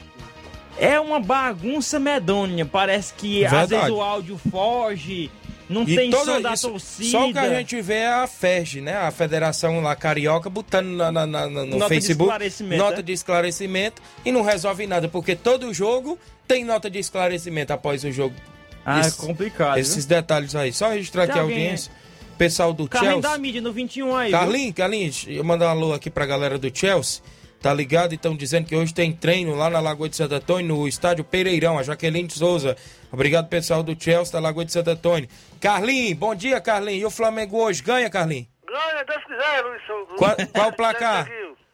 É 0.78 0.98
uma 0.98 1.20
bagunça 1.20 1.98
medonha. 1.98 2.64
Parece 2.64 3.12
que 3.14 3.44
às 3.44 3.50
Verdade. 3.50 3.74
vezes 3.82 3.90
o 3.90 4.00
áudio 4.00 4.40
foge, 4.50 5.30
não 5.68 5.82
E 5.82 5.94
tem 5.94 6.10
som 6.10 6.40
da 6.40 6.54
isso- 6.54 6.70
torcida. 6.70 7.10
Só 7.10 7.28
o 7.28 7.32
que 7.32 7.38
a 7.38 7.54
gente 7.58 7.82
vê 7.82 7.94
é 7.96 8.08
a 8.08 8.26
FEG, 8.26 8.80
né? 8.80 8.96
A 8.96 9.10
Federação 9.10 9.80
lá 9.82 9.94
Carioca 9.94 10.48
botando 10.48 10.86
na- 10.96 11.12
na- 11.12 11.26
na- 11.26 11.46
no 11.48 11.66
Nota 11.66 11.82
de 11.82 11.88
Facebook 11.88 12.22
esclarecimento, 12.30 12.82
nota 12.82 12.96
né? 12.96 13.02
de 13.02 13.12
esclarecimento 13.12 14.02
e 14.24 14.32
não 14.32 14.40
resolve 14.42 14.86
nada, 14.86 15.06
porque 15.08 15.36
todo 15.36 15.74
jogo 15.74 16.18
tem 16.48 16.64
nota 16.64 16.88
de 16.88 16.98
esclarecimento 16.98 17.72
após 17.74 18.02
o 18.04 18.10
jogo. 18.10 18.34
Ah, 18.84 19.00
é 19.00 19.10
complicado, 19.10 19.78
Esses 19.78 20.06
viu? 20.06 20.16
detalhes 20.16 20.54
aí. 20.56 20.72
Só 20.72 20.88
registrar 20.88 21.24
aqui 21.24 21.38
a 21.38 21.42
alguém- 21.42 21.56
audiência. 21.58 21.92
Pessoal 22.38 22.72
do 22.72 22.88
Carlinho 22.88 23.14
Chelsea. 23.14 23.30
da 23.30 23.38
mídia 23.38 23.60
no 23.60 23.70
21 23.72 24.16
aí. 24.16 24.30
Carlinhos, 24.30 24.74
Carlinhos, 24.74 25.26
eu 25.28 25.44
mandar 25.44 25.66
um 25.66 25.70
alô 25.70 25.92
aqui 25.92 26.08
pra 26.08 26.24
galera 26.24 26.58
do 26.58 26.74
Chelsea. 26.76 27.22
Tá 27.60 27.74
ligado? 27.74 28.14
Estão 28.14 28.34
dizendo 28.34 28.66
que 28.66 28.74
hoje 28.74 28.94
tem 28.94 29.12
treino 29.12 29.54
lá 29.54 29.68
na 29.68 29.80
Lagoa 29.80 30.08
de 30.08 30.16
Santo 30.16 30.34
Antônio, 30.34 30.74
no 30.74 30.88
estádio 30.88 31.22
Pereirão, 31.22 31.78
a 31.78 31.82
Jaqueline 31.82 32.26
de 32.26 32.32
Souza. 32.32 32.74
Obrigado, 33.12 33.48
pessoal 33.48 33.82
do 33.82 33.94
Chelsea, 34.02 34.32
da 34.32 34.40
Lagoa 34.40 34.64
de 34.64 34.72
Santo 34.72 34.88
Antônio. 34.88 35.28
Carlinhos, 35.60 36.14
bom 36.18 36.34
dia, 36.34 36.58
Carlinhos. 36.58 37.02
E 37.02 37.04
o 37.04 37.10
Flamengo 37.10 37.58
hoje 37.58 37.82
ganha, 37.82 38.08
Carlinhos? 38.08 38.46
Ganha, 38.66 39.04
Deus 39.04 39.22
quiser, 39.24 39.62
Luiz. 39.62 39.82
Qual, 40.16 40.36
qual 40.54 40.68
o 40.70 40.72
placar? 40.72 41.28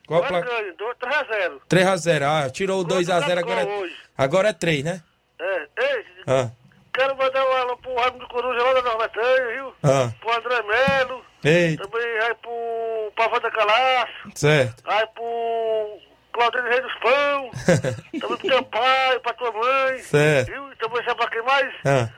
Qual 0.08 0.20
o 0.20 0.26
placar? 0.26 0.50
ganha, 0.50 0.74
3x0. 0.74 1.60
3x0. 1.68 2.22
Ah, 2.24 2.50
tirou 2.50 2.80
o 2.80 2.84
2x0, 2.84 3.38
agora, 3.38 3.62
é- 3.62 3.88
agora 4.18 4.48
é 4.48 4.52
3, 4.52 4.82
né? 4.82 5.00
É, 5.38 5.62
ei, 5.78 6.04
Ah, 6.26 6.50
quero 6.96 7.16
mandar 7.16 7.44
um 7.46 7.52
alô 7.52 7.76
pro 7.78 7.94
Raimundo 7.94 8.18
do 8.20 8.28
Coruja 8.28 8.62
lá 8.62 8.72
da 8.74 8.82
Nova 8.82 8.98
Betânia, 9.08 9.52
viu? 9.54 9.74
ah, 9.82 10.10
Pro 10.20 10.32
André 10.32 10.62
Melo. 10.62 11.24
Também 11.42 12.18
aí 12.22 12.34
pro 12.42 13.12
Pavão 13.16 13.40
da 13.40 13.50
Calaço. 13.50 14.12
certo. 14.34 14.82
Aí 14.86 15.06
pro 15.14 15.98
Claudine 16.32 16.68
Rei 16.68 16.80
dos 16.80 16.94
Pão. 16.94 17.50
também 18.20 18.36
pro 18.38 18.48
teu 18.48 18.62
pai, 18.64 19.18
pra 19.20 19.32
tua 19.34 19.52
mãe. 19.52 19.98
Certo. 20.00 20.50
Viu? 20.50 20.72
E 20.72 20.76
também 20.76 21.04
sabe 21.04 21.16
pra 21.16 21.30
quem 21.30 21.42
mais? 21.42 21.74
Ah, 21.84 22.08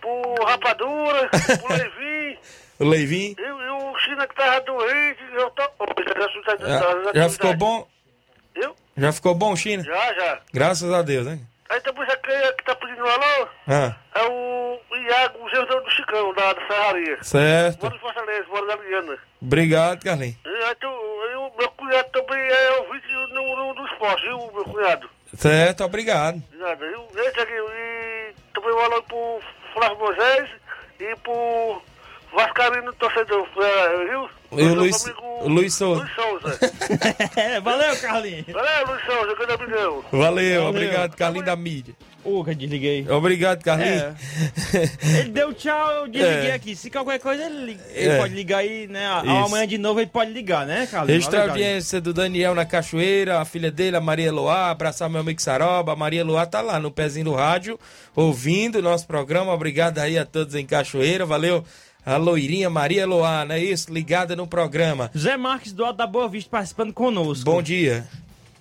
Pro 0.00 0.44
Rapadura, 0.44 1.28
pro 1.30 1.72
Levi. 1.74 2.38
o 2.78 2.84
Leivinho. 2.84 3.34
E, 3.38 3.42
e 3.42 3.70
o 3.70 3.98
China 3.98 4.26
que 4.28 4.34
tava 4.36 4.60
doente. 4.60 5.18
Eu 5.34 5.50
tô... 5.50 5.62
Já, 6.58 6.66
já, 6.68 6.78
Já, 6.78 7.12
já 7.14 7.28
ficou 7.30 7.54
bom? 7.54 7.88
Viu? 8.54 8.74
Já 8.96 9.12
ficou 9.12 9.34
bom, 9.34 9.56
China? 9.56 9.82
Já, 9.82 10.14
já. 10.14 10.40
Graças 10.54 10.92
a 10.92 11.02
Deus, 11.02 11.26
né? 11.26 11.40
Aí 11.68 11.80
depois 11.80 12.08
aquele 12.08 12.52
que 12.52 12.64
tá 12.64 12.74
pedindo 12.76 13.04
um 13.04 13.08
alô 13.08 13.48
Ah, 13.68 13.94
é 14.14 14.22
o 14.22 14.78
Iago, 14.96 15.38
o 15.44 15.80
do 15.80 15.90
Chicão, 15.90 16.32
da, 16.34 16.52
da 16.52 16.66
Serraria. 16.66 17.18
certo. 17.22 17.82
Mora 17.82 17.96
em 17.96 17.98
Fortaleza, 17.98 18.46
mora 18.48 18.66
na 18.66 18.76
Liana. 18.76 19.18
Obrigado, 19.42 20.04
Carlinhos. 20.04 20.36
E 20.44 20.48
aí 20.64 20.74
tu, 20.76 20.88
o 20.88 21.52
meu 21.58 21.68
cunhado 21.70 22.08
também 22.10 22.38
é 22.40 22.70
ouvinte 22.78 23.12
no, 23.12 23.56
no, 23.56 23.74
no 23.74 23.86
esporte, 23.86 24.22
viu, 24.22 24.50
meu 24.52 24.64
cunhado? 24.64 25.10
Certo, 25.36 25.84
obrigado. 25.84 26.38
De 26.38 26.56
viu? 26.86 27.08
E, 27.14 27.30
Tiaguinho, 27.32 27.66
e 27.68 28.34
também 28.54 28.72
um 28.72 28.78
alô 28.80 29.02
pro 29.02 29.40
Flávio 29.74 29.98
Moisés 29.98 30.50
e 31.00 31.16
pro 31.16 31.82
Vascarino 32.32 32.92
torcedor, 32.94 33.46
é, 33.58 34.04
viu? 34.06 34.30
E 34.52 34.62
o 34.62 34.74
Luiz, 34.74 35.04
o 35.42 35.48
Luiz 35.48 35.74
Souza. 35.74 36.00
Luiz 36.02 36.14
Souza. 36.14 36.58
É, 37.36 37.60
valeu, 37.62 37.96
Carlinhos. 37.96 38.46
Valeu, 38.52 38.86
Luiz 38.86 39.04
Souza, 39.04 39.34
grande 39.34 39.52
amigão. 39.62 40.04
Valeu, 40.12 40.64
obrigado, 40.66 41.16
Carlinhos 41.16 41.46
da 41.46 41.56
mídia. 41.56 41.94
Ô, 42.24 42.42
que 42.44 42.54
desliguei. 42.56 43.08
Obrigado, 43.08 43.62
Carlinhos. 43.62 44.14
Ele 45.20 45.30
deu 45.30 45.52
tchau, 45.52 45.90
eu 45.92 46.08
desliguei 46.08 46.50
É. 46.50 46.54
aqui. 46.54 46.74
Se 46.74 46.90
qualquer 46.90 47.20
coisa, 47.20 47.44
ele, 47.44 47.78
ele 47.94 48.08
É. 48.08 48.18
pode 48.18 48.34
ligar 48.34 48.58
aí, 48.58 48.88
né? 48.88 49.06
Isso. 49.24 49.30
Amanhã 49.30 49.66
de 49.66 49.78
novo 49.78 50.00
ele 50.00 50.10
pode 50.10 50.32
ligar, 50.32 50.66
né, 50.66 50.86
Carlinhos? 50.90 51.08
Registrar 51.24 51.38
a 51.38 51.40
Valeu, 51.42 51.52
Carlinhos. 51.54 51.68
audiência 51.74 52.00
do 52.00 52.12
Daniel 52.12 52.54
na 52.54 52.64
Cachoeira, 52.64 53.40
a 53.40 53.44
filha 53.44 53.70
dele, 53.70 53.96
a 53.96 54.00
Maria 54.00 54.32
Loá, 54.32 54.70
abraçar 54.70 55.08
meu 55.08 55.20
amigo 55.20 55.40
Saroba. 55.40 55.92
A 55.92 55.96
Maria 55.96 56.24
Loá 56.24 56.44
tá 56.46 56.60
lá 56.60 56.80
no 56.80 56.90
pezinho 56.90 57.26
do 57.26 57.34
rádio, 57.34 57.78
ouvindo 58.14 58.78
o 58.78 58.82
nosso 58.82 59.06
programa. 59.06 59.52
Obrigado 59.52 59.98
aí 59.98 60.18
a 60.18 60.24
todos 60.24 60.54
em 60.56 60.66
Cachoeira, 60.66 61.24
valeu. 61.24 61.64
A 62.06 62.18
loirinha 62.18 62.70
Maria 62.70 63.04
Loá, 63.04 63.44
não 63.44 63.56
é 63.56 63.58
isso? 63.58 63.92
Ligada 63.92 64.36
no 64.36 64.46
programa. 64.46 65.10
Zé 65.18 65.36
Marques 65.36 65.72
do 65.72 65.84
Alto 65.84 65.96
da 65.96 66.06
Boa 66.06 66.28
Vista 66.28 66.48
participando 66.48 66.92
conosco. 66.92 67.44
Bom 67.44 67.60
dia. 67.60 68.06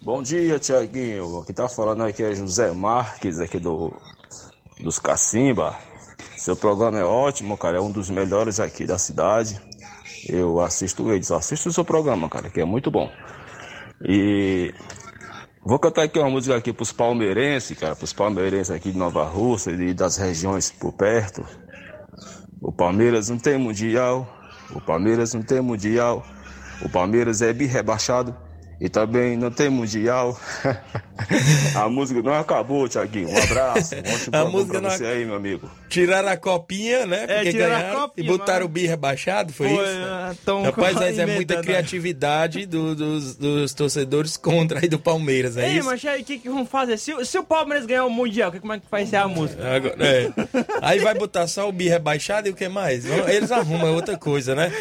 Bom 0.02 0.24
dia, 0.24 0.58
Tiaguinho. 0.58 1.42
Aqui 1.42 1.54
tá 1.54 1.70
falando 1.70 2.02
aqui 2.02 2.24
é 2.24 2.34
José 2.34 2.72
Marques, 2.72 3.40
aqui 3.40 3.60
do 3.60 3.94
dos 4.82 4.98
Cacimba. 4.98 5.78
Seu 6.36 6.56
programa 6.56 6.98
é 6.98 7.04
ótimo, 7.04 7.56
cara. 7.56 7.78
É 7.78 7.80
um 7.80 7.92
dos 7.92 8.10
melhores 8.10 8.60
aqui 8.60 8.84
da 8.84 8.98
cidade. 8.98 9.62
Eu 10.28 10.60
assisto 10.60 11.12
eles, 11.12 11.30
assisto 11.30 11.70
o 11.70 11.74
seu 11.74 11.86
programa, 11.86 12.28
cara, 12.28 12.50
que 12.50 12.60
é 12.60 12.66
muito 12.66 12.90
bom. 12.90 13.12
E 14.04 14.74
vou 15.64 15.78
cantar 15.78 16.02
aqui 16.02 16.18
uma 16.18 16.32
música 16.32 16.56
aqui 16.56 16.74
pros 16.74 16.92
palmeirenses, 16.92 17.78
cara, 17.78 17.96
pros 17.96 18.12
palmeirenses 18.12 18.72
aqui 18.72 18.92
de 18.92 18.98
Nova 18.98 19.24
Rússia 19.24 19.70
e 19.70 19.94
das 19.94 20.18
regiões 20.18 20.72
por 20.72 20.94
perto. 20.94 21.46
O 22.66 22.72
Palmeiras 22.72 23.30
não 23.30 23.38
tem 23.38 23.60
mundial, 23.60 24.28
o 24.72 24.82
Palmeiras 24.82 25.36
não 25.36 25.44
tem 25.44 25.62
mundial, 25.62 26.26
o 26.82 26.90
Palmeiras 26.90 27.44
é 27.44 27.54
bi 27.54 27.68
rebaixado 27.68 28.36
e 28.82 28.90
também 28.90 29.38
não 29.38 29.52
tem 29.52 29.70
mundial. 29.70 30.36
a 31.76 31.90
música 31.90 32.22
não 32.22 32.34
acabou, 32.34 32.88
Tiaguinho. 32.88 33.30
Um 33.30 33.38
abraço. 33.38 33.96
Um 33.96 34.36
A 34.38 34.46
música 34.46 34.80
pra 34.80 34.82
não 34.82 34.90
você 34.98 35.06
aí, 35.06 35.26
meu 35.26 35.36
amigo. 35.36 35.70
Tiraram 35.90 36.30
a 36.30 36.38
copinha, 36.38 37.06
né? 37.06 37.26
É, 37.28 37.36
Porque 37.44 37.50
a 37.62 37.68
ganharam 37.70 38.02
copinha, 38.02 38.26
e 38.26 38.28
botaram 38.30 38.60
mas- 38.60 38.66
o 38.66 38.70
bi 38.70 38.86
rebaixado, 38.88 39.54
foi, 39.54 39.70
Foi, 39.70 39.84
isso? 39.84 40.04
ah, 40.04 40.36
tão 40.44 40.64
Rapaz, 40.64 40.96
mas 41.00 41.18
é 41.20 41.26
muita 41.26 41.56
né? 41.56 41.62
criatividade 41.64 42.66
do- 42.66 42.96
dos, 42.96 43.36
dos 43.36 43.74
torcedores 43.74 44.36
contra 44.38 44.80
aí 44.80 44.88
do 44.90 45.00
Palmeiras, 45.00 45.58
é 45.58 45.68
Ei, 45.70 45.78
isso? 45.78 45.86
mas 45.88 46.04
aí 46.06 46.22
o 46.22 46.26
que, 46.26 46.38
que 46.40 46.50
vão 46.50 46.66
fazer? 46.66 46.98
Se, 46.98 47.14
o- 47.14 47.26
se 47.26 47.38
o 47.38 47.44
Palmeiras 47.44 47.86
ganhar 47.86 48.06
o 48.06 48.10
Mundial, 48.10 48.52
que- 48.52 48.60
como 48.60 48.74
é 48.74 48.80
que 48.80 48.86
vai 48.92 49.06
ser 49.06 49.18
a 49.18 49.28
música? 49.28 49.64
Agora, 49.76 49.96
é. 50.00 50.30
Aí 50.82 51.00
vai 51.00 51.14
botar 51.14 51.48
só 51.48 51.68
o 51.70 51.72
bi 51.72 51.88
rebaixado 51.88 52.48
e 52.48 52.52
o 52.52 52.56
que 52.56 52.68
mais? 52.68 53.06
Eles 53.06 53.52
arrumam 53.52 53.94
outra 53.94 54.18
coisa, 54.18 54.54
né? 54.56 54.72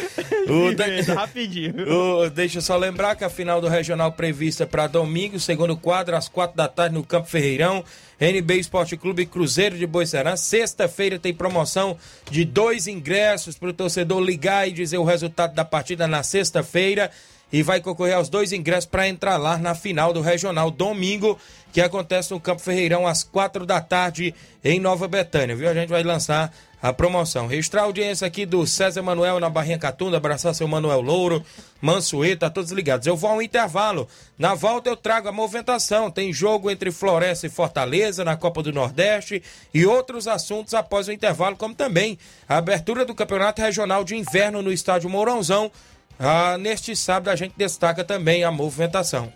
O 0.49 0.71
Inventa, 0.71 1.13
rapidinho. 1.13 1.73
O- 1.89 2.29
deixa 2.29 2.57
eu 2.57 2.61
só 2.61 2.75
lembrar 2.77 3.15
que 3.15 3.23
a 3.23 3.29
final 3.29 3.61
do 3.61 3.67
Regional 3.67 4.11
prevista 4.11 4.65
para 4.67 4.87
domingo, 4.87 5.39
segundo 5.39 5.77
quadro, 5.77 6.15
às 6.15 6.24
quatro 6.27 6.55
da 6.57 6.67
tarde, 6.67 6.95
no 6.95 7.03
Campo 7.03 7.27
Ferreirão. 7.27 7.83
NB 8.19 8.59
Esporte 8.59 8.95
Clube 8.95 9.25
Cruzeiro 9.25 9.77
de 9.77 9.85
Boicerã. 9.85 10.35
Sexta-feira 10.35 11.19
tem 11.19 11.33
promoção 11.33 11.97
de 12.29 12.45
dois 12.45 12.87
ingressos 12.87 13.57
para 13.57 13.69
o 13.69 13.73
torcedor 13.73 14.21
ligar 14.21 14.67
e 14.67 14.71
dizer 14.71 14.97
o 14.97 15.03
resultado 15.03 15.53
da 15.53 15.65
partida 15.65 16.07
na 16.07 16.23
sexta-feira. 16.23 17.11
E 17.51 17.63
vai 17.63 17.79
concorrer 17.79 18.15
aos 18.15 18.29
dois 18.29 18.51
ingressos 18.51 18.85
para 18.85 19.07
entrar 19.07 19.37
lá 19.37 19.57
na 19.57 19.75
final 19.75 20.11
do 20.11 20.21
Regional 20.21 20.69
domingo, 20.71 21.37
que 21.71 21.81
acontece 21.81 22.31
no 22.31 22.39
Campo 22.39 22.61
Ferreirão 22.61 23.05
às 23.07 23.23
quatro 23.23 23.65
da 23.65 23.79
tarde 23.79 24.33
em 24.63 24.79
Nova 24.79 25.07
Betânia, 25.07 25.55
viu? 25.55 25.69
A 25.69 25.73
gente 25.73 25.89
vai 25.89 26.03
lançar 26.03 26.51
a 26.81 26.93
promoção. 26.93 27.47
Registrar 27.47 27.81
a 27.81 27.85
audiência 27.85 28.27
aqui 28.27 28.45
do 28.45 28.65
César 28.67 29.01
Manuel 29.01 29.39
na 29.39 29.49
Barrinha 29.49 29.79
Catunda, 29.79 30.17
abraçar 30.17 30.53
seu 30.53 30.67
Manuel 30.67 31.01
Louro, 31.01 31.43
Mansueta, 31.81 32.49
todos 32.49 32.71
ligados. 32.71 33.07
Eu 33.07 33.17
vou 33.17 33.31
ao 33.31 33.41
intervalo. 33.41 34.07
Na 34.37 34.53
volta 34.53 34.89
eu 34.89 34.95
trago 34.95 35.27
a 35.27 35.31
movimentação. 35.31 36.11
Tem 36.11 36.31
jogo 36.31 36.69
entre 36.69 36.91
Floresta 36.91 37.47
e 37.47 37.49
Fortaleza 37.49 38.23
na 38.23 38.37
Copa 38.37 38.61
do 38.61 38.71
Nordeste 38.71 39.41
e 39.73 39.83
outros 39.85 40.27
assuntos 40.27 40.75
após 40.75 41.07
o 41.07 41.11
intervalo, 41.11 41.55
como 41.55 41.73
também 41.73 42.19
a 42.47 42.57
abertura 42.57 43.03
do 43.03 43.15
Campeonato 43.15 43.63
Regional 43.63 44.03
de 44.03 44.15
Inverno 44.15 44.61
no 44.61 44.71
Estádio 44.71 45.09
Mourãozão. 45.09 45.71
Ah, 46.19 46.57
neste 46.57 46.95
sábado 46.95 47.29
a 47.29 47.35
gente 47.35 47.53
destaca 47.57 48.03
também 48.03 48.43
a 48.43 48.51
movimentação. 48.51 49.31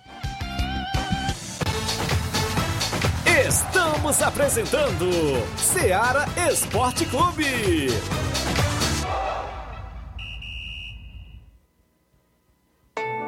Estamos 3.48 4.22
apresentando 4.22 5.10
Seara 5.58 6.26
Esporte 6.52 7.06
Clube. 7.06 7.90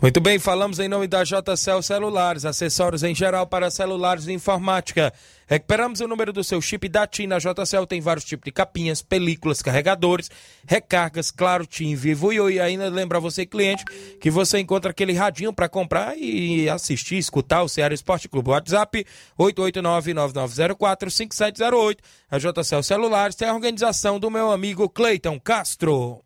Muito 0.00 0.20
bem, 0.20 0.38
falamos 0.38 0.78
em 0.78 0.86
nome 0.86 1.08
da 1.08 1.24
JCL 1.24 1.82
Celulares, 1.82 2.44
acessórios 2.44 3.02
em 3.02 3.12
geral 3.12 3.48
para 3.48 3.68
celulares 3.68 4.28
e 4.28 4.32
informática. 4.32 5.12
Recuperamos 5.44 5.98
o 5.98 6.06
número 6.06 6.32
do 6.32 6.44
seu 6.44 6.60
chip 6.60 6.88
da 6.88 7.04
TIM. 7.04 7.26
Na 7.26 7.40
JCL 7.40 7.84
tem 7.84 8.00
vários 8.00 8.24
tipos 8.24 8.44
de 8.44 8.52
capinhas, 8.52 9.02
películas, 9.02 9.60
carregadores, 9.60 10.30
recargas, 10.64 11.32
claro, 11.32 11.66
TIM, 11.66 11.96
Vivo 11.96 12.32
e 12.32 12.38
Oi. 12.38 12.60
Ainda 12.60 12.88
lembra 12.88 13.18
você, 13.18 13.44
cliente, 13.44 13.84
que 14.20 14.30
você 14.30 14.60
encontra 14.60 14.92
aquele 14.92 15.14
radinho 15.14 15.52
para 15.52 15.68
comprar 15.68 16.16
e 16.16 16.68
assistir, 16.68 17.18
escutar 17.18 17.64
o 17.64 17.68
Ceará 17.68 17.92
Esporte 17.92 18.28
Clube. 18.28 18.50
WhatsApp 18.50 19.04
889-9904-5708. 19.36 21.98
A 22.30 22.38
JCL 22.38 22.84
Celulares 22.84 23.34
tem 23.34 23.48
a 23.48 23.54
organização 23.54 24.20
do 24.20 24.30
meu 24.30 24.52
amigo 24.52 24.88
Cleiton 24.88 25.40
Castro. 25.40 26.22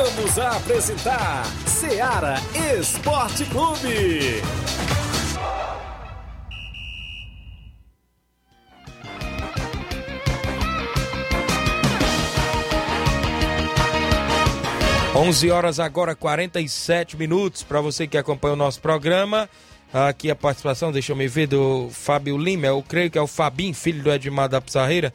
Voltamos 0.00 0.38
a 0.38 0.56
apresentar 0.56 1.44
Seara 1.66 2.36
Esporte 2.80 3.44
Clube. 3.44 4.40
Onze 15.14 15.50
horas 15.50 15.78
agora, 15.78 16.14
47 16.14 17.18
minutos. 17.18 17.62
Para 17.62 17.82
você 17.82 18.06
que 18.06 18.16
acompanha 18.16 18.54
o 18.54 18.56
nosso 18.56 18.80
programa, 18.80 19.50
aqui 19.92 20.30
a 20.30 20.34
participação, 20.34 20.90
deixa 20.90 21.12
eu 21.12 21.16
me 21.16 21.28
ver, 21.28 21.46
do 21.46 21.90
Fábio 21.90 22.38
Lima. 22.38 22.68
Eu 22.68 22.82
creio 22.82 23.10
que 23.10 23.18
é 23.18 23.22
o 23.22 23.26
Fabinho, 23.26 23.74
filho 23.74 24.02
do 24.02 24.10
Edmar 24.10 24.48
da 24.48 24.62
Pizarreira. 24.62 25.12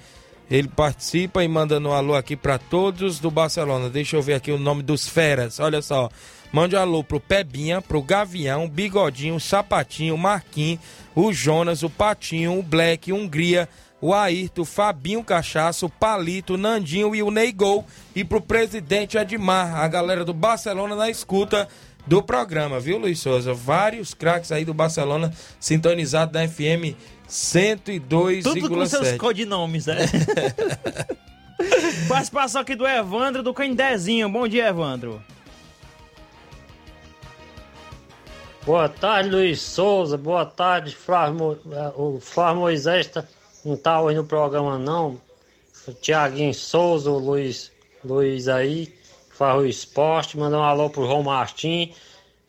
Ele 0.49 0.67
participa 0.67 1.43
e 1.43 1.47
manda 1.47 1.79
um 1.79 1.91
alô 1.91 2.13
aqui 2.13 2.35
para 2.35 2.57
todos 2.57 3.19
do 3.19 3.31
Barcelona. 3.31 3.89
Deixa 3.89 4.15
eu 4.15 4.21
ver 4.21 4.35
aqui 4.35 4.51
o 4.51 4.59
nome 4.59 4.83
dos 4.83 5.07
feras. 5.07 5.59
Olha 5.59 5.81
só. 5.81 6.09
Mande 6.51 6.75
um 6.75 6.79
alô 6.79 7.03
pro 7.03 7.19
Pebinha, 7.19 7.81
pro 7.81 8.01
Gavião, 8.01 8.69
Bigodinho, 8.69 9.39
Sapatinho, 9.39 10.17
Marquinhos, 10.17 10.79
o 11.13 11.33
Jonas, 11.33 11.83
o 11.83 11.89
Patinho, 11.89 12.57
o 12.57 12.63
Black, 12.63 13.11
Hungria, 13.11 13.67
o 13.99 14.13
Ayrton, 14.13 14.61
o 14.61 14.65
Fabinho 14.65 15.23
Cachaço, 15.23 15.87
o 15.87 15.89
Palito, 15.89 16.57
Nandinho 16.57 17.13
e 17.15 17.21
o 17.21 17.31
Neigol. 17.31 17.85
E 18.15 18.23
pro 18.23 18.39
presidente 18.39 19.17
Edmar, 19.17 19.75
a 19.75 19.87
galera 19.87 20.23
do 20.23 20.33
Barcelona 20.33 20.95
na 20.95 21.09
escuta 21.09 21.67
do 22.07 22.21
programa, 22.21 22.79
viu, 22.79 22.99
Luiz 22.99 23.19
Souza? 23.19 23.53
Vários 23.53 24.13
craques 24.13 24.51
aí 24.51 24.63
do 24.63 24.75
Barcelona 24.75 25.33
sintonizados 25.59 26.31
da 26.31 26.47
FM 26.47 26.95
102,7. 27.29 28.43
Tudo 28.43 28.69
com 28.69 28.85
seus 28.85 29.13
codinomes, 29.13 29.85
né? 29.85 29.97
Participação 32.07 32.61
aqui 32.61 32.75
do 32.75 32.85
Evandro 32.85 33.41
do 33.41 33.53
Candezinho. 33.53 34.29
Bom 34.29 34.47
dia, 34.47 34.67
Evandro. 34.67 35.21
Boa 38.65 38.89
tarde, 38.89 39.29
Luiz 39.29 39.61
Souza. 39.61 40.17
Boa 40.17 40.45
tarde, 40.45 40.95
Flávio, 40.95 41.59
eh, 41.71 41.91
o 41.95 42.19
Flávio 42.19 42.61
Moisés 42.61 43.07
tá, 43.07 43.23
não 43.63 43.77
tá 43.77 44.01
hoje 44.01 44.17
no 44.17 44.25
programa, 44.25 44.77
não. 44.77 45.21
O 45.87 45.93
Tiaguinho 45.93 46.53
Souza, 46.53 47.11
o 47.11 47.19
Luiz, 47.19 47.71
Luiz 48.03 48.47
aí, 48.47 48.91
faz 49.29 49.61
o 49.61 49.65
esporte. 49.65 50.37
Mandar 50.37 50.57
um 50.57 50.63
alô 50.63 50.89
pro 50.89 51.05
João 51.05 51.21
Martim. 51.21 51.93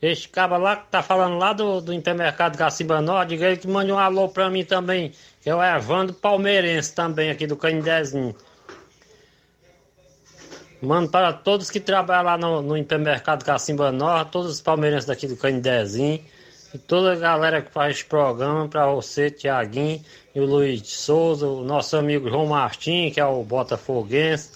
Este 0.07 0.28
cara 0.28 0.57
lá 0.57 0.76
que 0.76 0.88
tá 0.88 1.02
falando 1.02 1.36
lá 1.36 1.52
do, 1.52 1.80
do 1.80 1.92
Intermercado 1.92 2.57
Cacimba 2.57 3.00
Norte, 3.00 3.30
diga 3.30 3.46
ele 3.46 3.57
que 3.57 3.66
mande 3.66 3.90
um 3.90 3.98
alô 3.98 4.28
pra 4.28 4.48
mim 4.48 4.64
também, 4.64 5.11
que 5.42 5.50
é 5.50 5.54
o 5.54 5.61
Evandro 5.61 6.14
Palmeirense 6.14 6.94
também, 6.94 7.28
aqui 7.28 7.44
do 7.44 7.57
Candezinho. 7.57 8.32
Mano, 10.80 11.09
para 11.09 11.32
todos 11.32 11.72
que 11.72 11.80
trabalham 11.80 12.24
lá 12.24 12.38
no, 12.38 12.62
no 12.62 12.78
Hipermercado 12.78 13.44
Cacimba 13.44 13.90
Norte, 13.90 14.30
todos 14.30 14.52
os 14.52 14.61
palmeirenses 14.61 15.07
daqui 15.07 15.26
do 15.26 15.36
Candezinho, 15.36 16.22
e 16.72 16.78
toda 16.78 17.14
a 17.14 17.16
galera 17.16 17.61
que 17.61 17.72
faz 17.72 17.96
esse 17.96 18.04
programa, 18.04 18.68
para 18.68 18.86
você, 18.86 19.28
Tiaguinho, 19.28 20.00
e 20.32 20.38
o 20.38 20.44
Luiz 20.44 20.86
Souza, 20.86 21.48
o 21.48 21.64
nosso 21.64 21.96
amigo 21.96 22.30
João 22.30 22.46
Martins, 22.46 23.12
que 23.12 23.18
é 23.18 23.26
o 23.26 23.42
Botafoguense. 23.42 24.50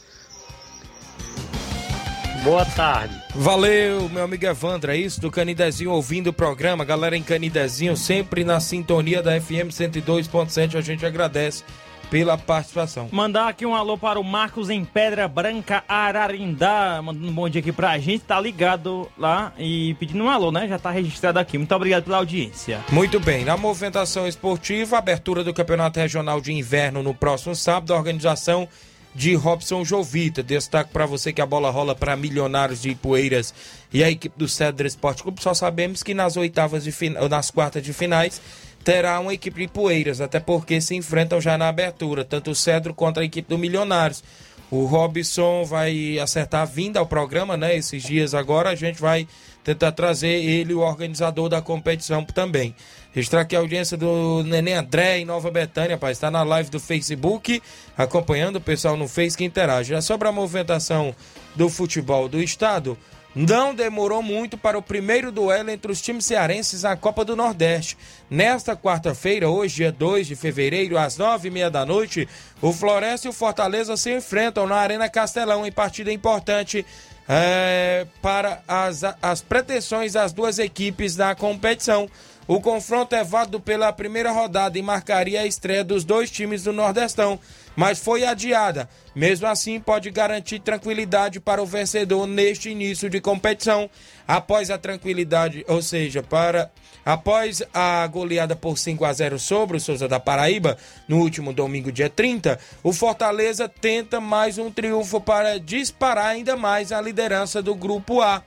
Boa 2.43 2.65
tarde. 2.65 3.15
Valeu, 3.35 4.09
meu 4.09 4.25
amigo 4.25 4.47
Evandro, 4.47 4.91
é 4.91 4.97
isso 4.97 5.21
do 5.21 5.31
Canidezinho 5.31 5.91
ouvindo 5.91 6.29
o 6.29 6.33
programa. 6.33 6.87
Galera 6.87 7.15
em 7.15 7.23
Canidezinho, 7.23 7.95
sempre 7.99 8.45
na 8.45 8.59
sintonia 8.61 9.23
da 9.23 9.39
FM 9.39 9.69
102.7, 9.69 10.75
a 10.75 10.81
gente 10.81 11.05
agradece 11.05 11.63
pela 12.11 12.39
participação. 12.39 13.11
Mandar 13.13 13.49
aqui 13.49 13.67
um 13.67 13.75
alô 13.75 13.99
para 13.99 14.19
o 14.19 14.25
Marcos 14.25 14.71
em 14.71 14.83
Pedra 14.85 15.29
Branca, 15.29 15.85
Ararindá, 15.87 17.01
mandando 17.03 17.29
um 17.29 17.33
bom 17.33 17.47
dia 17.47 17.61
aqui 17.61 17.73
pra 17.73 17.99
gente, 17.99 18.25
tá 18.25 18.41
ligado 18.41 19.07
lá 19.19 19.53
e 19.59 19.95
pedindo 20.01 20.25
um 20.25 20.31
alô, 20.31 20.51
né? 20.51 20.67
Já 20.67 20.79
tá 20.79 20.91
registrado 20.91 21.39
aqui. 21.39 21.59
Muito 21.59 21.75
obrigado 21.75 22.05
pela 22.05 22.17
audiência. 22.17 22.81
Muito 22.91 23.21
bem, 23.21 23.45
na 23.45 23.59
movimentação 23.59 24.27
esportiva, 24.27 24.97
abertura 24.97 25.45
do 25.45 25.53
Campeonato 25.53 26.01
Regional 26.01 26.41
de 26.41 26.55
Inverno 26.55 27.03
no 27.03 27.15
próximo 27.15 27.55
sábado, 27.55 27.93
a 27.93 27.99
organização 27.99 28.67
de 29.15 29.35
Robson 29.35 29.85
Jovita. 29.85 30.43
Destaco 30.43 30.91
para 30.91 31.07
você 31.07 31.33
que 31.33 31.41
a 31.41 31.47
bola 31.47 31.71
rola 31.71 31.95
para 31.95 32.17
Milionários 32.17 32.83
de 32.83 32.91
Ipueiras 32.91 33.53
e 33.93 34.03
a 34.05 34.11
equipe 34.11 34.39
do 34.39 34.49
Cedro 34.49 34.87
Esporte 34.87 35.23
Clube. 35.23 35.43
Só 35.43 35.55
sabemos 35.55 36.03
que 36.03 36.15
nas 36.15 36.37
oitavas 36.37 36.85
de 36.85 36.93
final, 36.93 37.29
nas 37.29 37.51
quartas 37.51 37.83
de 37.83 37.93
finais 37.93 38.41
terá 38.85 39.21
uma 39.21 39.35
equipe 39.35 39.59
de 39.59 39.65
Ipueiras, 39.65 40.21
até 40.21 40.41
porque 40.41 40.81
se 40.81 40.95
enfrentam 40.95 41.41
já 41.41 41.59
na 41.59 41.69
abertura, 41.69 42.25
tanto 42.25 42.51
o 42.51 42.55
Cedro 42.55 42.95
contra 42.95 43.23
a 43.23 43.27
equipe 43.27 43.49
do 43.49 43.59
Milionários. 43.59 44.23
O 44.71 44.85
Robson 44.85 45.65
vai 45.65 46.19
acertar 46.19 46.63
a 46.63 46.65
vinda 46.65 47.01
ao 47.01 47.07
programa, 47.07 47.57
né? 47.57 47.77
Esses 47.77 48.03
dias 48.03 48.35
agora 48.35 48.71
a 48.71 48.75
gente 48.75 49.01
vai 49.01 49.27
tentar 49.65 49.93
trazer 49.93 50.29
ele, 50.29 50.73
o 50.73 50.79
organizador 50.79 51.49
da 51.49 51.61
competição 51.61 52.25
também. 52.25 52.75
Registrar 53.13 53.41
aqui 53.41 53.57
a 53.57 53.59
audiência 53.59 53.97
do 53.97 54.45
Neném 54.45 54.75
André 54.75 55.19
em 55.19 55.25
Nova 55.25 55.51
Betânia, 55.51 55.97
rapaz. 55.97 56.17
Está 56.17 56.31
na 56.31 56.45
live 56.45 56.71
do 56.71 56.79
Facebook, 56.79 57.61
acompanhando 57.99 58.57
o 58.57 58.61
pessoal 58.61 58.97
no 58.97 59.09
Face 59.09 59.37
que 59.37 59.45
interage. 59.45 59.91
Já 59.91 60.01
sobre 60.01 60.29
a 60.29 60.33
movimentação 60.33 61.15
do 61.57 61.69
futebol 61.69 62.29
do 62.29 62.41
estado, 62.41 62.97
não 63.35 63.75
demorou 63.75 64.23
muito 64.23 64.57
para 64.57 64.79
o 64.79 64.83
primeiro 64.83 65.33
duelo 65.33 65.71
entre 65.71 65.91
os 65.91 66.01
times 66.01 66.25
cearenses 66.25 66.85
na 66.85 66.97
Copa 66.97 67.25
do 67.25 67.35
Nordeste. 67.35 67.99
Nesta 68.31 68.77
quarta-feira, 68.77 69.49
hoje, 69.49 69.77
dia 69.77 69.93
2 69.93 70.29
de 70.29 70.37
fevereiro, 70.37 70.97
às 70.97 71.17
nove 71.17 71.49
e 71.49 71.51
meia 71.51 71.71
da 71.71 71.85
noite, 71.85 72.29
o 72.63 72.73
Floresta 72.73 73.27
e 73.27 73.31
o 73.31 73.33
Fortaleza 73.33 73.97
se 73.97 74.17
enfrentam 74.17 74.69
na 74.69 74.77
Arena 74.77 75.09
Castelão 75.09 75.67
em 75.67 75.73
partida 75.73 76.13
importante 76.13 76.87
é, 77.29 78.07
para 78.21 78.61
as, 78.67 79.03
as 79.23 79.41
pretensões 79.41 80.15
das 80.15 80.33
duas 80.33 80.59
equipes 80.59 81.17
na 81.17 81.35
competição. 81.35 82.09
O 82.51 82.61
confronto 82.61 83.15
é 83.15 83.23
válido 83.23 83.61
pela 83.61 83.93
primeira 83.93 84.33
rodada 84.33 84.77
e 84.77 84.83
marcaria 84.83 85.43
a 85.43 85.47
estreia 85.47 85.85
dos 85.85 86.03
dois 86.03 86.33
times 86.33 86.65
do 86.65 86.73
Nordestão, 86.73 87.39
mas 87.77 88.01
foi 88.01 88.25
adiada. 88.25 88.89
Mesmo 89.15 89.47
assim, 89.47 89.79
pode 89.79 90.11
garantir 90.11 90.59
tranquilidade 90.59 91.39
para 91.39 91.63
o 91.63 91.65
vencedor 91.65 92.27
neste 92.27 92.69
início 92.69 93.09
de 93.09 93.21
competição. 93.21 93.89
Após 94.27 94.69
a 94.69 94.77
tranquilidade, 94.77 95.65
ou 95.69 95.81
seja, 95.81 96.25
para 96.25 96.73
após 97.07 97.63
a 97.73 98.05
goleada 98.09 98.57
por 98.57 98.77
5 98.77 99.05
a 99.05 99.13
0 99.13 99.39
sobre 99.39 99.77
o 99.77 99.81
Souza 99.81 100.09
da 100.09 100.19
Paraíba 100.19 100.77
no 101.07 101.19
último 101.21 101.53
domingo, 101.53 101.93
dia 101.93 102.11
30, 102.11 102.59
o 102.83 102.93
Fortaleza 102.93 103.69
tenta 103.69 104.21
mais 104.21 104.59
um 104.59 104.73
triunfo 104.73 105.21
para 105.21 105.61
disparar 105.61 106.27
ainda 106.27 106.57
mais 106.57 106.91
a 106.91 107.01
liderança 107.01 107.63
do 107.63 107.77
grupo 107.77 108.21
A. 108.21 108.43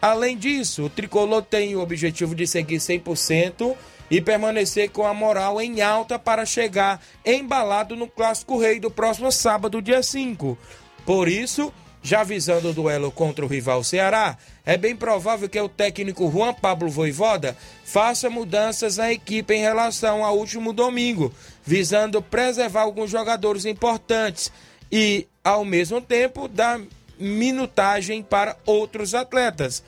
Além 0.00 0.36
disso, 0.36 0.84
o 0.84 0.90
tricolor 0.90 1.42
tem 1.42 1.74
o 1.74 1.80
objetivo 1.80 2.34
de 2.34 2.46
seguir 2.46 2.78
100% 2.78 3.76
e 4.10 4.20
permanecer 4.20 4.90
com 4.90 5.06
a 5.06 5.12
moral 5.12 5.60
em 5.60 5.82
alta 5.82 6.18
para 6.18 6.46
chegar 6.46 7.02
embalado 7.24 7.96
no 7.96 8.06
Clássico 8.06 8.58
Rei 8.58 8.80
do 8.80 8.90
próximo 8.90 9.30
sábado, 9.30 9.82
dia 9.82 10.02
5. 10.02 10.56
Por 11.04 11.28
isso, 11.28 11.72
já 12.02 12.22
visando 12.22 12.70
o 12.70 12.72
duelo 12.72 13.10
contra 13.10 13.44
o 13.44 13.48
rival 13.48 13.82
Ceará, 13.82 14.38
é 14.64 14.76
bem 14.76 14.94
provável 14.94 15.48
que 15.48 15.60
o 15.60 15.68
técnico 15.68 16.30
Juan 16.30 16.54
Pablo 16.54 16.88
Voivoda 16.88 17.56
faça 17.84 18.30
mudanças 18.30 18.96
na 18.96 19.12
equipe 19.12 19.52
em 19.54 19.60
relação 19.60 20.24
ao 20.24 20.38
último 20.38 20.72
domingo, 20.72 21.32
visando 21.64 22.22
preservar 22.22 22.82
alguns 22.82 23.10
jogadores 23.10 23.64
importantes 23.64 24.52
e, 24.90 25.26
ao 25.42 25.64
mesmo 25.64 26.00
tempo, 26.00 26.48
dar 26.48 26.80
minutagem 27.18 28.22
para 28.22 28.56
outros 28.66 29.14
atletas. 29.14 29.82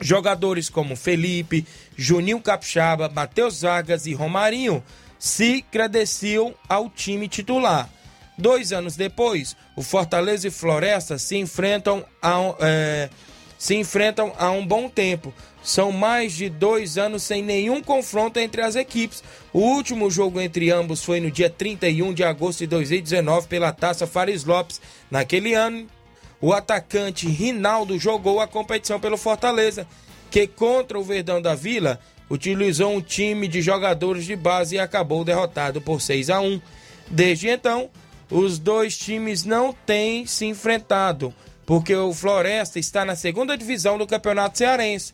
Jogadores 0.00 0.68
como 0.68 0.96
Felipe, 0.96 1.66
Juninho 1.96 2.40
Capixaba, 2.40 3.08
Matheus 3.08 3.62
Vargas 3.62 4.06
e 4.06 4.14
Romarinho 4.14 4.82
se 5.18 5.62
credenciam 5.62 6.54
ao 6.68 6.90
time 6.90 7.28
titular. 7.28 7.88
Dois 8.36 8.72
anos 8.72 8.96
depois, 8.96 9.56
o 9.76 9.82
Fortaleza 9.82 10.48
e 10.48 10.50
Floresta 10.50 11.18
se 11.18 11.36
enfrentam 11.36 12.04
a, 12.20 12.54
é, 12.60 13.08
se 13.56 13.76
enfrentam 13.76 14.32
há 14.36 14.50
um 14.50 14.66
bom 14.66 14.88
tempo. 14.88 15.32
São 15.62 15.92
mais 15.92 16.32
de 16.32 16.48
dois 16.48 16.98
anos 16.98 17.22
sem 17.22 17.40
nenhum 17.40 17.80
confronto 17.80 18.40
entre 18.40 18.62
as 18.62 18.74
equipes. 18.74 19.22
O 19.52 19.60
último 19.60 20.10
jogo 20.10 20.40
entre 20.40 20.72
ambos 20.72 21.04
foi 21.04 21.20
no 21.20 21.30
dia 21.30 21.48
31 21.48 22.12
de 22.12 22.24
agosto 22.24 22.58
de 22.60 22.66
2019 22.66 23.46
pela 23.46 23.72
Taça 23.72 24.04
Fares 24.04 24.44
Lopes. 24.44 24.80
Naquele 25.08 25.54
ano, 25.54 25.86
o 26.42 26.52
atacante 26.52 27.28
Rinaldo 27.28 27.96
jogou 27.96 28.40
a 28.40 28.48
competição 28.48 28.98
pelo 28.98 29.16
Fortaleza, 29.16 29.86
que 30.28 30.48
contra 30.48 30.98
o 30.98 31.04
Verdão 31.04 31.40
da 31.40 31.54
Vila 31.54 32.00
utilizou 32.28 32.90
um 32.92 33.00
time 33.00 33.46
de 33.46 33.62
jogadores 33.62 34.24
de 34.24 34.34
base 34.34 34.74
e 34.74 34.78
acabou 34.78 35.24
derrotado 35.24 35.80
por 35.80 36.00
6 36.00 36.30
a 36.30 36.40
1. 36.40 36.60
Desde 37.08 37.48
então, 37.48 37.88
os 38.28 38.58
dois 38.58 38.98
times 38.98 39.44
não 39.44 39.72
têm 39.72 40.26
se 40.26 40.44
enfrentado, 40.46 41.32
porque 41.64 41.94
o 41.94 42.12
Floresta 42.12 42.78
está 42.78 43.04
na 43.04 43.14
segunda 43.14 43.56
divisão 43.56 43.96
do 43.96 44.06
Campeonato 44.06 44.58
Cearense. 44.58 45.12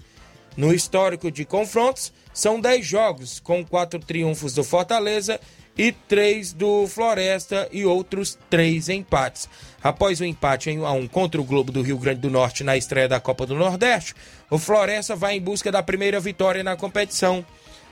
No 0.56 0.72
histórico 0.72 1.30
de 1.30 1.44
confrontos, 1.44 2.10
são 2.32 2.58
10 2.58 2.86
jogos, 2.86 3.38
com 3.38 3.64
quatro 3.64 4.00
triunfos 4.00 4.54
do 4.54 4.64
Fortaleza 4.64 5.38
e 5.76 5.92
três 5.92 6.52
do 6.52 6.86
Floresta 6.86 7.68
e 7.70 7.84
outros 7.84 8.38
três 8.48 8.88
empates. 8.88 9.48
Após 9.82 10.20
o 10.20 10.24
empate 10.24 10.70
em 10.70 10.80
1 10.80 10.86
a 10.86 10.92
1 10.92 11.08
contra 11.08 11.40
o 11.40 11.44
Globo 11.44 11.70
do 11.70 11.82
Rio 11.82 11.98
Grande 11.98 12.20
do 12.20 12.30
Norte 12.30 12.64
na 12.64 12.76
estreia 12.76 13.08
da 13.08 13.20
Copa 13.20 13.46
do 13.46 13.54
Nordeste, 13.54 14.14
o 14.50 14.58
Floresta 14.58 15.14
vai 15.14 15.36
em 15.36 15.40
busca 15.40 15.70
da 15.70 15.82
primeira 15.82 16.18
vitória 16.18 16.64
na 16.64 16.76
competição. 16.76 17.44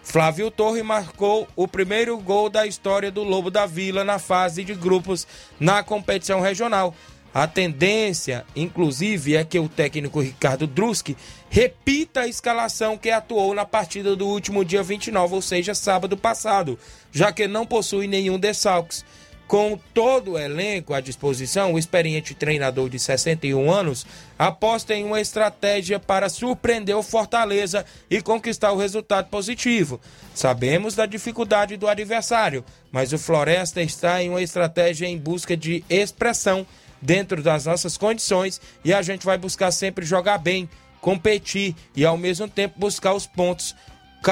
Flávio 0.03 0.51
Torre 0.51 0.83
marcou 0.83 1.49
o 1.55 1.67
primeiro 1.67 2.17
gol 2.19 2.49
da 2.49 2.67
história 2.67 3.11
do 3.11 3.23
Lobo 3.23 3.51
da 3.51 3.67
Vila 3.67 4.05
na 4.05 4.19
fase 4.19 4.65
de 4.65 4.75
grupos 4.75 5.27
na 5.59 5.83
competição 5.83 6.41
regional. 6.41 6.95
A 7.35 7.47
tendência, 7.47 8.47
inclusive, 8.57 9.37
é 9.37 9.45
que 9.45 9.59
o 9.59 9.69
técnico 9.69 10.23
Ricardo 10.23 10.67
Druski 10.67 11.17
repita 11.51 12.21
a 12.21 12.27
escalação 12.27 12.97
que 12.97 13.11
atuou 13.11 13.55
na 13.55 13.65
partida 13.65 14.17
do 14.17 14.27
último 14.27 14.65
dia 14.65 14.83
29, 14.83 15.35
ou 15.35 15.43
seja, 15.43 15.75
sábado 15.75 16.17
passado, 16.17 16.79
já 17.13 17.31
que 17.31 17.47
não 17.47 17.67
possui 17.67 18.07
nenhum 18.07 18.39
desfalques. 18.39 19.05
Com 19.47 19.79
todo 19.95 20.33
o 20.33 20.39
elenco 20.39 20.93
à 20.93 21.01
disposição, 21.01 21.73
o 21.73 21.79
experiente 21.79 22.35
treinador 22.35 22.89
de 22.89 22.99
61 22.99 23.71
anos 23.71 24.05
aposta 24.37 24.93
em 24.93 25.05
uma 25.05 25.21
estratégia 25.21 26.01
para 26.01 26.29
surpreender 26.29 26.97
o 26.97 27.03
Fortaleza 27.03 27.87
e 28.11 28.21
conquistar 28.21 28.73
o 28.73 28.77
resultado 28.77 29.29
positivo. 29.29 30.01
Sabemos 30.35 30.97
da 30.97 31.07
dificuldade 31.07 31.77
do 31.77 31.87
adversário, 31.87 32.65
mas 32.91 33.13
o 33.13 33.19
Floresta 33.19 33.81
está 33.81 34.21
em 34.21 34.31
uma 34.31 34.43
estratégia 34.43 35.07
em 35.07 35.17
busca 35.17 35.57
de 35.57 35.85
expressão 35.89 36.67
dentro 37.01 37.41
das 37.41 37.67
nossas 37.67 37.97
condições 37.97 38.61
e 38.85 38.93
a 38.93 39.01
gente 39.01 39.25
vai 39.25 39.39
buscar 39.39 39.71
sempre 39.71 40.05
jogar 40.05 40.39
bem, 40.39 40.69
competir 41.01 41.77
e 41.95 42.05
ao 42.05 42.19
mesmo 42.19 42.49
tempo 42.49 42.81
buscar 42.81 43.15
os 43.15 43.29
pontos, 43.29 43.77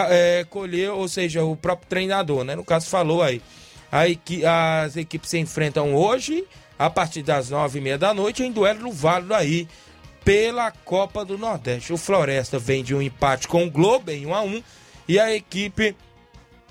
é, 0.08 0.44
colher, 0.50 0.90
ou 0.90 1.06
seja, 1.06 1.44
o 1.44 1.54
próprio 1.54 1.88
treinador, 1.88 2.42
né? 2.42 2.56
No 2.56 2.64
caso, 2.64 2.88
falou 2.88 3.22
aí. 3.22 3.40
Equi 3.94 4.44
as 4.44 4.96
equipes 4.96 5.30
se 5.30 5.38
enfrentam 5.38 5.94
hoje, 5.94 6.44
a 6.78 6.90
partir 6.90 7.22
das 7.22 7.50
nove 7.50 7.78
e 7.78 7.82
meia 7.82 7.96
da 7.96 8.12
noite, 8.12 8.42
em 8.42 8.50
duelo 8.50 8.80
no 8.80 8.92
Vale 8.92 9.26
do 9.26 9.34
aí 9.34 9.68
pela 10.24 10.70
Copa 10.70 11.24
do 11.24 11.38
Nordeste. 11.38 11.92
O 11.92 11.96
Floresta 11.96 12.58
vem 12.58 12.82
de 12.82 12.94
um 12.94 13.02
empate 13.02 13.46
com 13.46 13.64
o 13.64 13.70
Globo 13.70 14.10
em 14.10 14.26
1 14.26 14.34
a 14.34 14.42
1 14.42 14.62
e 15.06 15.20
a 15.20 15.34
equipe 15.34 15.94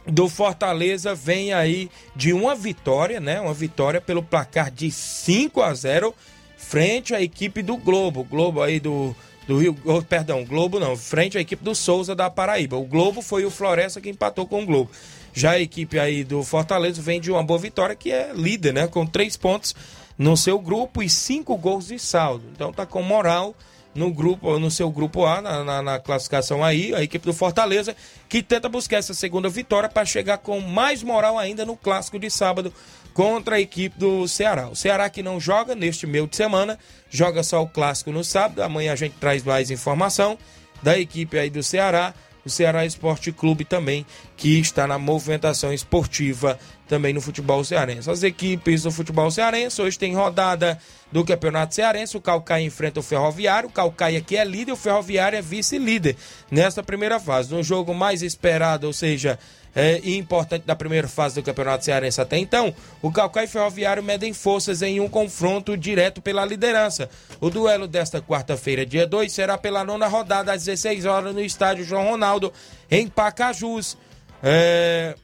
do 0.05 0.27
Fortaleza 0.27 1.15
vem 1.15 1.53
aí 1.53 1.89
de 2.15 2.33
uma 2.33 2.55
vitória, 2.55 3.19
né? 3.19 3.39
Uma 3.39 3.53
vitória 3.53 4.01
pelo 4.01 4.23
placar 4.23 4.69
de 4.69 4.91
5 4.91 5.61
a 5.61 5.73
0 5.73 6.13
frente 6.57 7.13
à 7.13 7.21
equipe 7.21 7.61
do 7.61 7.77
Globo. 7.77 8.23
Globo 8.23 8.61
aí 8.61 8.79
do, 8.79 9.15
do 9.47 9.59
Rio, 9.59 9.77
oh, 9.85 10.01
perdão, 10.01 10.43
Globo 10.43 10.79
não, 10.79 10.97
frente 10.97 11.37
à 11.37 11.41
equipe 11.41 11.63
do 11.63 11.75
Souza 11.75 12.15
da 12.15 12.29
Paraíba. 12.29 12.77
O 12.77 12.85
Globo 12.85 13.21
foi 13.21 13.45
o 13.45 13.51
Floresta 13.51 14.01
que 14.01 14.09
empatou 14.09 14.47
com 14.47 14.63
o 14.63 14.65
Globo. 14.65 14.89
Já 15.33 15.51
a 15.51 15.59
equipe 15.59 15.99
aí 15.99 16.23
do 16.23 16.43
Fortaleza 16.43 17.01
vem 17.01 17.19
de 17.19 17.31
uma 17.31 17.43
boa 17.43 17.59
vitória, 17.59 17.95
que 17.95 18.11
é 18.11 18.31
líder, 18.33 18.73
né? 18.73 18.87
Com 18.87 19.05
três 19.05 19.35
pontos 19.35 19.75
no 20.17 20.37
seu 20.37 20.59
grupo 20.59 21.01
e 21.01 21.09
cinco 21.09 21.57
gols 21.57 21.87
de 21.87 21.97
saldo. 21.97 22.45
Então 22.53 22.71
tá 22.71 22.85
com 22.85 23.01
moral 23.01 23.55
no 23.95 24.11
grupo, 24.11 24.57
no 24.59 24.71
seu 24.71 24.89
grupo 24.89 25.25
A, 25.25 25.41
na, 25.41 25.63
na, 25.63 25.81
na 25.81 25.99
classificação 25.99 26.63
aí, 26.63 26.93
a 26.95 27.03
equipe 27.03 27.25
do 27.25 27.33
Fortaleza, 27.33 27.95
que 28.27 28.41
tenta 28.41 28.67
buscar 28.67 28.97
essa 28.97 29.13
segunda 29.13 29.49
vitória 29.49 29.87
para 29.87 30.05
chegar 30.05 30.39
com 30.39 30.59
mais 30.59 31.03
moral 31.03 31.37
ainda 31.37 31.65
no 31.65 31.75
clássico 31.75 32.17
de 32.17 32.29
sábado 32.29 32.73
contra 33.13 33.57
a 33.57 33.59
equipe 33.59 33.97
do 33.97 34.27
Ceará. 34.27 34.67
O 34.67 34.75
Ceará 34.75 35.09
que 35.09 35.21
não 35.21 35.39
joga 35.39 35.75
neste 35.75 36.07
meio 36.07 36.27
de 36.27 36.35
semana, 36.35 36.79
joga 37.09 37.43
só 37.43 37.61
o 37.61 37.67
clássico 37.67 38.11
no 38.11 38.23
sábado. 38.23 38.63
Amanhã 38.63 38.93
a 38.93 38.95
gente 38.95 39.15
traz 39.19 39.43
mais 39.43 39.69
informação 39.69 40.37
da 40.81 40.97
equipe 40.97 41.37
aí 41.37 41.49
do 41.49 41.61
Ceará 41.61 42.13
o 42.45 42.49
Ceará 42.49 42.85
Esporte 42.85 43.31
Clube 43.31 43.63
também, 43.63 44.05
que 44.35 44.59
está 44.59 44.85
na 44.85 44.97
movimentação 44.97 45.73
esportiva 45.73 46.59
também 46.87 47.13
no 47.13 47.21
futebol 47.21 47.63
cearense. 47.63 48.09
As 48.09 48.23
equipes 48.23 48.83
do 48.83 48.91
futebol 48.91 49.31
cearense 49.31 49.81
hoje 49.81 49.97
tem 49.97 50.13
rodada 50.13 50.77
do 51.11 51.23
Campeonato 51.23 51.73
Cearense. 51.73 52.17
O 52.17 52.21
Calcaia 52.21 52.65
enfrenta 52.65 52.99
o 52.99 53.03
Ferroviário. 53.03 53.69
O 53.69 53.71
Calcaia 53.71 54.21
que 54.21 54.35
é 54.35 54.43
líder, 54.43 54.73
o 54.73 54.75
Ferroviário 54.75 55.37
é 55.37 55.41
vice-líder 55.41 56.15
nesta 56.51 56.83
primeira 56.83 57.19
fase. 57.19 57.53
No 57.53 57.63
jogo 57.63 57.93
mais 57.93 58.21
esperado, 58.21 58.87
ou 58.87 58.93
seja, 58.93 59.39
é, 59.75 59.99
e 60.03 60.17
importante 60.17 60.65
da 60.65 60.75
primeira 60.75 61.07
fase 61.07 61.35
do 61.35 61.43
Campeonato 61.43 61.85
Cearense 61.85 62.21
até 62.21 62.37
então, 62.37 62.73
o 63.01 63.11
Calcaia 63.11 63.45
e 63.45 63.47
Ferroviário 63.47 64.03
medem 64.03 64.33
forças 64.33 64.81
em 64.81 64.99
um 64.99 65.09
confronto 65.09 65.75
direto 65.75 66.21
pela 66.21 66.45
liderança. 66.45 67.09
O 67.39 67.49
duelo 67.49 67.87
desta 67.87 68.21
quarta-feira, 68.21 68.85
dia 68.85 69.07
2, 69.07 69.31
será 69.31 69.57
pela 69.57 69.83
nona 69.83 70.07
rodada 70.07 70.53
às 70.53 70.65
16 70.65 71.05
horas 71.05 71.33
no 71.33 71.41
estádio 71.41 71.83
João 71.83 72.09
Ronaldo, 72.11 72.53
em 72.89 73.07
Pacajus. 73.07 73.97
É, 74.43 75.15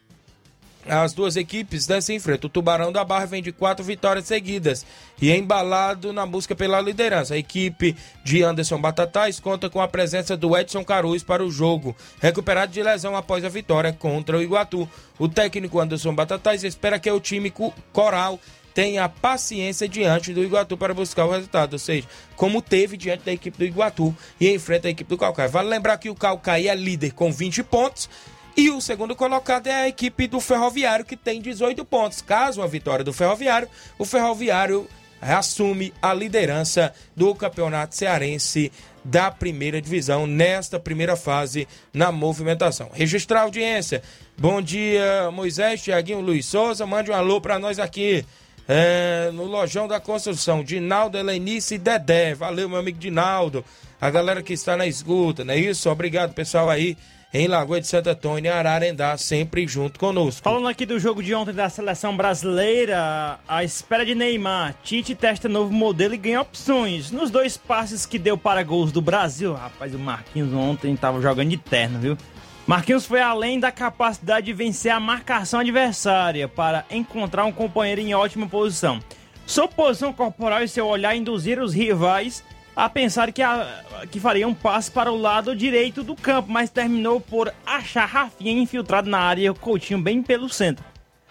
as 0.89 1.13
duas 1.13 1.35
equipes 1.35 1.87
né, 1.87 2.01
se 2.01 2.13
enfrentam. 2.13 2.47
O 2.47 2.51
Tubarão 2.51 2.91
da 2.91 3.03
Barra 3.05 3.25
vem 3.25 3.43
de 3.43 3.51
quatro 3.51 3.85
vitórias 3.85 4.25
seguidas 4.25 4.85
e 5.21 5.31
é 5.31 5.37
embalado 5.37 6.11
na 6.11 6.25
busca 6.25 6.55
pela 6.55 6.81
liderança. 6.81 7.35
A 7.35 7.37
equipe 7.37 7.95
de 8.23 8.43
Anderson 8.43 8.79
Batatais 8.79 9.39
conta 9.39 9.69
com 9.69 9.81
a 9.81 9.87
presença 9.87 10.35
do 10.35 10.57
Edson 10.57 10.83
Caruz 10.83 11.23
para 11.23 11.43
o 11.43 11.51
jogo, 11.51 11.95
recuperado 12.19 12.71
de 12.71 12.81
lesão 12.81 13.15
após 13.15 13.45
a 13.45 13.49
vitória 13.49 13.93
contra 13.93 14.37
o 14.37 14.41
Iguatu. 14.41 14.89
O 15.17 15.29
técnico 15.29 15.79
Anderson 15.79 16.15
Batatais 16.15 16.63
espera 16.63 16.99
que 16.99 17.11
o 17.11 17.19
time 17.19 17.53
coral 17.93 18.39
tenha 18.73 19.09
paciência 19.09 19.89
diante 19.89 20.33
do 20.33 20.43
Iguatu 20.43 20.77
para 20.77 20.93
buscar 20.93 21.25
o 21.25 21.31
resultado, 21.31 21.73
ou 21.73 21.79
seja, 21.79 22.07
como 22.35 22.61
teve 22.61 22.95
diante 22.95 23.25
da 23.25 23.31
equipe 23.33 23.57
do 23.57 23.65
Iguatu 23.65 24.15
e 24.39 24.49
enfrenta 24.53 24.87
a 24.87 24.91
equipe 24.91 25.09
do 25.09 25.17
Calcaia. 25.17 25.49
Vale 25.49 25.69
lembrar 25.69 25.97
que 25.97 26.09
o 26.09 26.15
Calcaia 26.15 26.71
é 26.71 26.75
líder 26.75 27.11
com 27.11 27.31
20 27.31 27.63
pontos 27.63 28.09
e 28.55 28.69
o 28.69 28.81
segundo 28.81 29.15
colocado 29.15 29.67
é 29.67 29.73
a 29.73 29.87
equipe 29.87 30.27
do 30.27 30.39
Ferroviário, 30.39 31.05
que 31.05 31.15
tem 31.15 31.41
18 31.41 31.83
pontos. 31.85 32.21
Caso 32.21 32.61
a 32.61 32.67
vitória 32.67 33.03
do 33.03 33.13
Ferroviário, 33.13 33.69
o 33.97 34.05
Ferroviário 34.05 34.87
assume 35.21 35.93
a 36.01 36.13
liderança 36.13 36.93
do 37.15 37.33
Campeonato 37.35 37.95
Cearense 37.95 38.71
da 39.03 39.31
primeira 39.31 39.81
divisão 39.81 40.27
nesta 40.27 40.79
primeira 40.79 41.15
fase 41.15 41.67
na 41.93 42.11
movimentação. 42.11 42.89
Registrar 42.93 43.41
a 43.41 43.43
audiência. 43.43 44.01
Bom 44.37 44.61
dia, 44.61 45.29
Moisés, 45.31 45.81
Tiaguinho, 45.81 46.21
Luiz 46.21 46.45
Souza. 46.45 46.85
Mande 46.85 47.11
um 47.11 47.13
alô 47.15 47.41
para 47.41 47.59
nós 47.59 47.79
aqui 47.79 48.25
é, 48.67 49.31
no 49.33 49.45
Lojão 49.45 49.87
da 49.87 49.99
Construção. 49.99 50.63
Dinaldo, 50.63 51.17
Helenice 51.17 51.75
e 51.75 51.77
Dedé. 51.77 52.33
Valeu, 52.33 52.69
meu 52.69 52.79
amigo 52.79 52.97
Dinaldo. 52.97 53.63
A 53.99 54.09
galera 54.09 54.41
que 54.41 54.53
está 54.53 54.77
na 54.77 54.87
escuta, 54.87 55.43
não 55.43 55.53
é 55.53 55.57
isso? 55.57 55.89
Obrigado, 55.89 56.33
pessoal 56.33 56.69
aí 56.69 56.97
em 57.33 57.47
Lagoa 57.47 57.79
de 57.79 57.87
Santo 57.87 58.09
Antônio 58.09 58.49
e 58.49 58.51
Ararendá, 58.51 59.15
sempre 59.15 59.67
junto 59.67 59.99
conosco. 59.99 60.41
Falando 60.41 60.67
aqui 60.67 60.85
do 60.85 60.99
jogo 60.99 61.21
de 61.21 61.33
ontem 61.35 61.53
da 61.53 61.69
seleção 61.69 62.17
brasileira, 62.17 63.39
a 63.47 63.63
espera 63.63 64.05
de 64.05 64.15
Neymar, 64.15 64.75
Tite 64.83 65.13
testa 65.13 65.47
novo 65.47 65.71
modelo 65.71 66.15
e 66.15 66.17
ganha 66.17 66.41
opções. 66.41 67.11
Nos 67.11 67.29
dois 67.29 67.55
passes 67.55 68.05
que 68.05 68.17
deu 68.17 68.37
para 68.37 68.63
gols 68.63 68.91
do 68.91 69.01
Brasil, 69.01 69.53
rapaz, 69.53 69.93
o 69.93 69.99
Marquinhos 69.99 70.51
ontem 70.53 70.93
estava 70.93 71.21
jogando 71.21 71.49
de 71.49 71.57
terno, 71.57 71.99
viu? 71.99 72.17
Marquinhos 72.65 73.05
foi 73.05 73.21
além 73.21 73.59
da 73.59 73.71
capacidade 73.71 74.47
de 74.47 74.53
vencer 74.53 74.91
a 74.91 74.99
marcação 74.99 75.59
adversária 75.59 76.47
para 76.47 76.85
encontrar 76.89 77.45
um 77.45 77.51
companheiro 77.51 78.01
em 78.01 78.13
ótima 78.13 78.47
posição. 78.47 78.99
Sua 79.45 79.67
posição 79.67 80.13
corporal 80.13 80.63
e 80.63 80.67
seu 80.67 80.85
olhar 80.85 81.15
induziram 81.15 81.63
os 81.63 81.73
rivais 81.73 82.43
a 82.75 82.89
pensar 82.89 83.31
que, 83.31 83.41
a, 83.41 83.83
que 84.09 84.19
faria 84.19 84.47
um 84.47 84.53
passe 84.53 84.89
para 84.89 85.11
o 85.11 85.17
lado 85.17 85.55
direito 85.55 86.03
do 86.03 86.15
campo, 86.15 86.51
mas 86.51 86.69
terminou 86.69 87.19
por 87.19 87.53
achar 87.65 88.05
Rafinha 88.05 88.51
infiltrado 88.51 89.09
na 89.09 89.19
área 89.19 89.41
e 89.43 89.49
o 89.49 89.55
Coutinho 89.55 90.01
bem 90.01 90.21
pelo 90.23 90.49
centro. 90.49 90.85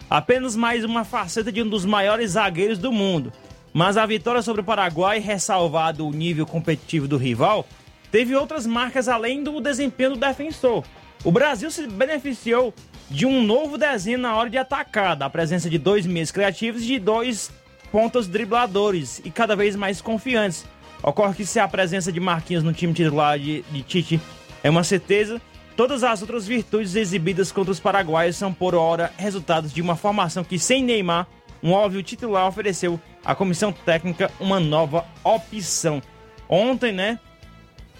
Apenas 0.09 0.55
mais 0.55 0.83
uma 0.83 1.03
faceta 1.03 1.51
de 1.51 1.61
um 1.61 1.69
dos 1.69 1.85
maiores 1.85 2.31
zagueiros 2.31 2.79
do 2.79 2.91
mundo. 2.91 3.31
Mas 3.73 3.97
a 3.97 4.05
vitória 4.05 4.41
sobre 4.41 4.61
o 4.61 4.65
Paraguai, 4.65 5.19
ressalvado 5.19 6.07
o 6.07 6.11
nível 6.11 6.45
competitivo 6.45 7.07
do 7.07 7.17
rival, 7.17 7.67
teve 8.11 8.35
outras 8.35 8.65
marcas 8.65 9.07
além 9.07 9.43
do 9.43 9.59
desempenho 9.61 10.11
do 10.11 10.17
defensor. 10.17 10.83
O 11.23 11.31
Brasil 11.31 11.69
se 11.69 11.85
beneficiou 11.85 12.73
de 13.09 13.25
um 13.25 13.43
novo 13.43 13.77
desenho 13.77 14.17
na 14.17 14.35
hora 14.35 14.49
de 14.49 14.57
atacar, 14.57 15.15
da 15.15 15.29
presença 15.29 15.69
de 15.69 15.77
dois 15.77 16.05
meios 16.05 16.31
criativos 16.31 16.83
e 16.83 16.87
de 16.87 16.99
dois 16.99 17.51
pontos 17.91 18.27
dribladores 18.27 19.21
e 19.25 19.31
cada 19.31 19.55
vez 19.55 19.75
mais 19.75 20.01
confiantes, 20.01 20.65
Ocorre 21.01 21.33
que 21.33 21.45
se 21.45 21.59
a 21.59 21.67
presença 21.67 22.11
de 22.11 22.19
Marquinhos 22.19 22.63
no 22.63 22.73
time 22.73 22.93
titular 22.93 23.39
de, 23.39 23.63
de 23.71 23.81
Tite 23.83 24.21
é 24.63 24.69
uma 24.69 24.83
certeza, 24.83 25.41
todas 25.75 26.03
as 26.03 26.21
outras 26.21 26.45
virtudes 26.45 26.95
exibidas 26.95 27.51
contra 27.51 27.71
os 27.71 27.79
paraguaios 27.79 28.35
são 28.35 28.53
por 28.53 28.75
hora 28.75 29.11
resultados 29.17 29.73
de 29.73 29.81
uma 29.81 29.95
formação 29.95 30.43
que 30.43 30.59
sem 30.59 30.83
Neymar, 30.83 31.27
um 31.63 31.71
óbvio 31.71 32.03
titular 32.03 32.47
ofereceu 32.47 32.99
à 33.23 33.33
comissão 33.33 33.71
técnica 33.71 34.31
uma 34.39 34.59
nova 34.59 35.05
opção. 35.23 36.01
Ontem, 36.49 36.91
né, 36.91 37.19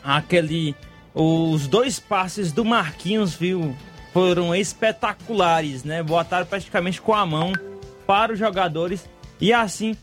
aquele 0.04 0.76
os 1.14 1.68
dois 1.68 2.00
passes 2.00 2.52
do 2.52 2.64
Marquinhos, 2.64 3.34
viu, 3.34 3.76
foram 4.14 4.56
espetaculares, 4.56 5.84
né? 5.84 6.04
Botaram 6.04 6.46
praticamente 6.46 7.02
com 7.02 7.14
a 7.14 7.26
mão 7.26 7.52
para 8.06 8.34
os 8.34 8.40
jogadores 8.40 9.10
e 9.42 9.52
assim 9.52 9.96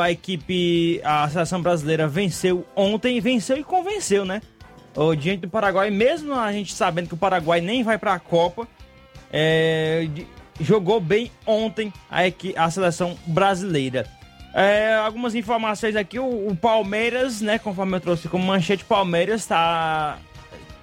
a 0.00 0.10
equipe, 0.10 1.00
a 1.02 1.28
seleção 1.28 1.60
brasileira 1.60 2.06
venceu 2.06 2.64
ontem, 2.76 3.20
venceu 3.20 3.56
e 3.56 3.64
convenceu, 3.64 4.24
né? 4.24 4.40
O 4.94 5.14
diante 5.14 5.40
do 5.40 5.48
Paraguai, 5.48 5.90
mesmo 5.90 6.34
a 6.34 6.52
gente 6.52 6.72
sabendo 6.74 7.08
que 7.08 7.14
o 7.14 7.16
Paraguai 7.16 7.60
nem 7.60 7.82
vai 7.82 7.98
para 7.98 8.14
a 8.14 8.18
Copa, 8.18 8.68
é, 9.32 10.06
jogou 10.60 11.00
bem 11.00 11.30
ontem 11.46 11.92
a, 12.10 12.20
a 12.64 12.70
seleção 12.70 13.16
brasileira. 13.26 14.06
É, 14.54 14.94
algumas 14.94 15.34
informações 15.34 15.96
aqui, 15.96 16.18
o, 16.18 16.48
o, 16.48 16.54
Palmeiras, 16.54 17.40
né, 17.40 17.58
conforme 17.58 17.96
eu 17.96 18.00
trouxe 18.00 18.28
como 18.28 18.44
manchete, 18.44 18.84
Palmeiras 18.84 19.40
está 19.40 20.18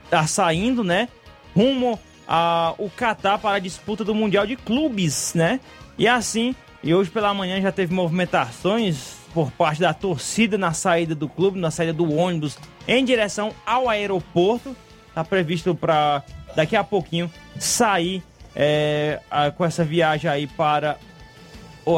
tá 0.10 0.26
saindo, 0.26 0.84
né, 0.84 1.08
rumo 1.56 2.00
ao 2.28 2.90
Catar 2.96 3.38
para 3.38 3.58
a 3.58 3.60
disputa 3.60 4.04
do 4.04 4.14
Mundial 4.14 4.46
de 4.46 4.56
Clubes, 4.56 5.34
né? 5.34 5.60
E 5.98 6.08
assim, 6.08 6.56
e 6.84 6.94
hoje 6.94 7.10
pela 7.10 7.34
manhã 7.34 7.62
já 7.62 7.72
teve 7.72 7.94
movimentações 7.94 9.16
por 9.34 9.52
parte 9.52 9.82
da 9.82 9.94
torcida 9.94 10.58
na 10.58 10.74
saída 10.74 11.14
do 11.14 11.28
clube, 11.28 11.60
na 11.60 11.70
saída 11.70 11.94
do 11.94 12.12
ônibus 12.14 12.58
em 12.88 13.04
direção 13.04 13.54
ao 13.66 13.90
aeroporto. 13.90 14.76
Está 15.08 15.24
previsto 15.24 15.76
para 15.76 16.24
daqui 16.56 16.76
a 16.76 16.84
pouquinho 16.84 17.32
sair 17.58 18.24
é, 18.56 19.20
a, 19.30 19.52
com 19.52 19.66
essa 19.66 19.84
viagem 19.84 20.30
aí 20.30 20.48
para 20.48 20.98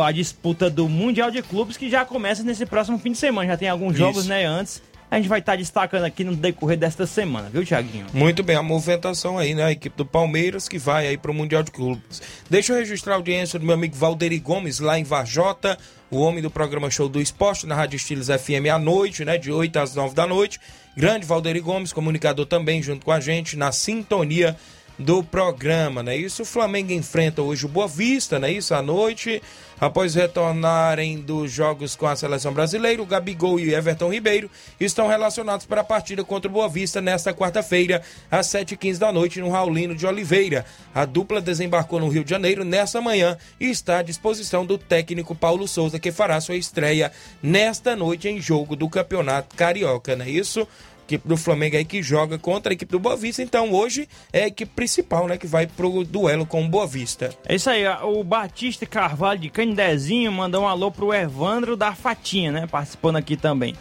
a 0.03 0.11
disputa 0.11 0.69
do 0.69 0.87
Mundial 0.87 1.29
de 1.29 1.41
Clubes 1.41 1.75
que 1.75 1.89
já 1.89 2.05
começa 2.05 2.43
nesse 2.43 2.65
próximo 2.65 2.97
fim 2.97 3.11
de 3.11 3.17
semana. 3.17 3.49
Já 3.49 3.57
tem 3.57 3.69
alguns 3.69 3.93
Isso. 3.93 3.99
jogos, 3.99 4.25
né, 4.25 4.45
antes 4.45 4.81
a 5.11 5.17
gente 5.17 5.27
vai 5.27 5.39
estar 5.39 5.51
tá 5.51 5.57
destacando 5.57 6.05
aqui 6.05 6.23
no 6.23 6.33
decorrer 6.33 6.77
desta 6.77 7.05
semana, 7.05 7.49
viu, 7.49 7.65
Tiaguinho? 7.65 8.05
Muito 8.13 8.41
bem, 8.41 8.55
a 8.55 8.63
movimentação 8.63 9.37
aí, 9.37 9.53
né? 9.53 9.65
A 9.65 9.71
equipe 9.71 9.97
do 9.97 10.05
Palmeiras 10.05 10.69
que 10.69 10.79
vai 10.79 11.05
aí 11.05 11.17
para 11.17 11.29
o 11.29 11.33
Mundial 11.33 11.63
de 11.63 11.69
Clubes. 11.69 12.21
Deixa 12.49 12.71
eu 12.71 12.77
registrar 12.77 13.15
a 13.15 13.17
audiência 13.17 13.59
do 13.59 13.65
meu 13.65 13.75
amigo 13.75 13.93
Valderi 13.93 14.39
Gomes, 14.39 14.79
lá 14.79 14.97
em 14.97 15.03
Varjota, 15.03 15.77
o 16.09 16.17
homem 16.21 16.41
do 16.41 16.49
programa 16.49 16.89
Show 16.89 17.09
do 17.09 17.19
Esporte, 17.21 17.67
na 17.67 17.75
Rádio 17.75 17.97
Estilos 17.97 18.27
FM 18.27 18.71
à 18.73 18.79
noite, 18.79 19.25
né? 19.25 19.37
De 19.37 19.51
8 19.51 19.79
às 19.79 19.93
9 19.93 20.15
da 20.15 20.25
noite. 20.25 20.61
Grande 20.95 21.25
Valderi 21.25 21.59
Gomes, 21.59 21.91
comunicador 21.91 22.45
também, 22.45 22.81
junto 22.81 23.05
com 23.05 23.11
a 23.11 23.19
gente, 23.19 23.57
na 23.57 23.73
sintonia 23.73 24.55
do 24.97 25.23
programa, 25.23 26.03
né? 26.03 26.15
Isso 26.15 26.43
o 26.43 26.45
Flamengo 26.45 26.91
enfrenta 26.91 27.41
hoje 27.41 27.65
o 27.65 27.69
Boa 27.69 27.87
Vista, 27.87 28.39
né? 28.39 28.51
Isso 28.51 28.73
à 28.73 28.81
noite, 28.81 29.41
após 29.79 30.13
retornarem 30.15 31.17
dos 31.17 31.51
jogos 31.51 31.95
com 31.95 32.05
a 32.05 32.15
seleção 32.15 32.53
brasileira, 32.53 33.01
o 33.01 33.05
Gabigol 33.05 33.59
e 33.59 33.69
o 33.69 33.75
Everton 33.75 34.11
Ribeiro 34.11 34.49
estão 34.79 35.07
relacionados 35.07 35.65
para 35.65 35.81
a 35.81 35.83
partida 35.83 36.23
contra 36.23 36.49
o 36.49 36.53
Boa 36.53 36.69
Vista 36.69 37.01
nesta 37.01 37.33
quarta-feira, 37.33 38.01
às 38.29 38.47
7h15 38.47 38.97
da 38.97 39.11
noite, 39.11 39.39
no 39.39 39.49
Raulino 39.49 39.95
de 39.95 40.05
Oliveira. 40.05 40.65
A 40.93 41.05
dupla 41.05 41.41
desembarcou 41.41 41.99
no 41.99 42.09
Rio 42.09 42.23
de 42.23 42.29
Janeiro 42.29 42.63
nesta 42.63 43.01
manhã 43.01 43.37
e 43.59 43.69
está 43.69 43.99
à 43.99 44.03
disposição 44.03 44.65
do 44.65 44.77
técnico 44.77 45.33
Paulo 45.33 45.67
Souza, 45.67 45.99
que 45.99 46.11
fará 46.11 46.39
sua 46.39 46.55
estreia 46.55 47.11
nesta 47.41 47.95
noite 47.95 48.27
em 48.27 48.39
jogo 48.39 48.75
do 48.75 48.89
Campeonato 48.89 49.55
Carioca, 49.55 50.15
não 50.15 50.25
é 50.25 50.29
isso? 50.29 50.67
Equipe 51.15 51.27
do 51.27 51.37
Flamengo 51.37 51.75
aí 51.75 51.85
que 51.85 52.01
joga 52.01 52.37
contra 52.37 52.71
a 52.71 52.75
equipe 52.75 52.91
do 52.91 52.99
Boa 52.99 53.15
Vista. 53.15 53.41
Então 53.41 53.71
hoje 53.73 54.07
é 54.31 54.43
a 54.43 54.47
equipe 54.47 54.71
principal, 54.73 55.27
né, 55.27 55.37
que 55.37 55.47
vai 55.47 55.67
pro 55.67 56.03
duelo 56.03 56.45
com 56.45 56.63
o 56.63 56.67
Boa 56.67 56.87
Vista. 56.87 57.29
É 57.45 57.55
isso 57.55 57.69
aí, 57.69 57.87
o 58.03 58.23
Batista 58.23 58.85
Carvalho 58.85 59.39
de 59.39 59.49
Candezinho 59.49 60.31
mandou 60.31 60.63
um 60.63 60.67
alô 60.67 60.91
pro 60.91 61.13
Evandro 61.13 61.75
da 61.75 61.93
Fatinha, 61.93 62.51
né, 62.51 62.67
participando 62.67 63.17
aqui 63.17 63.35
também. 63.35 63.75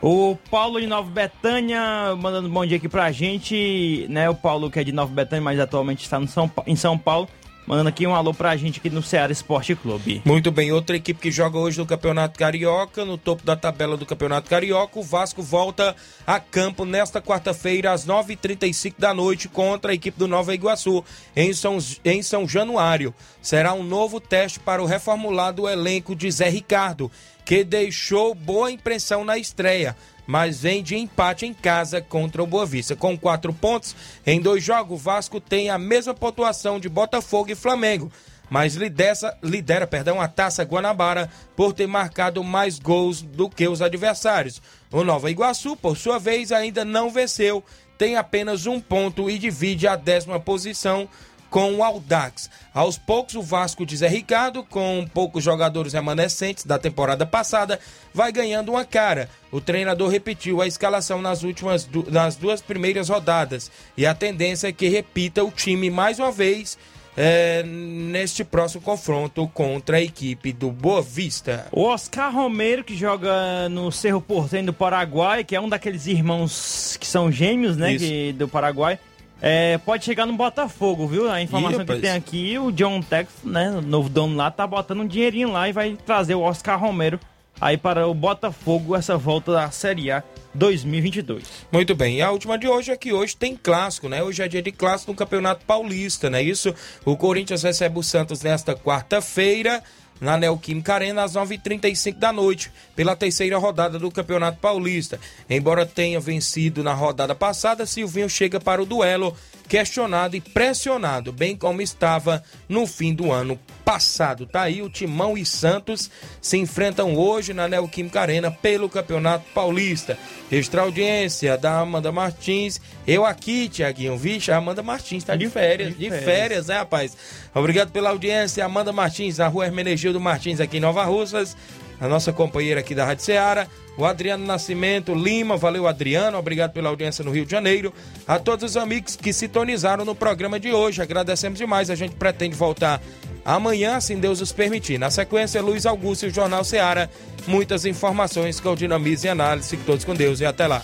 O 0.00 0.36
Paulo 0.48 0.80
de 0.80 0.86
Nova 0.86 1.10
Betânia 1.10 1.80
mandando 2.16 2.48
um 2.48 2.52
bom 2.52 2.64
dia 2.64 2.76
aqui 2.76 2.88
pra 2.88 3.10
gente, 3.10 4.06
né? 4.08 4.30
O 4.30 4.34
Paulo 4.34 4.70
que 4.70 4.78
é 4.78 4.84
de 4.84 4.92
Nova 4.92 5.12
Betânia, 5.12 5.42
mas 5.42 5.58
atualmente 5.58 6.04
está 6.04 6.20
no 6.20 6.28
São, 6.28 6.48
em 6.68 6.76
São 6.76 6.96
Paulo, 6.96 7.28
mandando 7.68 7.90
aqui 7.90 8.06
um 8.06 8.14
alô 8.14 8.32
pra 8.32 8.56
gente 8.56 8.80
aqui 8.80 8.88
no 8.88 9.02
Ceará 9.02 9.30
Esporte 9.30 9.76
Clube. 9.76 10.22
Muito 10.24 10.50
bem, 10.50 10.72
outra 10.72 10.96
equipe 10.96 11.20
que 11.20 11.30
joga 11.30 11.58
hoje 11.58 11.76
no 11.78 11.84
Campeonato 11.84 12.38
Carioca, 12.38 13.04
no 13.04 13.18
topo 13.18 13.44
da 13.44 13.54
tabela 13.54 13.94
do 13.94 14.06
Campeonato 14.06 14.48
Carioca, 14.48 14.98
o 14.98 15.02
Vasco 15.02 15.42
volta 15.42 15.94
a 16.26 16.40
campo 16.40 16.86
nesta 16.86 17.20
quarta-feira, 17.20 17.92
às 17.92 18.06
9h35 18.06 18.94
da 18.98 19.12
noite, 19.12 19.48
contra 19.48 19.90
a 19.90 19.94
equipe 19.94 20.18
do 20.18 20.26
Nova 20.26 20.54
Iguaçu, 20.54 21.04
em 21.36 21.52
São, 21.52 21.76
em 22.06 22.22
São 22.22 22.48
Januário. 22.48 23.14
Será 23.42 23.74
um 23.74 23.82
novo 23.82 24.18
teste 24.18 24.58
para 24.58 24.82
o 24.82 24.86
reformulado 24.86 25.68
elenco 25.68 26.16
de 26.16 26.30
Zé 26.30 26.48
Ricardo, 26.48 27.12
que 27.44 27.62
deixou 27.62 28.34
boa 28.34 28.70
impressão 28.70 29.26
na 29.26 29.36
estreia. 29.36 29.94
Mas 30.28 30.60
vem 30.60 30.82
de 30.82 30.94
empate 30.94 31.46
em 31.46 31.54
casa 31.54 32.02
contra 32.02 32.42
o 32.42 32.46
Boa 32.46 32.66
Vista. 32.66 32.94
Com 32.94 33.16
quatro 33.16 33.50
pontos 33.50 33.96
em 34.26 34.38
dois 34.38 34.62
jogos, 34.62 35.00
o 35.00 35.02
Vasco 35.02 35.40
tem 35.40 35.70
a 35.70 35.78
mesma 35.78 36.12
pontuação 36.12 36.78
de 36.78 36.86
Botafogo 36.86 37.50
e 37.50 37.54
Flamengo 37.54 38.12
mas 38.50 38.74
lidera, 38.74 39.38
lidera 39.42 39.86
perdão, 39.86 40.20
a 40.20 40.28
Taça 40.28 40.62
Guanabara 40.62 41.30
por 41.54 41.72
ter 41.72 41.86
marcado 41.86 42.42
mais 42.42 42.78
gols 42.78 43.20
do 43.20 43.48
que 43.48 43.68
os 43.68 43.82
adversários. 43.82 44.62
O 44.90 45.04
Nova 45.04 45.30
Iguaçu, 45.30 45.76
por 45.76 45.96
sua 45.96 46.18
vez, 46.18 46.50
ainda 46.50 46.84
não 46.84 47.10
venceu, 47.10 47.62
tem 47.98 48.16
apenas 48.16 48.66
um 48.66 48.80
ponto 48.80 49.28
e 49.28 49.38
divide 49.38 49.86
a 49.86 49.96
décima 49.96 50.40
posição 50.40 51.08
com 51.50 51.74
o 51.74 51.82
Aldax. 51.82 52.50
Aos 52.74 52.98
poucos, 52.98 53.34
o 53.34 53.42
Vasco 53.42 53.84
de 53.84 53.96
Zé 53.96 54.08
Ricardo, 54.08 54.62
com 54.62 55.06
poucos 55.12 55.42
jogadores 55.42 55.92
remanescentes 55.92 56.64
da 56.64 56.78
temporada 56.78 57.26
passada, 57.26 57.80
vai 58.12 58.32
ganhando 58.32 58.70
uma 58.70 58.84
cara. 58.84 59.28
O 59.50 59.60
treinador 59.60 60.08
repetiu 60.08 60.60
a 60.60 60.66
escalação 60.66 61.22
nas 61.22 61.42
últimas 61.42 61.84
du 61.84 62.08
nas 62.10 62.36
duas 62.36 62.60
primeiras 62.60 63.08
rodadas 63.08 63.70
e 63.96 64.06
a 64.06 64.14
tendência 64.14 64.68
é 64.68 64.72
que 64.72 64.88
repita 64.88 65.44
o 65.44 65.50
time 65.50 65.90
mais 65.90 66.18
uma 66.18 66.30
vez 66.30 66.78
é, 67.20 67.64
neste 67.64 68.44
próximo 68.44 68.80
confronto 68.80 69.48
contra 69.48 69.96
a 69.96 70.00
equipe 70.00 70.52
do 70.52 70.70
Boa 70.70 71.02
Vista. 71.02 71.66
O 71.72 71.82
Oscar 71.82 72.32
Romero, 72.32 72.84
que 72.84 72.96
joga 72.96 73.68
no 73.68 73.90
Cerro 73.90 74.20
Porteño 74.20 74.66
do 74.66 74.72
Paraguai, 74.72 75.42
que 75.42 75.56
é 75.56 75.60
um 75.60 75.68
daqueles 75.68 76.06
irmãos 76.06 76.96
que 77.00 77.06
são 77.06 77.32
gêmeos, 77.32 77.76
né, 77.76 77.96
que, 77.96 78.32
do 78.34 78.46
Paraguai, 78.46 79.00
é, 79.40 79.78
pode 79.78 80.04
chegar 80.04 80.26
no 80.26 80.32
Botafogo, 80.32 81.06
viu? 81.06 81.30
A 81.30 81.40
informação 81.40 81.82
Ih, 81.82 81.86
que 81.86 82.00
tem 82.00 82.10
aqui, 82.10 82.58
o 82.58 82.72
John 82.72 83.00
Tex, 83.00 83.30
né, 83.44 83.70
o 83.70 83.80
novo 83.80 84.08
dono 84.08 84.36
lá, 84.36 84.50
tá 84.50 84.66
botando 84.66 85.00
um 85.00 85.06
dinheirinho 85.06 85.52
lá 85.52 85.68
e 85.68 85.72
vai 85.72 85.96
trazer 86.04 86.34
o 86.34 86.40
Oscar 86.40 86.78
Romero 86.78 87.20
aí 87.60 87.76
para 87.76 88.06
o 88.06 88.14
Botafogo 88.14 88.94
essa 88.94 89.16
volta 89.16 89.52
da 89.52 89.70
Série 89.70 90.10
A 90.10 90.22
2022. 90.54 91.44
Muito 91.70 91.94
bem, 91.94 92.16
e 92.16 92.22
a 92.22 92.30
última 92.30 92.58
de 92.58 92.66
hoje 92.66 92.90
é 92.90 92.96
que 92.96 93.12
hoje 93.12 93.36
tem 93.36 93.56
clássico, 93.56 94.08
né? 94.08 94.22
Hoje 94.22 94.42
é 94.42 94.48
dia 94.48 94.62
de 94.62 94.72
clássico 94.72 95.12
no 95.12 95.16
Campeonato 95.16 95.64
Paulista, 95.64 96.28
né? 96.30 96.42
Isso, 96.42 96.74
o 97.04 97.16
Corinthians 97.16 97.62
recebe 97.62 97.98
o 97.98 98.02
Santos 98.02 98.42
nesta 98.42 98.74
quarta-feira, 98.74 99.82
na 100.20 100.36
Neoquímica 100.36 100.94
Arena, 100.94 101.24
às 101.24 101.34
9h35 101.34 102.14
da 102.14 102.32
noite, 102.32 102.70
pela 102.96 103.16
terceira 103.16 103.58
rodada 103.58 103.98
do 103.98 104.10
Campeonato 104.10 104.58
Paulista. 104.58 105.20
Embora 105.48 105.86
tenha 105.86 106.20
vencido 106.20 106.82
na 106.82 106.94
rodada 106.94 107.34
passada, 107.34 107.86
Silvinho 107.86 108.28
chega 108.28 108.58
para 108.60 108.82
o 108.82 108.86
duelo 108.86 109.36
questionado 109.68 110.34
e 110.34 110.40
pressionado, 110.40 111.32
bem 111.32 111.54
como 111.54 111.82
estava 111.82 112.42
no 112.68 112.86
fim 112.86 113.14
do 113.14 113.30
ano 113.30 113.58
passado. 113.84 114.46
Tá 114.46 114.62
aí 114.62 114.82
o 114.82 114.90
Timão 114.90 115.36
e 115.36 115.44
Santos 115.44 116.10
se 116.40 116.56
enfrentam 116.56 117.14
hoje 117.16 117.52
na 117.52 117.68
Neoquímica 117.68 118.20
Arena 118.20 118.50
pelo 118.50 118.88
Campeonato 118.88 119.44
Paulista. 119.54 120.18
Extra 120.50 120.82
audiência 120.82 121.56
da 121.58 121.80
Amanda 121.80 122.10
Martins. 122.10 122.80
Eu 123.06 123.24
aqui, 123.24 123.68
Tiaguinho. 123.68 124.16
Vixe, 124.16 124.50
a 124.50 124.56
Amanda 124.56 124.82
Martins 124.82 125.24
tá 125.24 125.36
de 125.36 125.48
férias. 125.48 125.96
De 125.96 126.08
férias. 126.08 126.24
férias, 126.24 126.66
né, 126.66 126.78
rapaz? 126.78 127.16
Obrigado 127.54 127.90
pela 127.90 128.10
audiência. 128.10 128.64
Amanda 128.64 128.92
Martins, 128.92 129.38
na 129.38 129.48
rua 129.48 129.66
Hermenegildo 129.66 130.20
Martins, 130.20 130.60
aqui 130.60 130.78
em 130.78 130.80
Nova 130.80 131.04
Russas. 131.04 131.56
A 132.00 132.06
nossa 132.06 132.32
companheira 132.32 132.80
aqui 132.80 132.94
da 132.94 133.04
Rádio 133.04 133.24
Ceará. 133.24 133.66
O 133.96 134.04
Adriano 134.04 134.46
Nascimento 134.46 135.12
Lima, 135.12 135.56
valeu 135.56 135.88
Adriano, 135.88 136.38
obrigado 136.38 136.72
pela 136.72 136.88
audiência 136.88 137.24
no 137.24 137.32
Rio 137.32 137.44
de 137.44 137.50
Janeiro. 137.50 137.92
A 138.26 138.38
todos 138.38 138.70
os 138.70 138.76
amigos 138.76 139.16
que 139.16 139.32
sintonizaram 139.32 140.04
no 140.04 140.14
programa 140.14 140.60
de 140.60 140.72
hoje, 140.72 141.02
agradecemos 141.02 141.58
demais. 141.58 141.90
A 141.90 141.96
gente 141.96 142.14
pretende 142.14 142.54
voltar 142.54 143.02
amanhã, 143.44 144.00
se 144.00 144.14
Deus 144.14 144.40
os 144.40 144.52
permitir. 144.52 144.98
Na 144.98 145.10
sequência, 145.10 145.60
Luiz 145.60 145.84
Augusto 145.84 146.26
e 146.26 146.28
o 146.28 146.34
Jornal 146.34 146.62
Ceará. 146.62 147.08
Muitas 147.46 147.84
informações 147.84 148.60
com 148.60 148.76
dinamismo 148.76 149.26
e 149.26 149.30
análise. 149.30 149.70
Fique 149.70 149.84
todos 149.84 150.04
com 150.04 150.14
Deus 150.14 150.40
e 150.40 150.46
até 150.46 150.68
lá. 150.68 150.82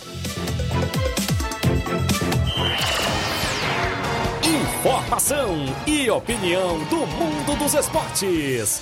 Informação 4.43 5.65
e 5.87 6.09
opinião 6.09 6.83
do 6.85 7.07
mundo 7.07 7.57
dos 7.57 7.73
esportes. 7.73 8.81